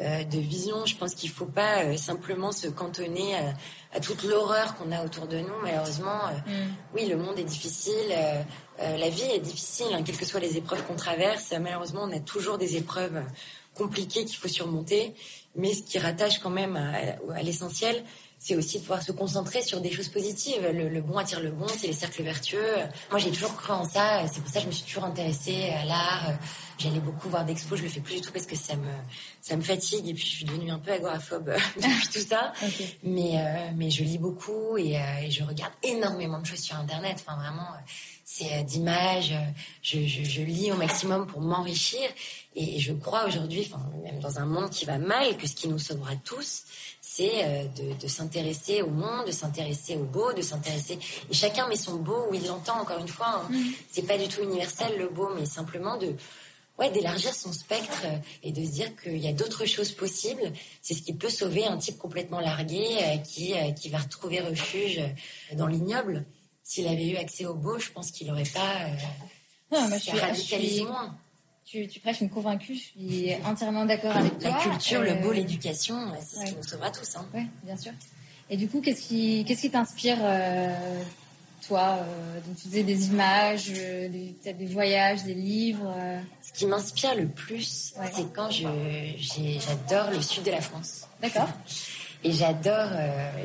Euh 0.00 0.16
euh, 0.16 0.24
de 0.24 0.38
vision. 0.38 0.84
Je 0.84 0.94
pense 0.94 1.14
qu'il 1.14 1.30
faut 1.30 1.46
pas 1.46 1.84
euh, 1.84 1.96
simplement 1.96 2.52
se 2.52 2.66
cantonner 2.66 3.34
à, 3.94 4.00
toute 4.00 4.24
l'horreur 4.24 4.76
qu'on 4.76 4.92
a 4.92 5.02
autour 5.02 5.26
de 5.26 5.38
nous. 5.38 5.58
Malheureusement, 5.62 6.20
euh, 6.26 6.50
mm. 6.50 6.74
oui, 6.94 7.06
le 7.06 7.16
monde 7.16 7.38
est 7.38 7.44
difficile, 7.44 8.14
la 8.78 9.08
vie 9.08 9.22
est 9.22 9.40
difficile, 9.40 9.86
hein, 9.92 10.02
quelles 10.04 10.18
que 10.18 10.26
soient 10.26 10.40
les 10.40 10.58
épreuves 10.58 10.84
qu'on 10.84 10.96
traverse. 10.96 11.54
Malheureusement, 11.58 12.02
on 12.04 12.12
a 12.12 12.20
toujours 12.20 12.58
des 12.58 12.76
épreuves 12.76 13.22
compliquées 13.74 14.26
qu'il 14.26 14.36
faut 14.36 14.48
surmonter. 14.48 15.14
Mais 15.54 15.72
ce 15.72 15.82
qui 15.82 15.98
rattache 15.98 16.40
quand 16.40 16.50
même 16.50 16.76
à 16.76 17.42
l'essentiel, 17.42 18.04
c'est 18.38 18.54
aussi 18.54 18.76
de 18.76 18.82
pouvoir 18.82 19.02
se 19.02 19.12
concentrer 19.12 19.62
sur 19.62 19.80
des 19.80 19.90
choses 19.90 20.08
positives. 20.08 20.60
Le, 20.62 21.00
bon 21.00 21.16
attire 21.16 21.40
le 21.40 21.50
bon, 21.50 21.66
c'est 21.68 21.86
les 21.86 21.94
cercles 21.94 22.22
vertueux. 22.22 22.76
Moi, 23.10 23.18
j'ai 23.18 23.30
toujours 23.30 23.56
cru 23.56 23.72
en 23.72 23.88
ça. 23.88 24.26
C'est 24.30 24.42
pour 24.42 24.50
ça 24.52 24.58
que 24.58 24.64
je 24.64 24.66
me 24.66 24.72
suis 24.72 24.84
toujours 24.84 25.04
intéressée 25.04 25.70
à 25.70 25.86
l'art. 25.86 26.32
J'allais 26.78 27.00
beaucoup 27.00 27.28
voir 27.28 27.44
d'expos. 27.44 27.78
Je 27.78 27.84
le 27.84 27.88
fais 27.88 28.00
plus 28.00 28.16
du 28.16 28.20
tout 28.20 28.32
parce 28.32 28.46
que 28.46 28.56
ça 28.56 28.76
me 28.76 28.90
ça 29.40 29.56
me 29.56 29.62
fatigue 29.62 30.08
et 30.08 30.14
puis 30.14 30.24
je 30.24 30.36
suis 30.36 30.44
devenue 30.44 30.70
un 30.70 30.78
peu 30.78 30.92
agoraphobe 30.92 31.52
depuis 31.76 32.08
tout 32.12 32.26
ça. 32.26 32.52
Mais 33.02 33.38
euh, 33.38 33.70
mais 33.76 33.90
je 33.90 34.04
lis 34.04 34.18
beaucoup 34.18 34.76
et, 34.76 34.96
euh, 34.96 35.20
et, 35.22 35.30
je 35.30 35.44
regarde 35.44 35.72
énormément 35.82 36.40
de 36.40 36.46
choses 36.46 36.60
sur 36.60 36.76
Internet. 36.76 37.22
Enfin, 37.26 37.36
vraiment 37.38 37.68
c'est 38.26 38.52
euh, 38.52 38.62
d'images. 38.64 39.32
Euh, 39.32 39.50
je, 39.82 40.04
je, 40.04 40.24
je, 40.24 40.42
lis 40.42 40.72
au 40.72 40.76
maximum 40.76 41.26
pour 41.26 41.40
m'enrichir. 41.40 42.10
Et, 42.56 42.80
je 42.80 42.92
crois 42.92 43.24
aujourd'hui, 43.26 43.66
enfin, 43.70 43.82
même 44.02 44.18
dans 44.18 44.38
un 44.38 44.44
monde 44.44 44.68
qui 44.68 44.84
va 44.84 44.98
mal, 44.98 45.36
que 45.38 45.46
ce 45.46 45.54
qui 45.54 45.68
nous 45.68 45.78
sauvera 45.78 46.16
tous, 46.24 46.64
c'est 47.00 47.44
euh, 47.44 47.64
de, 47.68 47.98
de 47.98 48.08
s'intéresser 48.08 48.82
au 48.82 48.90
monde, 48.90 49.26
de 49.26 49.30
s'intéresser 49.30 49.96
au 49.96 50.04
beau, 50.04 50.32
de 50.32 50.42
s'intéresser. 50.42 50.98
Et 51.30 51.34
chacun 51.34 51.68
met 51.68 51.76
son 51.76 51.96
beau 51.96 52.26
où 52.28 52.34
il 52.34 52.44
l'entend. 52.46 52.80
Encore 52.80 52.98
une 52.98 53.08
fois, 53.08 53.28
hein. 53.28 53.48
Mm. 53.48 53.62
c'est 53.90 54.06
pas 54.06 54.18
du 54.18 54.26
tout 54.26 54.42
universel 54.42 54.98
le 54.98 55.08
beau, 55.08 55.30
mais 55.38 55.46
simplement 55.46 55.96
de 55.96 56.14
ouais, 56.78 56.90
d'élargir 56.90 57.34
son 57.34 57.52
spectre 57.52 58.04
et 58.42 58.52
de 58.52 58.64
se 58.64 58.70
dire 58.70 58.96
qu'il 58.96 59.18
y 59.18 59.28
a 59.28 59.32
d'autres 59.32 59.66
choses 59.66 59.92
possibles. 59.92 60.52
C'est 60.82 60.94
ce 60.94 61.02
qui 61.02 61.14
peut 61.14 61.30
sauver 61.30 61.66
un 61.66 61.76
type 61.76 61.98
complètement 61.98 62.40
largué 62.40 63.20
qui, 63.24 63.54
qui 63.76 63.88
va 63.88 63.98
retrouver 63.98 64.40
refuge 64.40 65.00
dans 65.54 65.66
l'ignoble 65.66 66.24
s'il 66.66 66.88
avait 66.88 67.06
eu 67.06 67.16
accès 67.16 67.46
au 67.46 67.54
beau, 67.54 67.78
je 67.78 67.90
pense 67.92 68.10
qu'il 68.10 68.26
n'aurait 68.26 68.42
pas 68.42 68.60
euh, 68.60 68.88
non, 69.70 69.88
moi, 69.88 69.98
je 69.98 70.02
suis, 70.02 70.18
radicalisé 70.18 70.82
moins. 70.82 71.16
Tu, 71.64 71.86
tu 71.86 72.00
prêches 72.00 72.20
une 72.20 72.30
convaincue, 72.30 72.74
je 72.74 72.80
suis 72.80 73.34
entièrement 73.44 73.84
d'accord 73.84 74.16
avec 74.16 74.38
toi. 74.38 74.50
La 74.50 74.62
culture, 74.62 75.00
le 75.00 75.14
beau, 75.14 75.30
euh, 75.30 75.34
l'éducation, 75.34 76.12
c'est 76.20 76.40
ce 76.40 76.44
qui 76.44 76.56
nous 76.56 76.62
sauvera 76.64 76.90
tous. 76.90 77.16
Hein. 77.16 77.26
Oui, 77.34 77.42
bien 77.62 77.76
sûr. 77.76 77.92
Et 78.50 78.56
du 78.56 78.68
coup, 78.68 78.80
qu'est-ce 78.80 79.02
qui 79.02 79.44
qu'est-ce 79.44 79.60
qui 79.62 79.70
t'inspire, 79.70 80.18
euh, 80.20 81.02
toi 81.66 81.98
euh, 82.00 82.40
donc, 82.46 82.56
Tu 82.56 82.68
disais 82.68 82.82
des 82.82 83.08
images, 83.08 83.72
peut-être 83.72 84.56
des 84.56 84.66
voyages, 84.66 85.24
des 85.24 85.34
livres 85.34 85.92
Ce 86.42 86.52
qui 86.52 86.66
m'inspire 86.66 87.14
le 87.14 87.26
plus, 87.26 87.94
c'est 88.12 88.32
quand 88.32 88.50
je 88.50 88.66
j'adore 89.18 90.10
le 90.10 90.22
sud 90.22 90.44
de 90.44 90.50
la 90.50 90.60
France. 90.60 91.06
D'accord. 91.20 91.48
Et 92.24 92.32
j'adore... 92.32 92.90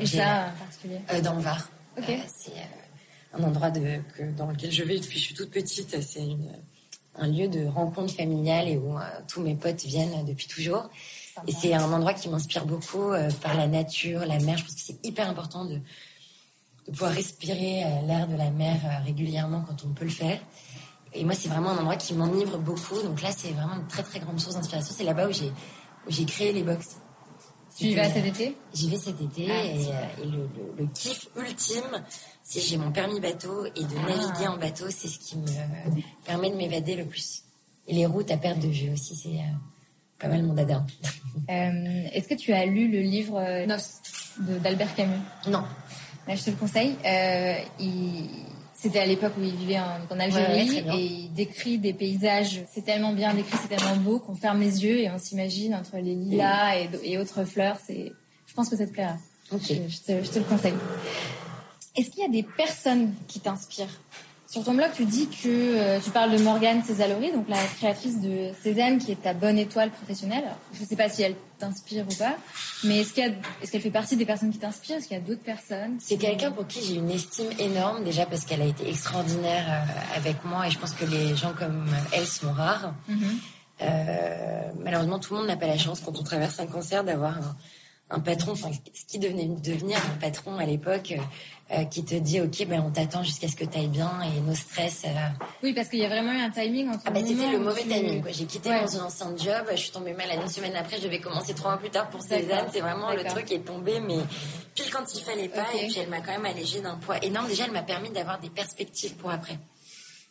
Et 0.00 0.06
ça 0.06 0.52
en 0.54 0.58
particulier 0.58 1.22
Dans 1.22 1.34
le 1.34 1.40
Var. 1.40 1.68
Ok. 1.98 2.06
c'est 2.26 2.52
un 3.34 3.42
endroit 3.42 3.70
de, 3.70 4.00
que, 4.16 4.30
dans 4.36 4.46
lequel 4.46 4.70
je 4.70 4.82
vais 4.82 4.98
depuis 4.98 5.14
que 5.14 5.18
je 5.18 5.24
suis 5.24 5.34
toute 5.34 5.50
petite. 5.50 6.00
C'est 6.00 6.20
un 7.16 7.28
lieu 7.28 7.48
de 7.48 7.66
rencontre 7.66 8.14
familiale 8.14 8.68
et 8.68 8.76
où 8.76 8.96
euh, 8.96 9.02
tous 9.28 9.42
mes 9.42 9.54
potes 9.54 9.84
viennent 9.84 10.24
depuis 10.24 10.46
toujours. 10.46 10.88
Et 11.46 11.52
c'est 11.52 11.72
un 11.72 11.90
endroit 11.90 12.14
qui 12.14 12.28
m'inspire 12.28 12.66
beaucoup 12.66 13.12
euh, 13.12 13.30
par 13.42 13.54
la 13.56 13.66
nature, 13.66 14.20
la 14.20 14.38
mer. 14.38 14.58
Je 14.58 14.64
pense 14.64 14.74
que 14.74 14.80
c'est 14.80 15.06
hyper 15.06 15.28
important 15.28 15.64
de, 15.64 15.78
de 16.86 16.92
pouvoir 16.92 17.12
respirer 17.12 17.84
euh, 17.84 18.06
l'air 18.06 18.26
de 18.26 18.36
la 18.36 18.50
mer 18.50 19.02
régulièrement 19.04 19.64
quand 19.66 19.84
on 19.84 19.92
peut 19.92 20.04
le 20.04 20.10
faire. 20.10 20.40
Et 21.14 21.24
moi, 21.24 21.34
c'est 21.34 21.48
vraiment 21.48 21.70
un 21.70 21.78
endroit 21.78 21.96
qui 21.96 22.14
m'enivre 22.14 22.58
beaucoup. 22.58 23.00
Donc 23.02 23.20
là, 23.22 23.30
c'est 23.36 23.50
vraiment 23.50 23.74
une 23.74 23.86
très 23.86 24.02
très 24.02 24.18
grande 24.18 24.40
source 24.40 24.54
d'inspiration. 24.54 24.94
C'est 24.96 25.04
là-bas 25.04 25.28
où 25.28 25.32
j'ai 25.32 25.52
où 26.06 26.10
j'ai 26.10 26.24
créé 26.24 26.52
les 26.52 26.62
box. 26.62 26.96
Tu 27.76 27.86
y 27.86 27.94
vas 27.94 28.08
cet 28.10 28.26
été? 28.26 28.56
J'y 28.74 28.90
vais 28.90 28.98
cet 28.98 29.20
été 29.20 29.50
ah, 29.50 29.64
et, 29.64 30.26
le, 30.26 30.38
le, 30.38 30.48
le, 30.78 30.86
kiff 30.88 31.28
ultime, 31.36 32.02
si 32.42 32.60
j'ai 32.60 32.76
mon 32.76 32.92
permis 32.92 33.18
bateau 33.18 33.64
et 33.64 33.70
de 33.82 33.94
naviguer 33.94 34.46
en 34.48 34.58
bateau, 34.58 34.86
c'est 34.90 35.08
ce 35.08 35.18
qui 35.18 35.38
me 35.38 35.46
permet 36.26 36.50
de 36.50 36.56
m'évader 36.56 36.96
le 36.96 37.06
plus. 37.06 37.44
Et 37.88 37.94
les 37.94 38.06
routes 38.06 38.30
à 38.30 38.36
perte 38.36 38.58
de 38.58 38.68
vue 38.68 38.90
aussi, 38.92 39.16
c'est 39.16 39.40
euh, 39.40 39.54
pas 40.18 40.28
mal 40.28 40.42
mon 40.42 40.54
dada. 40.54 40.84
Euh, 41.48 42.08
Est-ce 42.12 42.28
que 42.28 42.34
tu 42.34 42.52
as 42.52 42.66
lu 42.66 42.90
le 42.90 43.00
livre 43.00 43.38
euh, 43.38 43.66
Nos 43.66 44.58
d'Albert 44.60 44.94
Camus? 44.94 45.18
Non. 45.48 45.64
Je 46.28 46.42
te 46.42 46.50
le 46.50 46.56
conseille. 46.56 46.96
Euh, 47.04 47.56
il... 47.80 48.28
C'était 48.74 48.98
à 48.98 49.06
l'époque 49.06 49.34
où 49.38 49.44
il 49.44 49.54
vivait 49.54 49.78
en, 49.78 50.18
Algérie 50.18 50.78
et 50.78 51.04
il 51.04 51.32
décrit 51.32 51.78
des 51.78 51.92
paysages. 51.92 52.64
C'est 52.72 52.84
tellement 52.84 53.12
bien 53.12 53.32
décrit, 53.32 53.56
c'est 53.62 53.76
tellement 53.76 53.96
beau 53.96 54.18
qu'on 54.18 54.34
ferme 54.34 54.60
les 54.60 54.84
yeux 54.84 54.98
et 54.98 55.10
on 55.10 55.18
s'imagine 55.18 55.74
entre 55.74 55.98
les 55.98 56.14
lilas 56.16 56.76
et, 56.76 56.88
et 57.04 57.18
autres 57.18 57.44
fleurs. 57.44 57.76
C'est, 57.86 58.12
je 58.46 58.54
pense 58.54 58.68
que 58.68 58.76
ça 58.76 58.86
te 58.86 58.92
plaira. 58.92 59.16
Ok. 59.52 59.60
Je, 59.68 59.74
je, 59.74 60.00
te, 60.00 60.24
je 60.24 60.30
te 60.30 60.38
le 60.38 60.44
conseille. 60.44 60.74
Est-ce 61.94 62.10
qu'il 62.10 62.22
y 62.22 62.26
a 62.26 62.28
des 62.28 62.42
personnes 62.42 63.12
qui 63.28 63.38
t'inspirent? 63.38 64.00
Sur 64.52 64.62
ton 64.64 64.74
blog, 64.74 64.90
tu 64.94 65.06
dis 65.06 65.28
que 65.28 65.48
euh, 65.48 65.98
tu 65.98 66.10
parles 66.10 66.30
de 66.30 66.36
Morgane 66.36 66.84
Césalori, 66.84 67.32
donc 67.32 67.48
la 67.48 67.56
créatrice 67.78 68.20
de 68.20 68.50
Cézanne, 68.62 68.98
qui 68.98 69.10
est 69.10 69.22
ta 69.22 69.32
bonne 69.32 69.58
étoile 69.58 69.88
professionnelle. 69.88 70.44
je 70.74 70.82
ne 70.82 70.86
sais 70.86 70.94
pas 70.94 71.08
si 71.08 71.22
elle 71.22 71.36
t'inspire 71.58 72.04
ou 72.04 72.14
pas, 72.16 72.36
mais 72.84 72.98
est-ce 72.98 73.14
qu'elle 73.14 73.38
est 73.62 73.78
fait 73.78 73.90
partie 73.90 74.14
des 74.14 74.26
personnes 74.26 74.50
qui 74.50 74.58
t'inspirent? 74.58 74.96
Est-ce 74.96 75.08
qu'il 75.08 75.16
y 75.16 75.20
a 75.20 75.22
d'autres 75.22 75.40
personnes 75.40 75.96
C'est 76.00 76.18
quelqu'un 76.18 76.50
pour 76.50 76.66
qui 76.66 76.84
j'ai 76.84 76.96
une 76.96 77.10
estime 77.10 77.48
énorme, 77.58 78.04
déjà 78.04 78.26
parce 78.26 78.44
qu'elle 78.44 78.60
a 78.60 78.66
été 78.66 78.86
extraordinaire 78.90 79.64
euh, 79.70 80.18
avec 80.18 80.44
moi, 80.44 80.66
et 80.66 80.70
je 80.70 80.78
pense 80.78 80.92
que 80.92 81.06
les 81.06 81.34
gens 81.34 81.54
comme 81.58 81.86
elle 82.12 82.26
sont 82.26 82.52
rares. 82.52 82.92
Mm-hmm. 83.08 83.14
euh, 83.84 84.62
malheureusement, 84.84 85.18
tout 85.18 85.32
le 85.32 85.40
monde 85.40 85.48
n'a 85.48 85.56
pas 85.56 85.66
la 85.66 85.78
chance 85.78 86.00
quand 86.00 86.18
on 86.18 86.24
traverse 86.24 86.60
un 86.60 86.66
cancer 86.66 87.04
d'avoir 87.04 87.38
un, 87.38 87.56
un 88.12 88.20
patron, 88.20 88.52
enfin 88.52 88.70
ce 88.92 89.04
qui 89.06 89.18
devenait 89.18 89.48
devenir 89.48 89.96
un 89.96 90.18
patron 90.18 90.58
à 90.58 90.66
l'époque, 90.66 91.14
euh, 91.72 91.84
qui 91.84 92.04
te 92.04 92.14
dit 92.14 92.40
ok 92.40 92.66
ben 92.66 92.82
on 92.86 92.90
t'attend 92.90 93.22
jusqu'à 93.22 93.48
ce 93.48 93.56
que 93.56 93.64
tu 93.64 93.78
ailles 93.78 93.88
bien 93.88 94.10
et 94.22 94.40
nos 94.40 94.54
stress. 94.54 95.04
Euh... 95.06 95.08
Oui 95.62 95.72
parce 95.72 95.88
qu'il 95.88 96.00
y 96.00 96.04
a 96.04 96.08
vraiment 96.08 96.32
eu 96.32 96.40
un 96.40 96.50
timing 96.50 96.88
entre. 96.90 97.04
Ah 97.06 97.10
bah 97.10 97.20
c'était 97.24 97.50
le 97.50 97.58
mauvais 97.58 97.82
timing 97.82 98.22
J'ai 98.30 98.44
quitté 98.44 98.70
mon 98.70 99.00
ancien 99.00 99.34
job, 99.36 99.66
je 99.70 99.76
suis 99.76 99.90
tombée 99.90 100.12
malade 100.12 100.38
une 100.42 100.50
semaine 100.50 100.76
après, 100.76 100.98
je 100.98 101.04
devais 101.04 101.20
commencer 101.20 101.54
trois 101.54 101.72
mois 101.72 101.80
plus 101.80 101.90
tard 101.90 102.10
pour 102.10 102.20
Cézanne. 102.20 102.66
C'est 102.72 102.80
vraiment 102.80 103.12
le 103.12 103.24
truc 103.24 103.50
est 103.52 103.64
tombé 103.64 104.00
mais 104.00 104.18
pile 104.74 104.90
quand 104.92 105.04
il 105.14 105.22
fallait 105.22 105.48
pas 105.48 105.66
et 105.74 105.86
puis 105.86 105.96
elle 105.98 106.10
m'a 106.10 106.20
quand 106.20 106.32
même 106.32 106.44
allégé 106.44 106.80
d'un 106.80 106.96
poids 106.96 107.22
énorme. 107.24 107.48
Déjà 107.48 107.64
elle 107.64 107.72
m'a 107.72 107.82
permis 107.82 108.10
d'avoir 108.10 108.38
des 108.38 108.50
perspectives 108.50 109.14
pour 109.14 109.30
après. 109.30 109.58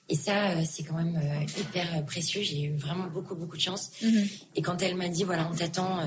Et 0.10 0.16
ça, 0.16 0.50
euh, 0.50 0.64
c'est 0.70 0.84
quand 0.84 0.98
même 0.98 1.18
hyper 1.58 2.06
précieux. 2.06 2.42
J'ai 2.42 2.64
eu 2.64 2.76
vraiment 2.76 3.06
beaucoup, 3.06 3.34
beaucoup 3.34 3.56
de 3.56 3.62
chance. 3.62 3.92
Mhm. 4.02 4.28
Et 4.56 4.62
quand 4.62 4.82
elle 4.82 4.96
m'a 4.96 5.08
dit, 5.08 5.24
voilà, 5.24 5.48
on 5.50 5.56
t'attend, 5.56 6.00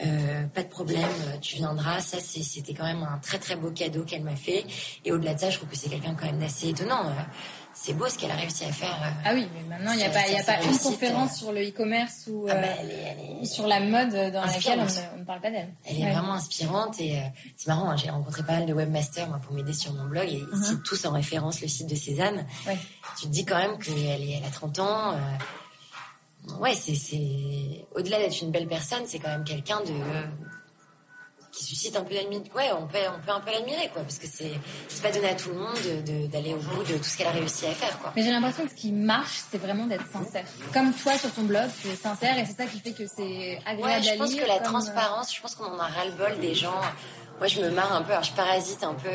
euh, 0.00 0.04
euh, 0.06 0.46
pas 0.48 0.62
de 0.62 0.68
problème, 0.68 1.08
tu 1.40 1.56
viendras, 1.56 2.00
ça, 2.00 2.18
c'était 2.20 2.74
quand 2.74 2.84
même 2.84 3.02
un 3.02 3.18
très, 3.18 3.38
très 3.38 3.56
beau 3.56 3.70
cadeau 3.70 4.04
qu'elle 4.04 4.22
m'a 4.24 4.36
fait. 4.36 4.64
Et 5.04 5.12
au-delà 5.12 5.34
de 5.34 5.40
ça, 5.40 5.50
je 5.50 5.56
trouve 5.58 5.68
que 5.70 5.76
c'est 5.76 5.88
quelqu'un 5.88 6.14
quand 6.14 6.26
même 6.26 6.38
d'assez 6.38 6.68
étonnant. 6.68 7.06
Euh, 7.06 7.12
C'est 7.78 7.92
beau 7.92 8.08
ce 8.08 8.16
qu'elle 8.16 8.30
a 8.30 8.36
réussi 8.36 8.64
à 8.64 8.72
faire. 8.72 8.96
euh. 9.02 9.10
Ah 9.26 9.30
oui, 9.34 9.46
mais 9.54 9.62
maintenant, 9.68 9.92
il 9.92 9.98
n'y 9.98 10.04
a 10.04 10.08
pas, 10.08 10.26
y 10.28 10.36
a 10.38 10.42
pas 10.42 10.62
une 10.64 10.78
conférence 10.78 11.32
euh. 11.32 11.36
sur 11.36 11.52
le 11.52 11.60
e-commerce 11.68 12.26
ou 12.26 12.46
Ah 12.48 12.54
euh, 12.54 12.60
bah, 12.62 12.68
elle 12.80 12.90
est, 12.90 12.94
elle 12.94 13.42
est- 13.42 13.44
sur 13.44 13.66
la 13.66 13.80
mode 13.80 14.10
dans 14.32 14.40
laquelle 14.44 14.80
on 14.80 14.84
Inspirante. 14.84 15.12
ne, 15.12 15.16
on 15.16 15.20
ne 15.20 15.24
parle 15.24 15.40
pas 15.42 15.50
d'elle. 15.50 15.68
Elle 15.84 16.00
est 16.00 16.04
Ouais. 16.04 16.12
vraiment 16.12 16.32
inspirante 16.34 16.98
et 17.00 17.18
euh, 17.18 17.22
c'est 17.54 17.66
marrant, 17.68 17.90
hein, 17.90 17.96
j'ai 17.98 18.08
rencontré 18.08 18.42
pas 18.44 18.54
mal 18.54 18.64
de 18.66 18.72
webmasters 18.72 19.28
moi, 19.28 19.38
pour 19.44 19.52
m'aider 19.54 19.74
sur 19.74 19.92
mon 19.92 20.04
blog 20.06 20.24
et 20.26 20.42
ils 20.52 20.64
citent 20.64 20.84
tous 20.84 21.04
en 21.04 21.12
référence 21.12 21.60
le 21.60 21.68
site 21.68 21.86
de 21.90 21.94
Cézanne. 21.96 22.46
Ouais. 22.66 22.78
Tu 23.20 23.26
te 23.26 23.30
dis 23.30 23.44
quand 23.44 23.58
même 23.58 23.78
qu'elle 23.78 23.94
elle 24.22 24.44
a 24.44 24.50
30 24.50 24.78
ans. 24.78 25.14
Euh, 26.50 26.54
ouais, 26.60 26.74
c'est, 26.74 27.86
au-delà 27.94 28.18
d'être 28.18 28.40
une 28.42 28.50
belle 28.50 28.66
personne, 28.68 29.02
c'est 29.06 29.18
quand 29.18 29.28
même 29.30 29.44
quelqu'un 29.44 29.80
de 29.80 29.92
qui 31.52 31.64
suscite 31.64 31.96
un 31.96 32.02
peu 32.04 32.14
d'admiration. 32.14 32.52
Ouais, 32.54 32.70
on 32.78 32.86
peut, 32.86 32.98
on 33.16 33.24
peut 33.24 33.32
un 33.32 33.40
peu 33.40 33.50
l'admirer 33.50 33.88
quoi, 33.90 34.02
parce 34.02 34.18
que 34.18 34.26
c'est 34.26 34.52
c'est 34.88 35.00
pas 35.02 35.10
donné 35.10 35.28
à 35.30 35.34
tout 35.34 35.48
le 35.48 35.54
monde 35.54 35.74
de- 35.86 36.02
de- 36.02 36.26
d'aller 36.26 36.52
au 36.52 36.58
bout 36.58 36.82
de 36.84 36.98
tout 36.98 37.04
ce 37.04 37.16
qu'elle 37.16 37.28
a 37.28 37.30
réussi 37.30 37.64
à 37.66 37.70
faire 37.70 37.98
quoi. 37.98 38.12
Mais 38.14 38.22
j'ai 38.22 38.30
l'impression 38.30 38.64
que 38.64 38.70
ce 38.70 38.74
qui 38.74 38.92
marche, 38.92 39.40
c'est 39.50 39.56
vraiment 39.56 39.86
d'être 39.86 40.04
sincère. 40.12 40.44
Comme 40.74 40.92
toi 40.92 41.16
sur 41.16 41.32
ton 41.32 41.44
blog, 41.44 41.70
tu 41.80 41.88
es 41.88 41.96
sincère 41.96 42.36
et 42.38 42.44
c'est 42.44 42.56
ça 42.56 42.66
qui 42.66 42.78
fait 42.80 42.92
que 42.92 43.06
c'est 43.06 43.58
agréable 43.64 43.82
Ouais, 43.84 43.94
à 43.94 44.00
je 44.02 44.10
lire. 44.10 44.18
pense 44.18 44.34
que 44.34 44.44
la 44.46 44.56
euh, 44.56 44.64
transparence, 44.64 45.34
je 45.34 45.40
pense 45.40 45.54
qu'on 45.54 45.64
en 45.64 45.78
a 45.78 45.86
ras-le-bol 45.86 46.38
des 46.40 46.54
gens. 46.54 46.78
Moi, 47.38 47.46
je 47.48 47.60
me 47.62 47.70
marre 47.70 47.92
un 47.94 48.02
peu, 48.02 48.12
alors 48.12 48.24
je 48.24 48.32
parasite 48.32 48.82
un 48.84 48.94
peu. 48.94 49.08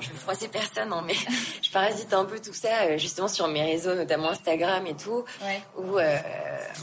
Je 0.00 0.08
veux 0.10 0.16
froisser 0.16 0.48
personne, 0.48 0.92
hein, 0.92 1.02
mais 1.06 1.14
je 1.62 1.70
parasite 1.70 2.12
un 2.14 2.24
peu 2.24 2.38
tout 2.40 2.52
ça, 2.54 2.68
euh, 2.84 2.98
justement 2.98 3.28
sur 3.28 3.48
mes 3.48 3.62
réseaux, 3.64 3.94
notamment 3.94 4.30
Instagram 4.30 4.86
et 4.86 4.94
tout, 4.94 5.24
Ouais. 5.42 5.60
où 5.76 5.98
euh, 5.98 6.18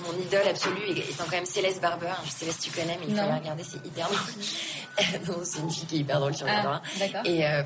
mon 0.05 0.19
idole 0.21 0.47
absolue 0.49 0.89
étant 0.97 1.23
quand 1.25 1.31
même 1.31 1.45
Céleste 1.45 1.81
Barber. 1.81 2.11
Je 2.25 2.31
sais 2.31 2.45
pas 2.45 2.51
si 2.51 2.69
tu 2.69 2.71
connais, 2.71 2.97
mais 2.99 3.05
il 3.09 3.15
faut 3.15 3.27
la 3.27 3.37
regarder, 3.37 3.63
c'est 3.63 3.85
hyper 3.85 4.07
drôle. 4.07 5.43
c'est 5.45 5.59
une 5.59 5.71
fille 5.71 5.85
qui 5.85 5.95
est 5.95 5.99
hyper 5.99 6.19
drôle 6.19 6.35
sur 6.35 6.47
Ah. 6.49 6.81
Et 7.25 7.45
euh, 7.45 7.63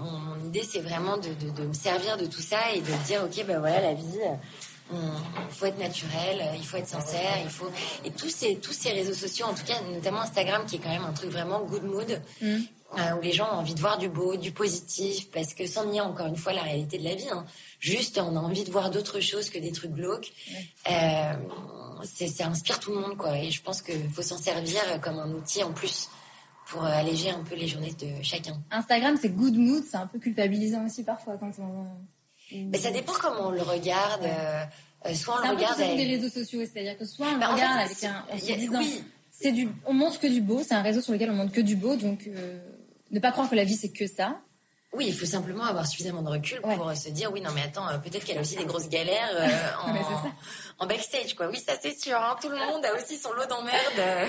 mon, 0.00 0.10
mon 0.18 0.44
idée, 0.46 0.62
c'est 0.70 0.80
vraiment 0.80 1.16
de, 1.16 1.28
de, 1.34 1.50
de 1.50 1.62
me 1.66 1.72
servir 1.74 2.16
de 2.16 2.26
tout 2.26 2.42
ça 2.42 2.58
et 2.74 2.80
de 2.80 2.92
dire, 3.06 3.22
ok, 3.24 3.44
ben 3.46 3.58
voilà, 3.58 3.80
la 3.80 3.94
vie. 3.94 4.04
Il 4.92 5.54
faut 5.54 5.66
être 5.66 5.78
naturel, 5.78 6.42
il 6.58 6.66
faut 6.66 6.76
être 6.76 6.88
sincère, 6.88 7.38
il 7.44 7.48
faut 7.50 7.70
et 8.04 8.10
tous 8.10 8.28
ces 8.28 8.56
tous 8.56 8.72
ces 8.72 8.90
réseaux 8.90 9.14
sociaux, 9.14 9.46
en 9.46 9.54
tout 9.54 9.62
cas 9.64 9.74
notamment 9.94 10.22
Instagram, 10.22 10.62
qui 10.66 10.76
est 10.76 10.78
quand 10.80 10.88
même 10.90 11.04
un 11.04 11.12
truc 11.12 11.30
vraiment 11.30 11.60
good 11.60 11.84
mood, 11.84 12.20
Mm. 12.42 12.56
Euh, 12.98 13.16
où 13.16 13.20
les 13.20 13.32
gens 13.32 13.46
ont 13.52 13.58
envie 13.58 13.74
de 13.74 13.80
voir 13.80 13.98
du 13.98 14.08
beau, 14.08 14.36
du 14.36 14.52
positif, 14.52 15.30
parce 15.30 15.54
que 15.54 15.66
sans 15.66 15.84
nier 15.86 16.00
encore 16.00 16.26
une 16.26 16.36
fois 16.36 16.52
la 16.52 16.62
réalité 16.62 16.98
de 16.98 17.04
la 17.04 17.14
vie, 17.14 17.28
hein. 17.30 17.44
juste 17.78 18.18
on 18.18 18.36
a 18.36 18.40
envie 18.40 18.64
de 18.64 18.70
voir 18.70 18.90
d'autres 18.90 19.20
choses 19.20 19.48
que 19.50 19.58
des 19.58 19.72
trucs 19.72 19.92
glauques. 19.92 20.32
Euh, 20.90 21.32
c'est 22.04 22.28
ça 22.28 22.46
inspire 22.46 22.80
tout 22.80 22.92
le 22.92 23.00
monde 23.00 23.16
quoi, 23.16 23.36
et 23.38 23.50
je 23.50 23.62
pense 23.62 23.82
qu'il 23.82 24.08
faut 24.10 24.22
s'en 24.22 24.38
servir 24.38 24.80
comme 25.02 25.18
un 25.18 25.30
outil 25.32 25.62
en 25.62 25.72
plus 25.72 26.08
pour 26.66 26.84
euh, 26.84 26.88
alléger 26.88 27.30
un 27.30 27.42
peu 27.42 27.54
les 27.54 27.68
journées 27.68 27.92
de 27.92 28.22
chacun. 28.22 28.58
Instagram, 28.70 29.16
c'est 29.20 29.28
good 29.30 29.56
mood, 29.56 29.84
c'est 29.88 29.96
un 29.96 30.06
peu 30.06 30.18
culpabilisant 30.18 30.84
aussi 30.86 31.04
parfois 31.04 31.36
quand 31.38 31.52
on. 31.58 31.86
Mais 32.52 32.78
ça 32.78 32.90
dépend 32.90 33.12
comment 33.12 33.48
on 33.48 33.50
le 33.50 33.62
regarde. 33.62 34.24
euh, 34.24 34.64
euh, 35.06 35.14
soit 35.14 35.34
on 35.38 35.42
C'est 35.42 35.48
le 35.48 35.54
regarde. 35.54 35.76
des 35.78 35.84
avec- 35.84 36.08
réseaux 36.08 36.28
sociaux, 36.28 36.60
c'est-à-dire 36.60 36.96
que 36.98 37.04
soit 37.04 37.26
on 37.28 37.38
Bah, 37.38 37.46
le 37.46 37.52
en 37.52 37.54
regarde 37.54 37.78
fait, 37.78 37.84
avec 37.84 37.96
c'est- 37.96 38.06
un, 38.06 38.24
en 38.32 38.38
se 38.38 38.52
disant, 38.58 38.78
oui. 38.80 39.02
c'est 39.30 39.52
du, 39.52 39.68
on 39.86 39.92
montre 39.94 40.18
que 40.20 40.26
du 40.26 40.40
beau, 40.40 40.60
c'est 40.66 40.74
un 40.74 40.82
réseau 40.82 41.00
sur 41.00 41.12
lequel 41.12 41.30
on 41.30 41.34
montre 41.34 41.52
que 41.52 41.60
du 41.60 41.76
beau, 41.76 41.96
donc 41.96 42.26
euh, 42.26 42.58
ne 43.10 43.20
pas 43.20 43.32
croire 43.32 43.48
que 43.50 43.54
la 43.56 43.64
vie 43.64 43.76
c'est 43.76 43.90
que 43.92 44.06
ça. 44.06 44.40
Oui, 44.92 45.06
il 45.06 45.14
faut 45.14 45.24
simplement 45.26 45.64
avoir 45.64 45.86
suffisamment 45.86 46.20
de 46.22 46.30
recul 46.30 46.60
pour 46.60 46.92
se 46.96 47.10
dire 47.10 47.30
oui 47.32 47.40
non 47.40 47.50
mais 47.54 47.62
attends 47.62 47.88
euh, 47.88 47.98
peut-être 47.98 48.24
qu'elle 48.24 48.38
a 48.38 48.40
aussi 48.40 48.56
des 48.56 48.64
grosses 48.64 48.88
galères 48.98 49.30
euh, 49.34 49.46
en, 50.80 50.80
ça. 50.80 50.86
backstage 50.86 51.34
quoi. 51.34 51.48
Oui 51.48 51.60
ça 51.60 51.74
c'est 51.80 51.96
sûr. 51.96 52.16
hein, 52.16 52.36
tout 52.40 52.48
le 52.48 52.56
monde 52.56 52.84
a 52.84 52.94
aussi 52.96 53.16
son 53.16 53.32
lot 53.32 53.46
d'emmerdes. 53.46 54.28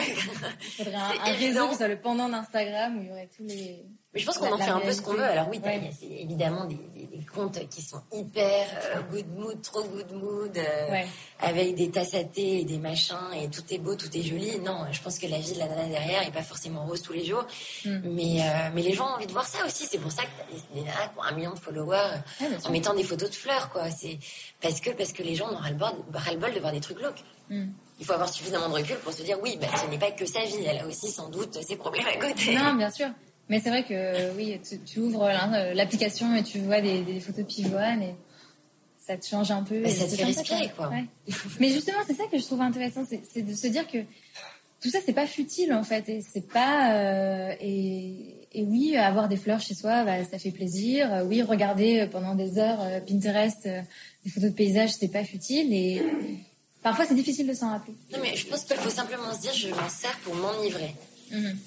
Il 0.77 0.85
faudrait 0.85 0.95
un, 1.25 1.29
un 1.31 1.33
réseau 1.33 1.67
qui 1.69 1.75
soit 1.75 1.87
le 1.87 1.99
pendant 1.99 2.29
d'Instagram 2.29 2.97
où 2.97 3.01
il 3.01 3.07
y 3.07 3.11
aurait 3.11 3.29
tous 3.35 3.43
les. 3.43 3.83
Mais 4.13 4.19
je 4.19 4.25
pense 4.25 4.37
qu'on 4.39 4.51
en 4.51 4.57
fait 4.57 4.69
un 4.69 4.79
peu 4.81 4.91
ce 4.91 5.01
qu'on 5.01 5.13
veut. 5.13 5.23
Alors 5.23 5.47
oui, 5.49 5.61
il 5.63 6.11
y 6.11 6.17
a 6.17 6.19
évidemment 6.21 6.65
des, 6.65 6.75
des- 6.93 7.07
des 7.07 7.25
comptes 7.25 7.65
qui 7.69 7.81
sont 7.81 8.01
hyper 8.11 8.67
euh, 8.95 9.01
good 9.09 9.25
mood, 9.37 9.61
trop 9.61 9.83
good 9.83 10.11
mood, 10.11 10.57
euh, 10.57 10.91
Ouais. 10.91 11.07
avec 11.39 11.75
des 11.75 11.89
tasses 11.91 12.13
à 12.15 12.25
thé 12.25 12.59
et 12.59 12.65
des 12.65 12.77
machins 12.77 13.15
et 13.33 13.47
tout 13.49 13.63
est 13.69 13.77
beau, 13.77 13.95
tout 13.95 14.09
est 14.17 14.21
joli. 14.21 14.59
Non, 14.59 14.79
je 14.91 15.01
pense 15.01 15.17
que 15.17 15.27
la 15.27 15.37
vie 15.37 15.53
de 15.53 15.59
la 15.59 15.67
nana 15.69 15.87
derrière 15.87 16.27
est 16.27 16.31
pas 16.31 16.41
forcément 16.43 16.85
rose 16.85 17.01
tous 17.01 17.13
les 17.13 17.23
jours. 17.23 17.45
Mm. 17.85 17.99
Mais 18.03 18.41
euh, 18.41 18.69
mais 18.73 18.81
les 18.81 18.91
gens 18.93 19.05
ont 19.07 19.15
envie 19.15 19.27
de 19.27 19.31
voir 19.31 19.47
ça 19.47 19.65
aussi. 19.65 19.85
C'est 19.89 19.97
pour 19.99 20.11
ça 20.11 20.23
que 20.23 20.53
des 20.75 20.81
nanas 20.81 21.07
qui 21.13 21.17
ont 21.19 21.23
un 21.23 21.31
million 21.31 21.53
de 21.53 21.59
followers 21.59 22.17
Ouais, 22.41 22.47
en 22.65 22.69
mettant 22.71 22.93
des 22.93 23.03
photos 23.05 23.29
de 23.29 23.35
fleurs, 23.35 23.69
quoi. 23.69 23.89
C'est 23.91 24.19
parce 24.61 24.81
que 24.81 24.89
parce 24.89 25.13
que 25.13 25.23
les 25.23 25.35
gens 25.35 25.49
ont 25.53 25.55
ras-le-bol 25.57 25.91
ras-le-bol 26.13 26.53
de 26.53 26.59
voir 26.59 26.73
des 26.73 26.81
trucs 26.81 26.97
glauques. 26.97 27.23
Mm. 27.49 27.67
Il 27.99 28.05
faut 28.05 28.13
avoir 28.13 28.27
suffisamment 28.27 28.67
de 28.67 28.73
recul 28.73 28.97
pour 28.97 29.13
se 29.13 29.23
dire 29.23 29.37
oui, 29.41 29.57
bah, 29.61 29.67
ce 29.81 29.89
n'est 29.89 29.99
pas 29.99 30.11
que 30.11 30.25
sa 30.25 30.43
vie. 30.43 30.57
Elle 30.65 30.79
a 30.79 30.85
aussi 30.87 31.09
sans 31.09 31.29
doute 31.29 31.57
ses 31.65 31.77
problèmes 31.77 32.07
à 32.07 32.17
côté. 32.17 32.55
Non, 32.57 32.73
bien 32.73 32.89
sûr. 32.91 33.07
Mais 33.51 33.59
c'est 33.59 33.69
vrai 33.69 33.83
que 33.83 33.93
euh, 33.93 34.33
oui, 34.37 34.59
tu, 34.67 34.79
tu 34.79 34.99
ouvres 34.99 35.27
l'in- 35.27 35.73
l'application 35.73 36.33
et 36.35 36.41
tu 36.41 36.59
vois 36.59 36.79
des, 36.81 37.01
des 37.01 37.19
photos 37.19 37.45
pivoines 37.45 38.01
et 38.01 38.15
ça 39.05 39.17
te 39.17 39.25
change 39.27 39.51
un 39.51 39.63
peu. 39.63 39.85
Et 39.85 39.89
ça 39.91 40.05
te 40.05 40.15
fait 40.15 40.23
respirer, 40.23 40.71
quoi. 40.75 40.87
Ouais. 40.89 41.03
Mais 41.59 41.69
justement, 41.69 41.97
c'est 42.07 42.13
ça 42.15 42.23
que 42.31 42.37
je 42.37 42.43
trouve 42.43 42.61
intéressant, 42.61 43.03
c'est 43.05 43.41
de 43.41 43.53
se 43.53 43.67
dire 43.67 43.85
que 43.87 43.97
tout 44.81 44.89
ça, 44.89 44.99
c'est 45.05 45.13
pas 45.13 45.27
futile 45.27 45.73
en 45.73 45.83
fait, 45.83 46.07
et 46.09 46.21
c'est 46.21 46.47
pas 46.47 46.93
euh, 46.95 47.53
et, 47.59 48.47
et 48.53 48.63
oui, 48.63 48.95
avoir 48.95 49.27
des 49.27 49.37
fleurs 49.37 49.59
chez 49.59 49.75
soi, 49.75 50.03
bah, 50.05 50.23
ça 50.23 50.39
fait 50.39 50.49
plaisir. 50.51 51.13
Euh, 51.13 51.23
Oui, 51.23 51.41
regarder 51.43 52.07
pendant 52.11 52.33
des 52.35 52.57
heures 52.57 52.81
euh, 52.81 52.99
Pinterest 53.01 53.65
euh, 53.67 53.81
des 54.23 54.31
photos 54.31 54.49
de 54.49 54.55
paysages, 54.55 54.91
c'est 54.93 55.07
pas 55.11 55.23
futile 55.25 55.71
et 55.73 56.01
parfois 56.81 57.05
c'est 57.05 57.13
difficile 57.15 57.47
de 57.47 57.53
s'en 57.53 57.69
rappeler. 57.69 57.93
Non, 58.13 58.19
mais 58.23 58.35
je 58.35 58.47
pense 58.47 58.63
qu'il 58.63 58.77
faut 58.77 58.89
simplement 58.89 59.31
se 59.33 59.41
dire 59.41 59.53
je 59.53 59.67
m'en 59.69 59.89
sers 59.89 60.17
pour 60.23 60.33
m'enivrer. 60.35 60.95
Mhm. 61.31 61.57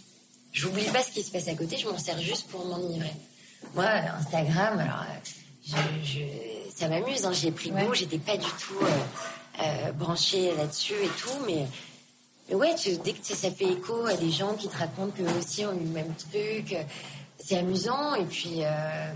J'oublie 0.54 0.84
pas 0.84 1.02
ce 1.02 1.10
qui 1.10 1.22
se 1.22 1.30
passe 1.32 1.48
à 1.48 1.54
côté, 1.54 1.76
je 1.76 1.86
m'en 1.88 1.98
sers 1.98 2.18
juste 2.20 2.46
pour 2.48 2.64
m'enivrer. 2.64 3.10
Moi, 3.74 3.84
Instagram, 4.18 4.78
alors, 4.78 5.02
euh, 5.02 5.18
je, 5.66 5.76
je- 6.08 6.74
ça 6.76 6.88
m'amuse, 6.88 7.24
hein, 7.26 7.32
j'y 7.32 7.48
ai 7.48 7.50
pris 7.52 7.72
Ouais. 7.72 7.84
goût, 7.84 7.92
j'étais 7.94 8.18
pas 8.18 8.36
du 8.36 8.46
tout 8.46 8.78
euh, 8.82 9.62
euh, 9.62 9.92
branchée 9.92 10.54
là-dessus 10.56 10.94
et 11.02 11.08
tout, 11.20 11.44
mais, 11.46 11.66
mais 12.48 12.54
ouais, 12.54 12.74
tu- 12.76 12.96
dès 12.98 13.14
que 13.14 13.26
ça 13.26 13.50
fait 13.50 13.64
écho 13.72 14.06
à 14.06 14.14
des 14.14 14.30
gens 14.30 14.54
qui 14.54 14.68
te 14.68 14.76
racontent 14.76 15.12
qu'eux 15.16 15.26
aussi 15.38 15.66
ont 15.66 15.72
eu 15.72 15.80
le 15.80 15.90
même 15.90 16.14
truc, 16.14 16.72
euh, 16.72 16.82
c'est 17.38 17.58
amusant 17.58 18.14
et 18.14 18.24
puis, 18.24 18.60
euh, 18.64 18.68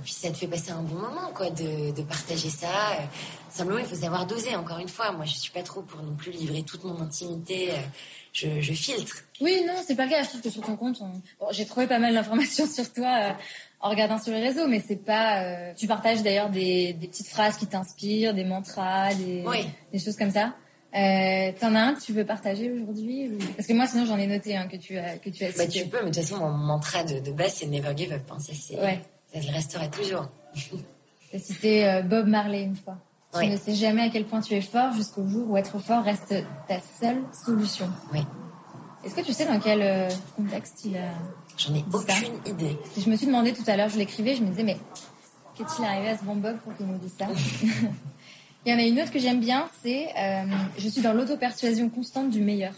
puis 0.03 0.13
ça 0.13 0.31
te 0.31 0.37
fait 0.37 0.47
passer 0.49 0.71
un 0.73 0.83
bon 0.83 0.97
moment, 0.97 1.31
quoi, 1.35 1.51
de, 1.51 1.93
de 1.93 2.03
partager 2.03 2.51
ça. 2.51 2.67
Simplement, 3.51 3.79
il 3.79 3.87
faut 3.87 3.95
savoir 3.97 4.27
doser, 4.27 4.55
encore 4.57 4.79
une 4.79 4.89
fois. 4.89 5.13
Moi, 5.13 5.25
je 5.25 5.35
suis 5.35 5.51
pas 5.53 5.63
trop 5.63 5.83
pour 5.83 6.03
non 6.03 6.15
plus 6.15 6.33
livrer 6.33 6.63
toute 6.63 6.85
mon 6.85 7.01
intimité. 7.01 7.71
euh, 7.71 7.75
je, 8.33 8.61
je 8.61 8.73
filtre. 8.75 9.17
Oui, 9.41 9.63
non, 9.67 9.75
c'est 9.87 9.95
pas 9.97 10.05
le 10.05 10.11
cas. 10.11 10.23
Je 10.23 10.29
trouve 10.29 10.41
que 10.43 10.51
sur 10.51 10.63
ton 10.63 10.77
compte, 10.77 10.99
on- 11.01 11.21
bon, 11.41 11.47
j'ai 11.53 11.65
trouvé 11.65 11.87
pas 11.87 11.99
mal 11.99 12.13
d'informations 12.15 12.67
sur 12.71 12.93
toi 12.93 13.19
euh, 13.23 13.33
en 13.81 13.89
regardant 13.91 14.19
sur 14.19 14.33
les 14.35 14.41
réseaux, 14.41 14.67
mais 14.69 14.83
c'est 14.87 14.97
pas. 15.05 15.43
euh, 15.43 15.73
Tu 15.77 15.87
partages 15.87 16.23
d'ailleurs 16.23 16.51
des, 16.51 16.93
des 16.93 17.09
petites 17.09 17.29
phrases 17.29 17.57
qui 17.57 17.67
t'inspirent, 17.67 18.35
des 18.35 18.45
mantras, 18.45 19.15
des, 19.15 19.43
Oui. 19.47 19.67
des 19.93 19.99
choses 19.99 20.17
comme 20.17 20.31
ça. 20.33 20.55
Euh, 20.97 21.53
T'en 21.61 21.75
as 21.75 21.81
un 21.81 21.95
que 21.95 22.01
tu 22.01 22.13
veux 22.15 22.25
partager 22.25 22.71
aujourd'hui 22.73 23.29
ou- 23.29 23.39
Parce 23.57 23.69
que 23.69 23.75
moi, 23.75 23.87
sinon, 23.87 24.07
j'en 24.07 24.17
ai 24.17 24.27
noté 24.27 24.57
un 24.57 24.67
que 24.69 24.77
tu 24.77 24.97
as 24.97 25.19
que 25.19 25.29
tu 25.29 25.45
as 25.45 25.49
Bah, 25.49 25.65
cité. 25.65 25.83
tu 25.83 25.89
peux, 25.89 25.99
mais 26.03 26.11
de 26.11 26.15
toute 26.15 26.25
façon, 26.25 26.39
mon 26.39 26.49
mantra 26.51 27.05
de, 27.05 27.21
de 27.21 27.31
base, 27.31 27.55
c'est 27.57 27.67
never 27.67 27.93
give 27.97 28.13
up. 28.13 28.23
hein. 28.31 28.39
Ça, 28.41 28.53
Ouais. 28.83 28.99
ça 29.35 29.41
le 29.41 29.53
restera 29.55 29.87
toujours. 29.89 30.29
T'as 31.33 31.39
cité 31.39 31.87
euh, 31.87 32.01
Bob 32.03 32.27
Marley 32.27 32.63
une 32.63 32.77
fois. 32.77 32.97
Tu 33.35 33.41
Oui. 33.41 33.51
ne 33.51 33.57
sais 33.59 33.75
jamais 33.75 34.01
à 34.03 34.09
quel 34.09 34.25
point 34.25 34.41
tu 34.41 34.55
es 34.55 34.63
fort 34.63 34.95
jusqu'au 34.95 35.29
jour 35.29 35.51
où 35.51 35.57
être 35.59 35.79
fort 35.79 36.03
reste 36.03 36.35
ta 36.67 36.79
seule 36.81 37.23
solution. 37.45 37.91
Oui. 38.15 38.21
Est-ce 39.05 39.15
que 39.15 39.21
tu 39.21 39.35
sais 39.35 39.45
dans 39.45 39.61
quel 39.61 39.83
euh, 39.83 40.09
contexte 40.37 40.87
il 40.87 40.97
a 40.97 41.11
J'en 41.59 41.75
ai 41.75 41.81
ça. 41.81 41.99
aucune 41.99 42.35
idée. 42.47 42.79
Je 42.97 43.11
me 43.11 43.17
suis 43.17 43.27
demandé 43.27 43.53
tout 43.53 43.63
à 43.67 43.77
l'heure, 43.77 43.91
je 43.91 43.99
l'écrivais, 43.99 44.35
je 44.37 44.43
me 44.43 44.49
disais, 44.49 44.63
mais 44.63 44.79
qu'est-il 45.55 45.85
arrivé 45.85 46.09
à 46.09 46.17
ce 46.19 46.25
bon 46.25 46.37
Bob 46.37 46.57
pour 46.65 46.75
qu'il 46.77 46.87
nous 46.87 46.97
dise 46.97 47.13
ça 47.19 47.27
Il 48.67 48.73
y 48.73 48.75
en 48.75 48.79
a 48.79 48.83
une 48.83 49.01
autre 49.01 49.13
que 49.13 49.19
j'aime 49.19 49.41
bien, 49.41 49.69
c'est 49.83 50.09
euh, 50.19 50.45
Je 50.77 50.89
suis 50.89 51.01
dans 51.01 51.13
l'auto-persuasion 51.13 51.89
constante 51.89 52.31
du 52.31 52.41
meilleur. 52.41 52.73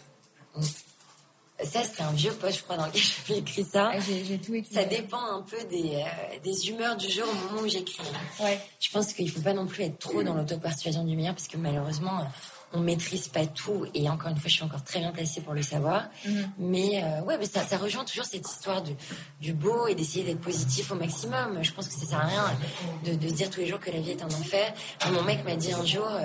Ça, 1.62 1.80
c'est 1.82 2.02
un 2.02 2.12
vieux 2.12 2.32
post, 2.32 2.58
je 2.58 2.62
crois, 2.62 2.76
dans 2.76 2.86
lequel 2.86 3.02
j'avais 3.26 3.40
écrit 3.40 3.64
ça. 3.64 3.92
J'ai 4.00 4.24
j'ai 4.24 4.38
tout 4.38 4.54
écrit. 4.54 4.72
Ça 4.72 4.84
dépend 4.84 5.20
un 5.20 5.42
peu 5.42 5.62
des, 5.64 5.96
euh, 5.96 6.38
des 6.42 6.68
humeurs 6.68 6.96
du 6.96 7.10
jour 7.10 7.26
au 7.28 7.48
moment 7.48 7.62
où 7.62 7.68
j'écris. 7.68 7.98
Ouais. 8.40 8.58
Je 8.78 8.90
pense 8.90 9.12
qu'il 9.12 9.30
faut 9.30 9.42
pas 9.42 9.52
non 9.52 9.66
plus 9.66 9.84
être 9.84 9.98
trop 9.98 10.22
dans 10.22 10.34
l'auto-persuasion 10.34 11.04
du 11.04 11.16
meilleur 11.16 11.34
parce 11.34 11.48
que 11.48 11.56
malheureusement, 11.56 12.26
on 12.72 12.80
maîtrise 12.80 13.28
pas 13.28 13.46
tout 13.46 13.86
et 13.94 14.08
encore 14.08 14.30
une 14.30 14.36
fois, 14.36 14.48
je 14.48 14.54
suis 14.54 14.64
encore 14.64 14.84
très 14.84 15.00
bien 15.00 15.10
placée 15.10 15.40
pour 15.40 15.54
le 15.54 15.62
savoir. 15.62 16.04
Mhm. 16.24 16.50
Mais 16.58 17.02
euh, 17.02 17.22
ouais, 17.22 17.36
mais 17.38 17.46
ça, 17.46 17.64
ça 17.64 17.76
rejoint 17.78 18.04
toujours 18.04 18.24
cette 18.24 18.48
histoire 18.48 18.82
du, 18.82 18.92
du 19.40 19.52
beau 19.52 19.86
et 19.88 19.94
d'essayer 19.94 20.24
d'être 20.24 20.40
positif 20.40 20.90
au 20.92 20.94
maximum. 20.94 21.62
Je 21.62 21.72
pense 21.72 21.88
que 21.88 21.94
ça 21.94 22.06
sert 22.06 22.20
à 22.20 22.26
rien 22.26 22.44
de, 23.04 23.14
de 23.14 23.28
se 23.28 23.34
dire 23.34 23.50
tous 23.50 23.60
les 23.60 23.66
jours 23.66 23.80
que 23.80 23.90
la 23.90 24.00
vie 24.00 24.10
est 24.10 24.22
un 24.22 24.26
enfer. 24.28 24.72
Mon 25.12 25.22
mec 25.22 25.44
m'a 25.44 25.56
dit 25.56 25.72
un 25.72 25.84
jour, 25.84 26.06
euh, 26.06 26.22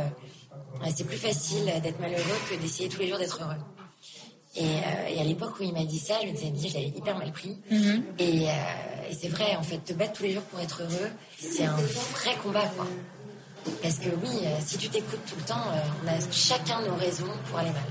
euh, 0.84 0.90
c'est 0.96 1.06
plus 1.06 1.18
facile 1.18 1.66
d'être 1.82 2.00
malheureux 2.00 2.40
que 2.50 2.56
d'essayer 2.56 2.90
tous 2.90 3.00
les 3.00 3.10
jours 3.10 3.18
d'être 3.18 3.42
heureux. 3.42 3.56
Et, 4.58 4.64
euh, 4.64 5.08
et 5.10 5.20
à 5.20 5.24
l'époque 5.24 5.60
où 5.60 5.64
il 5.64 5.74
m'a 5.74 5.84
dit 5.84 6.00
ça, 6.00 6.16
je 6.24 6.28
me 6.32 6.36
suis 6.36 6.50
dit, 6.52 6.70
je 6.70 6.76
l'avais 6.76 6.88
hyper 6.88 7.18
mal 7.18 7.32
pris. 7.32 7.58
Mhm. 7.70 8.04
Et, 8.20 8.48
euh, 8.48 8.52
et 9.10 9.14
c'est 9.14 9.28
vrai, 9.28 9.56
en 9.58 9.64
fait, 9.64 9.80
te 9.80 9.94
battre 9.94 10.14
tous 10.14 10.24
les 10.24 10.34
jours 10.34 10.44
pour 10.44 10.60
être 10.60 10.82
heureux, 10.82 11.10
c'est 11.38 11.66
un 11.66 11.76
vrai 11.76 12.36
combat, 12.42 12.68
quoi. 12.78 12.88
Parce 13.82 13.96
que 13.96 14.10
oui, 14.10 14.30
euh, 14.44 14.58
si 14.66 14.78
tu 14.78 14.90
t'écoutes 14.90 15.26
tout 15.26 15.36
le 15.38 15.44
temps, 15.44 15.56
euh, 15.56 15.80
on 16.04 16.08
a 16.08 16.32
chacun 16.32 16.82
nos 16.82 16.96
raisons 16.96 17.32
pour 17.50 17.60
aller 17.60 17.72
mal. 17.72 17.84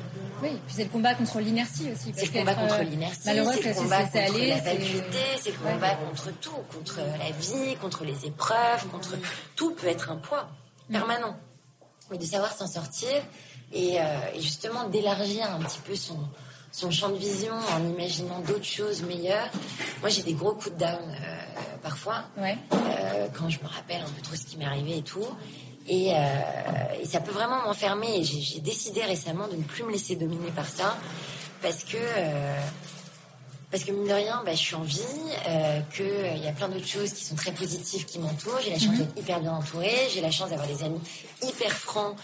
Oui, 0.43 0.51
puis 0.67 0.75
c'est 0.77 0.85
le 0.85 0.91
combat 0.91 1.15
contre 1.15 1.41
l'inertie 1.41 1.91
aussi. 1.93 2.13
C'est 2.15 2.27
le 2.27 2.39
combat 2.39 2.55
contre 2.55 2.83
l'inertie, 2.83 3.21
c'est 3.23 3.35
le 3.35 3.75
combat 3.75 4.05
contre 4.05 4.17
aller, 4.17 4.49
la 4.49 4.61
vacuité, 4.61 5.19
c'est 5.41 5.53
le 5.53 5.59
combat 5.59 5.95
contre 5.95 6.33
tout, 6.41 6.63
contre 6.73 7.01
la 7.19 7.31
vie, 7.31 7.77
contre 7.77 8.05
les 8.05 8.27
épreuves, 8.27 8.87
contre 8.91 9.17
tout 9.57 9.75
peut 9.75 9.87
être 9.87 10.11
un 10.11 10.17
poids 10.17 10.49
permanent. 10.91 11.37
Mais 12.11 12.19
de 12.19 12.25
savoir 12.25 12.53
s'en 12.53 12.67
sortir 12.67 13.09
et, 13.73 13.95
et 13.95 14.41
justement 14.41 14.89
d'élargir 14.89 15.51
un 15.51 15.61
petit 15.61 15.79
peu 15.79 15.95
son, 15.95 16.19
son 16.81 16.91
champ 16.91 17.11
de 17.17 17.21
vision 17.31 17.55
en 17.75 17.81
imaginant 17.95 18.41
d'autres 18.49 18.73
choses 18.79 19.01
meilleures. 19.03 19.51
Moi, 20.01 20.09
j'ai 20.15 20.25
des 20.31 20.37
gros 20.41 20.55
coups 20.61 20.75
de 20.77 20.81
down 20.85 21.07
euh, 21.09 21.77
parfois, 21.89 22.21
ouais. 22.37 22.57
euh, 22.73 23.29
quand 23.37 23.49
je 23.55 23.59
me 23.65 23.69
rappelle 23.77 24.03
un 24.09 24.13
peu 24.17 24.23
trop 24.27 24.37
ce 24.41 24.45
qui 24.49 24.57
m'est 24.59 24.71
arrivé 24.73 24.93
et 24.99 25.07
tout. 25.13 25.29
Et, 25.87 26.13
euh, 26.13 27.01
et 27.03 27.07
ça 27.07 27.21
peut 27.21 27.35
vraiment 27.41 27.61
m'enfermer. 27.67 28.13
Et 28.21 28.25
j'ai 28.25 28.61
décidé 28.61 29.01
récemment 29.05 29.47
de 29.53 29.57
ne 29.57 29.67
plus 29.73 29.85
me 29.85 29.93
laisser 29.93 30.17
dominer 30.17 30.51
par 30.51 30.69
ça, 30.79 30.89
parce 31.63 31.85
que 31.85 31.99
parce 33.75 33.83
que 33.83 33.91
mine 33.91 34.07
de 34.07 34.13
rien, 34.13 34.41
bah, 34.47 34.53
je 34.53 34.63
suis 34.69 34.77
en 34.77 34.83
vie, 34.83 35.01
euh, 35.49 35.81
qu'il 35.93 36.05
euh, 36.07 36.37
y 36.37 36.47
a 36.47 36.53
plein 36.53 36.69
d'autres 36.69 36.87
choses 36.87 37.13
qui 37.13 37.25
sont 37.25 37.35
très 37.35 37.51
positives 37.51 38.05
qui 38.05 38.21
m'entourent. 38.21 38.61
J'ai 38.63 38.71
la 38.71 38.79
chance 38.79 38.91
mm 38.91 38.95
-hmm. 38.95 38.99
d'être 38.99 39.19
hyper 39.19 39.41
bien 39.41 39.53
entourée. 39.53 39.99
J'ai 40.13 40.21
la 40.21 40.31
chance 40.31 40.51
d'avoir 40.51 40.69
des 40.69 40.85
amis 40.85 41.01
hyper 41.43 41.73
francs 41.73 42.15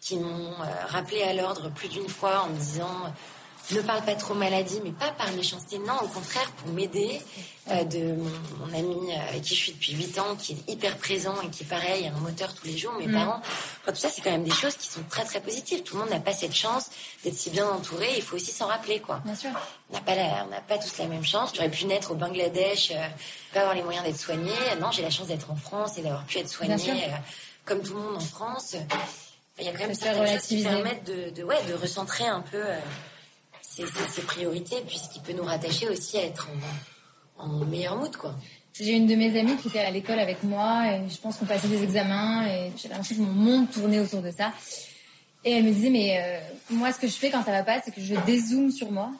qui 0.00 0.16
m'ont 0.16 0.56
euh, 0.60 0.66
rappelé 0.96 1.22
à 1.22 1.32
l'ordre 1.32 1.70
plus 1.78 1.88
d'une 1.94 2.08
fois 2.08 2.34
en 2.44 2.48
me 2.52 2.58
disant 2.58 2.98
ne 3.74 3.80
parle 3.82 4.04
pas 4.04 4.14
trop 4.14 4.34
maladie, 4.34 4.80
mais 4.84 4.92
pas 4.92 5.10
par 5.10 5.32
méchanceté, 5.32 5.78
non, 5.78 5.94
au 6.02 6.06
contraire, 6.06 6.50
pour 6.52 6.72
m'aider 6.72 7.20
euh, 7.70 7.82
de 7.82 8.14
mon, 8.14 8.30
mon, 8.60 8.72
ami 8.72 9.10
euh, 9.10 9.28
avec 9.30 9.42
qui 9.42 9.56
je 9.56 9.60
suis 9.60 9.72
depuis 9.72 9.92
8 9.92 10.18
ans, 10.20 10.36
qui 10.36 10.52
est 10.52 10.72
hyper 10.72 10.96
présent 10.98 11.34
et 11.42 11.50
qui, 11.50 11.64
pareil, 11.64 12.06
a 12.06 12.14
un 12.14 12.20
moteur 12.20 12.54
tous 12.54 12.66
les 12.66 12.78
jours, 12.78 12.92
mes 12.92 13.08
mmh. 13.08 13.12
parents. 13.14 13.40
Enfin, 13.82 13.92
tout 13.92 13.96
ça, 13.96 14.08
c'est 14.08 14.20
quand 14.22 14.30
même 14.30 14.44
des 14.44 14.52
choses 14.52 14.76
qui 14.76 14.86
sont 14.86 15.02
très, 15.10 15.24
très 15.24 15.40
positives. 15.40 15.82
Tout 15.82 15.96
le 15.96 16.02
monde 16.02 16.10
n'a 16.10 16.20
pas 16.20 16.32
cette 16.32 16.54
chance 16.54 16.90
d'être 17.24 17.34
si 17.34 17.50
bien 17.50 17.68
entouré. 17.68 18.08
Il 18.16 18.22
faut 18.22 18.36
aussi 18.36 18.52
s'en 18.52 18.68
rappeler, 18.68 19.00
quoi. 19.00 19.20
Bien 19.24 19.34
sûr. 19.34 19.50
On 19.90 19.94
n'a 19.94 20.00
pas, 20.00 20.14
la, 20.14 20.44
on 20.46 20.50
n'a 20.50 20.60
pas 20.60 20.78
tous 20.78 20.98
la 20.98 21.06
même 21.06 21.24
chance. 21.24 21.50
J'aurais 21.54 21.70
pu 21.70 21.86
naître 21.86 22.12
au 22.12 22.14
Bangladesh, 22.14 22.92
euh, 22.92 23.08
pas 23.52 23.60
avoir 23.60 23.74
les 23.74 23.82
moyens 23.82 24.04
d'être 24.04 24.20
soignée. 24.20 24.52
Non, 24.80 24.92
j'ai 24.92 25.02
la 25.02 25.10
chance 25.10 25.26
d'être 25.26 25.50
en 25.50 25.56
France 25.56 25.98
et 25.98 26.02
d'avoir 26.02 26.24
pu 26.24 26.38
être 26.38 26.48
soignée 26.48 27.04
euh, 27.04 27.16
comme 27.64 27.82
tout 27.82 27.94
le 27.94 28.00
monde 28.00 28.16
en 28.16 28.20
France. 28.20 28.76
Il 29.58 29.64
y 29.64 29.68
a 29.68 29.72
quand 29.72 29.86
même 29.86 29.94
certaines 29.94 30.38
choses 30.38 30.46
qui 30.46 30.62
permettent 30.62 31.04
de, 31.04 31.30
de, 31.30 31.42
ouais, 31.42 31.62
de 31.64 31.74
recentrer 31.74 32.26
un 32.26 32.42
peu 32.42 32.62
ses, 33.76 34.08
ses, 34.08 34.22
priorités, 34.22 34.76
puisqu'il 34.86 35.22
peut 35.22 35.32
nous 35.32 35.44
rattacher 35.44 35.88
aussi 35.88 36.16
à 36.18 36.24
être 36.24 36.48
en, 37.38 37.44
en 37.44 37.64
meilleur 37.64 37.96
mood, 37.96 38.16
quoi. 38.16 38.34
J'ai 38.78 38.92
une 38.92 39.06
de 39.06 39.14
mes 39.14 39.38
amies 39.38 39.56
qui 39.56 39.68
était 39.68 39.80
à 39.80 39.90
l'école 39.90 40.18
avec 40.18 40.42
moi 40.42 40.82
et 40.92 41.08
je 41.08 41.16
pense 41.18 41.38
qu'on 41.38 41.46
passait 41.46 41.68
des 41.68 41.82
examens 41.82 42.46
et 42.46 42.72
j'avais 42.76 42.94
l'impression 42.94 43.16
que 43.16 43.22
mon 43.22 43.32
monde 43.32 43.70
tournait 43.70 44.00
autour 44.00 44.20
de 44.20 44.30
ça. 44.30 44.52
Et 45.44 45.52
elle 45.52 45.64
me 45.64 45.72
disait, 45.72 45.88
mais 45.88 46.18
euh, 46.20 46.38
moi, 46.70 46.92
ce 46.92 46.98
que 46.98 47.06
je 47.06 47.14
fais 47.14 47.30
quand 47.30 47.42
ça 47.42 47.52
va 47.52 47.62
pas, 47.62 47.80
c'est 47.82 47.94
que 47.94 48.02
je 48.02 48.14
dézoome 48.26 48.70
sur 48.70 48.90
moi 48.90 49.10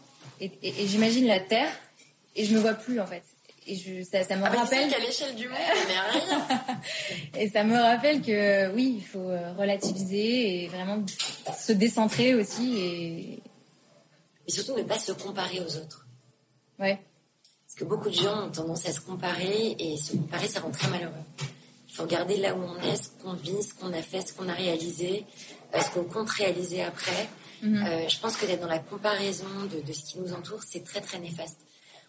et, 0.40 0.50
et, 0.62 0.82
et 0.82 0.86
j'imagine 0.86 1.26
la 1.26 1.40
Terre 1.40 1.70
et 2.34 2.44
je 2.44 2.54
me 2.54 2.60
vois 2.60 2.74
plus, 2.74 3.00
en 3.00 3.06
fait. 3.06 3.22
Et 3.66 3.76
je, 3.76 4.02
ça, 4.04 4.22
ça 4.24 4.36
me 4.36 4.44
ah 4.44 4.50
rappelle. 4.50 4.90
qu'à 4.90 4.98
l'échelle 4.98 5.34
du 5.34 5.48
monde, 5.48 5.58
rien. 5.88 6.46
et 7.40 7.48
ça 7.48 7.64
me 7.64 7.76
rappelle 7.76 8.20
que 8.20 8.72
oui, 8.74 8.96
il 8.98 9.04
faut 9.04 9.30
relativiser 9.58 10.64
et 10.64 10.68
vraiment 10.68 11.02
se 11.58 11.72
décentrer 11.72 12.34
aussi 12.34 12.78
et, 12.78 13.38
et 14.46 14.50
surtout 14.50 14.74
ne 14.76 14.82
pas 14.82 14.98
se 14.98 15.12
comparer 15.12 15.60
aux 15.60 15.76
autres. 15.76 16.06
Ouais. 16.78 16.98
Parce 17.66 17.74
que 17.78 17.84
beaucoup 17.84 18.08
de 18.10 18.14
gens 18.14 18.46
ont 18.46 18.50
tendance 18.50 18.86
à 18.86 18.92
se 18.92 19.00
comparer 19.00 19.76
et 19.78 19.96
se 19.96 20.12
comparer, 20.12 20.48
ça 20.48 20.60
rend 20.60 20.70
très 20.70 20.88
malheureux. 20.88 21.12
Il 21.88 21.94
faut 21.94 22.02
regarder 22.04 22.36
là 22.36 22.54
où 22.54 22.62
on 22.62 22.78
est, 22.82 22.96
ce 22.96 23.08
qu'on 23.22 23.32
vit, 23.34 23.62
ce 23.62 23.74
qu'on 23.74 23.92
a 23.92 24.02
fait, 24.02 24.20
ce 24.26 24.32
qu'on 24.34 24.48
a 24.48 24.52
réalisé, 24.54 25.24
euh, 25.74 25.80
ce 25.80 25.90
qu'on 25.90 26.04
compte 26.04 26.30
réaliser 26.30 26.82
après. 26.82 27.28
-hmm. 27.62 27.86
euh, 27.86 28.08
je 28.08 28.18
pense 28.20 28.36
que 28.36 28.46
d'être 28.46 28.60
dans 28.60 28.66
la 28.78 28.78
comparaison 28.92 29.46
de, 29.72 29.80
de 29.80 29.92
ce 29.92 30.02
qui 30.04 30.18
nous 30.18 30.32
entoure, 30.32 30.62
c'est 30.70 30.84
très 30.84 31.00
très 31.00 31.18
néfaste. 31.18 31.60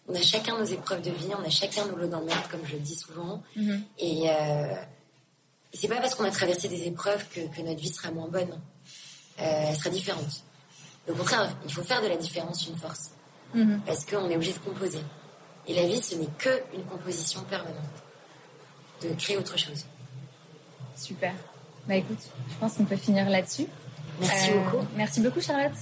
On 0.07 0.15
a 0.15 0.21
chacun 0.21 0.57
nos 0.57 0.65
épreuves 0.65 1.01
de 1.01 1.11
vie, 1.11 1.31
on 1.41 1.43
a 1.43 1.49
chacun 1.49 1.85
nos 1.85 1.95
lots 1.95 2.07
d'emmerde, 2.07 2.47
comme 2.51 2.65
je 2.65 2.73
le 2.73 2.79
dis 2.79 2.95
souvent. 2.95 3.43
-hmm. 3.55 3.79
Et, 4.07 4.29
euh, 4.29 4.75
et 5.73 5.77
c'est 5.79 5.87
pas 5.93 5.99
parce 6.03 6.15
qu'on 6.15 6.23
a 6.23 6.31
traversé 6.31 6.67
des 6.75 6.83
épreuves 6.91 7.23
que, 7.33 7.41
que, 7.53 7.61
notre 7.61 7.81
vie 7.85 7.93
sera 7.97 8.09
moins 8.11 8.29
bonne. 8.37 8.53
Euh, 9.39 9.65
elle 9.69 9.75
sera 9.75 9.89
différente. 9.89 10.33
Au 11.09 11.13
contraire, 11.13 11.55
il 11.65 11.73
faut 11.73 11.83
faire 11.83 12.01
de 12.01 12.07
la 12.07 12.17
différence 12.17 12.67
une 12.67 12.77
force. 12.77 13.11
-hmm. 13.55 13.79
Parce 13.85 14.05
qu'on 14.05 14.29
est 14.29 14.35
obligé 14.35 14.53
de 14.53 14.59
composer. 14.59 15.03
Et 15.67 15.73
la 15.73 15.85
vie, 15.85 16.01
ce 16.01 16.15
n'est 16.15 16.29
que 16.37 16.49
une 16.73 16.83
composition 16.83 17.41
permanente. 17.49 17.97
De 19.01 19.09
créer 19.15 19.37
autre 19.37 19.57
chose. 19.57 19.85
Super. 20.95 21.33
Bah 21.87 21.95
écoute, 21.95 22.23
je 22.49 22.55
pense 22.59 22.73
qu'on 22.73 22.85
peut 22.85 22.97
finir 22.97 23.29
là-dessus. 23.29 23.67
Merci 24.19 24.49
euh, 24.51 24.59
beaucoup. 24.59 24.85
Merci 24.95 25.21
beaucoup, 25.21 25.41
Charlotte. 25.41 25.77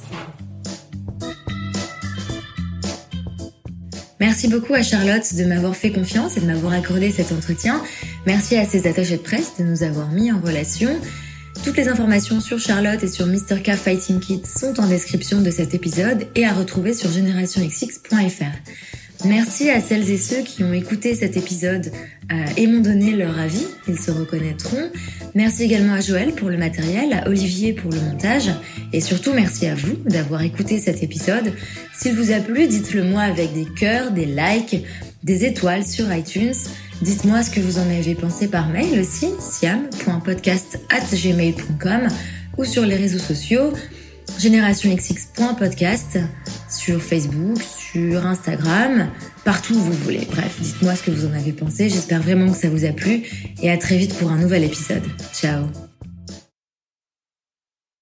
Merci 4.20 4.48
beaucoup 4.48 4.74
à 4.74 4.82
Charlotte 4.82 5.34
de 5.36 5.46
m'avoir 5.46 5.76
fait 5.76 5.92
confiance 5.92 6.38
et 6.38 6.42
de 6.42 6.46
m'avoir 6.46 6.74
accordé 6.74 7.12
cet 7.12 7.32
entretien. 7.32 7.82
Merci 8.26 8.58
à 8.58 8.66
ses 8.66 8.88
attachés 8.88 9.18
de 9.18 9.22
presse 9.22 9.58
de 9.58 9.64
nous 9.64 9.84
avoir 9.84 10.10
mis 10.10 10.32
en 10.32 10.40
relation. 10.40 10.90
Toutes 11.66 11.78
les 11.78 11.88
informations 11.88 12.42
sur 12.42 12.60
Charlotte 12.60 13.02
et 13.02 13.08
sur 13.08 13.26
Mr. 13.26 13.60
K 13.64 13.72
Fighting 13.72 14.20
Kit 14.20 14.44
sont 14.46 14.80
en 14.80 14.88
description 14.88 15.42
de 15.42 15.50
cet 15.50 15.74
épisode 15.74 16.28
et 16.36 16.46
à 16.46 16.54
retrouver 16.54 16.94
sur 16.94 17.10
generationxx.fr. 17.10 19.26
Merci 19.26 19.72
à 19.72 19.82
celles 19.82 20.12
et 20.12 20.20
ceux 20.20 20.44
qui 20.44 20.64
ont 20.64 20.74
écouté 20.74 21.16
cet 21.16 21.38
épisode 21.38 21.92
euh, 22.32 22.46
et 22.56 22.68
m'ont 22.68 22.82
donné 22.82 23.14
leur 23.14 23.40
avis, 23.40 23.66
ils 23.88 23.98
se 23.98 24.12
reconnaîtront. 24.12 24.92
Merci 25.34 25.64
également 25.64 25.94
à 25.94 26.02
Joël 26.02 26.34
pour 26.34 26.50
le 26.50 26.58
matériel, 26.58 27.14
à 27.14 27.28
Olivier 27.28 27.74
pour 27.74 27.92
le 27.92 28.00
montage 28.00 28.52
et 28.94 29.02
surtout 29.02 29.34
merci 29.34 29.66
à 29.66 29.74
vous 29.74 29.96
d'avoir 30.06 30.44
écouté 30.44 30.78
cet 30.78 31.02
épisode. 31.02 31.52
S'il 31.98 32.14
vous 32.14 32.32
a 32.32 32.42
plu, 32.42 32.68
dites-le 32.68 33.04
moi 33.04 33.24
avec 33.24 33.54
des 33.54 33.66
cœurs, 33.66 34.12
des 34.12 34.28
likes, 34.28 34.86
des 35.24 35.46
étoiles 35.46 35.84
sur 35.84 36.14
iTunes. 36.14 36.54
Dites-moi 37.02 37.44
ce 37.44 37.52
que 37.52 37.60
vous 37.60 37.78
en 37.78 37.90
avez 37.90 38.16
pensé 38.16 38.48
par 38.48 38.70
mail 38.70 38.98
aussi, 39.00 39.28
siam.podcast.gmail.com 39.40 42.08
ou 42.58 42.66
sur 42.66 42.86
les 42.86 42.96
réseaux 42.96 43.20
sociaux 43.20 43.74
générationxx.podcast 44.40 46.20
sur 46.70 47.02
Facebook, 47.02 47.58
sur 47.62 48.26
Instagram, 48.26 49.10
partout 49.44 49.76
où 49.76 49.80
vous 49.80 49.94
voulez. 49.94 50.28
Bref, 50.30 50.58
dites-moi 50.60 50.96
ce 50.96 51.04
que 51.04 51.12
vous 51.12 51.28
en 51.28 51.34
avez 51.34 51.54
pensé. 51.54 51.90
J'espère 51.90 52.22
vraiment 52.22 52.52
que 52.52 52.58
ça 52.58 52.70
vous 52.70 52.86
a 52.86 52.92
plu 52.92 53.24
et 53.62 53.72
à 53.72 53.78
très 53.78 53.98
vite 53.98 54.14
pour 54.16 54.32
un 54.32 54.38
nouvel 54.38 54.64
épisode. 54.64 55.04
Ciao 55.34 55.66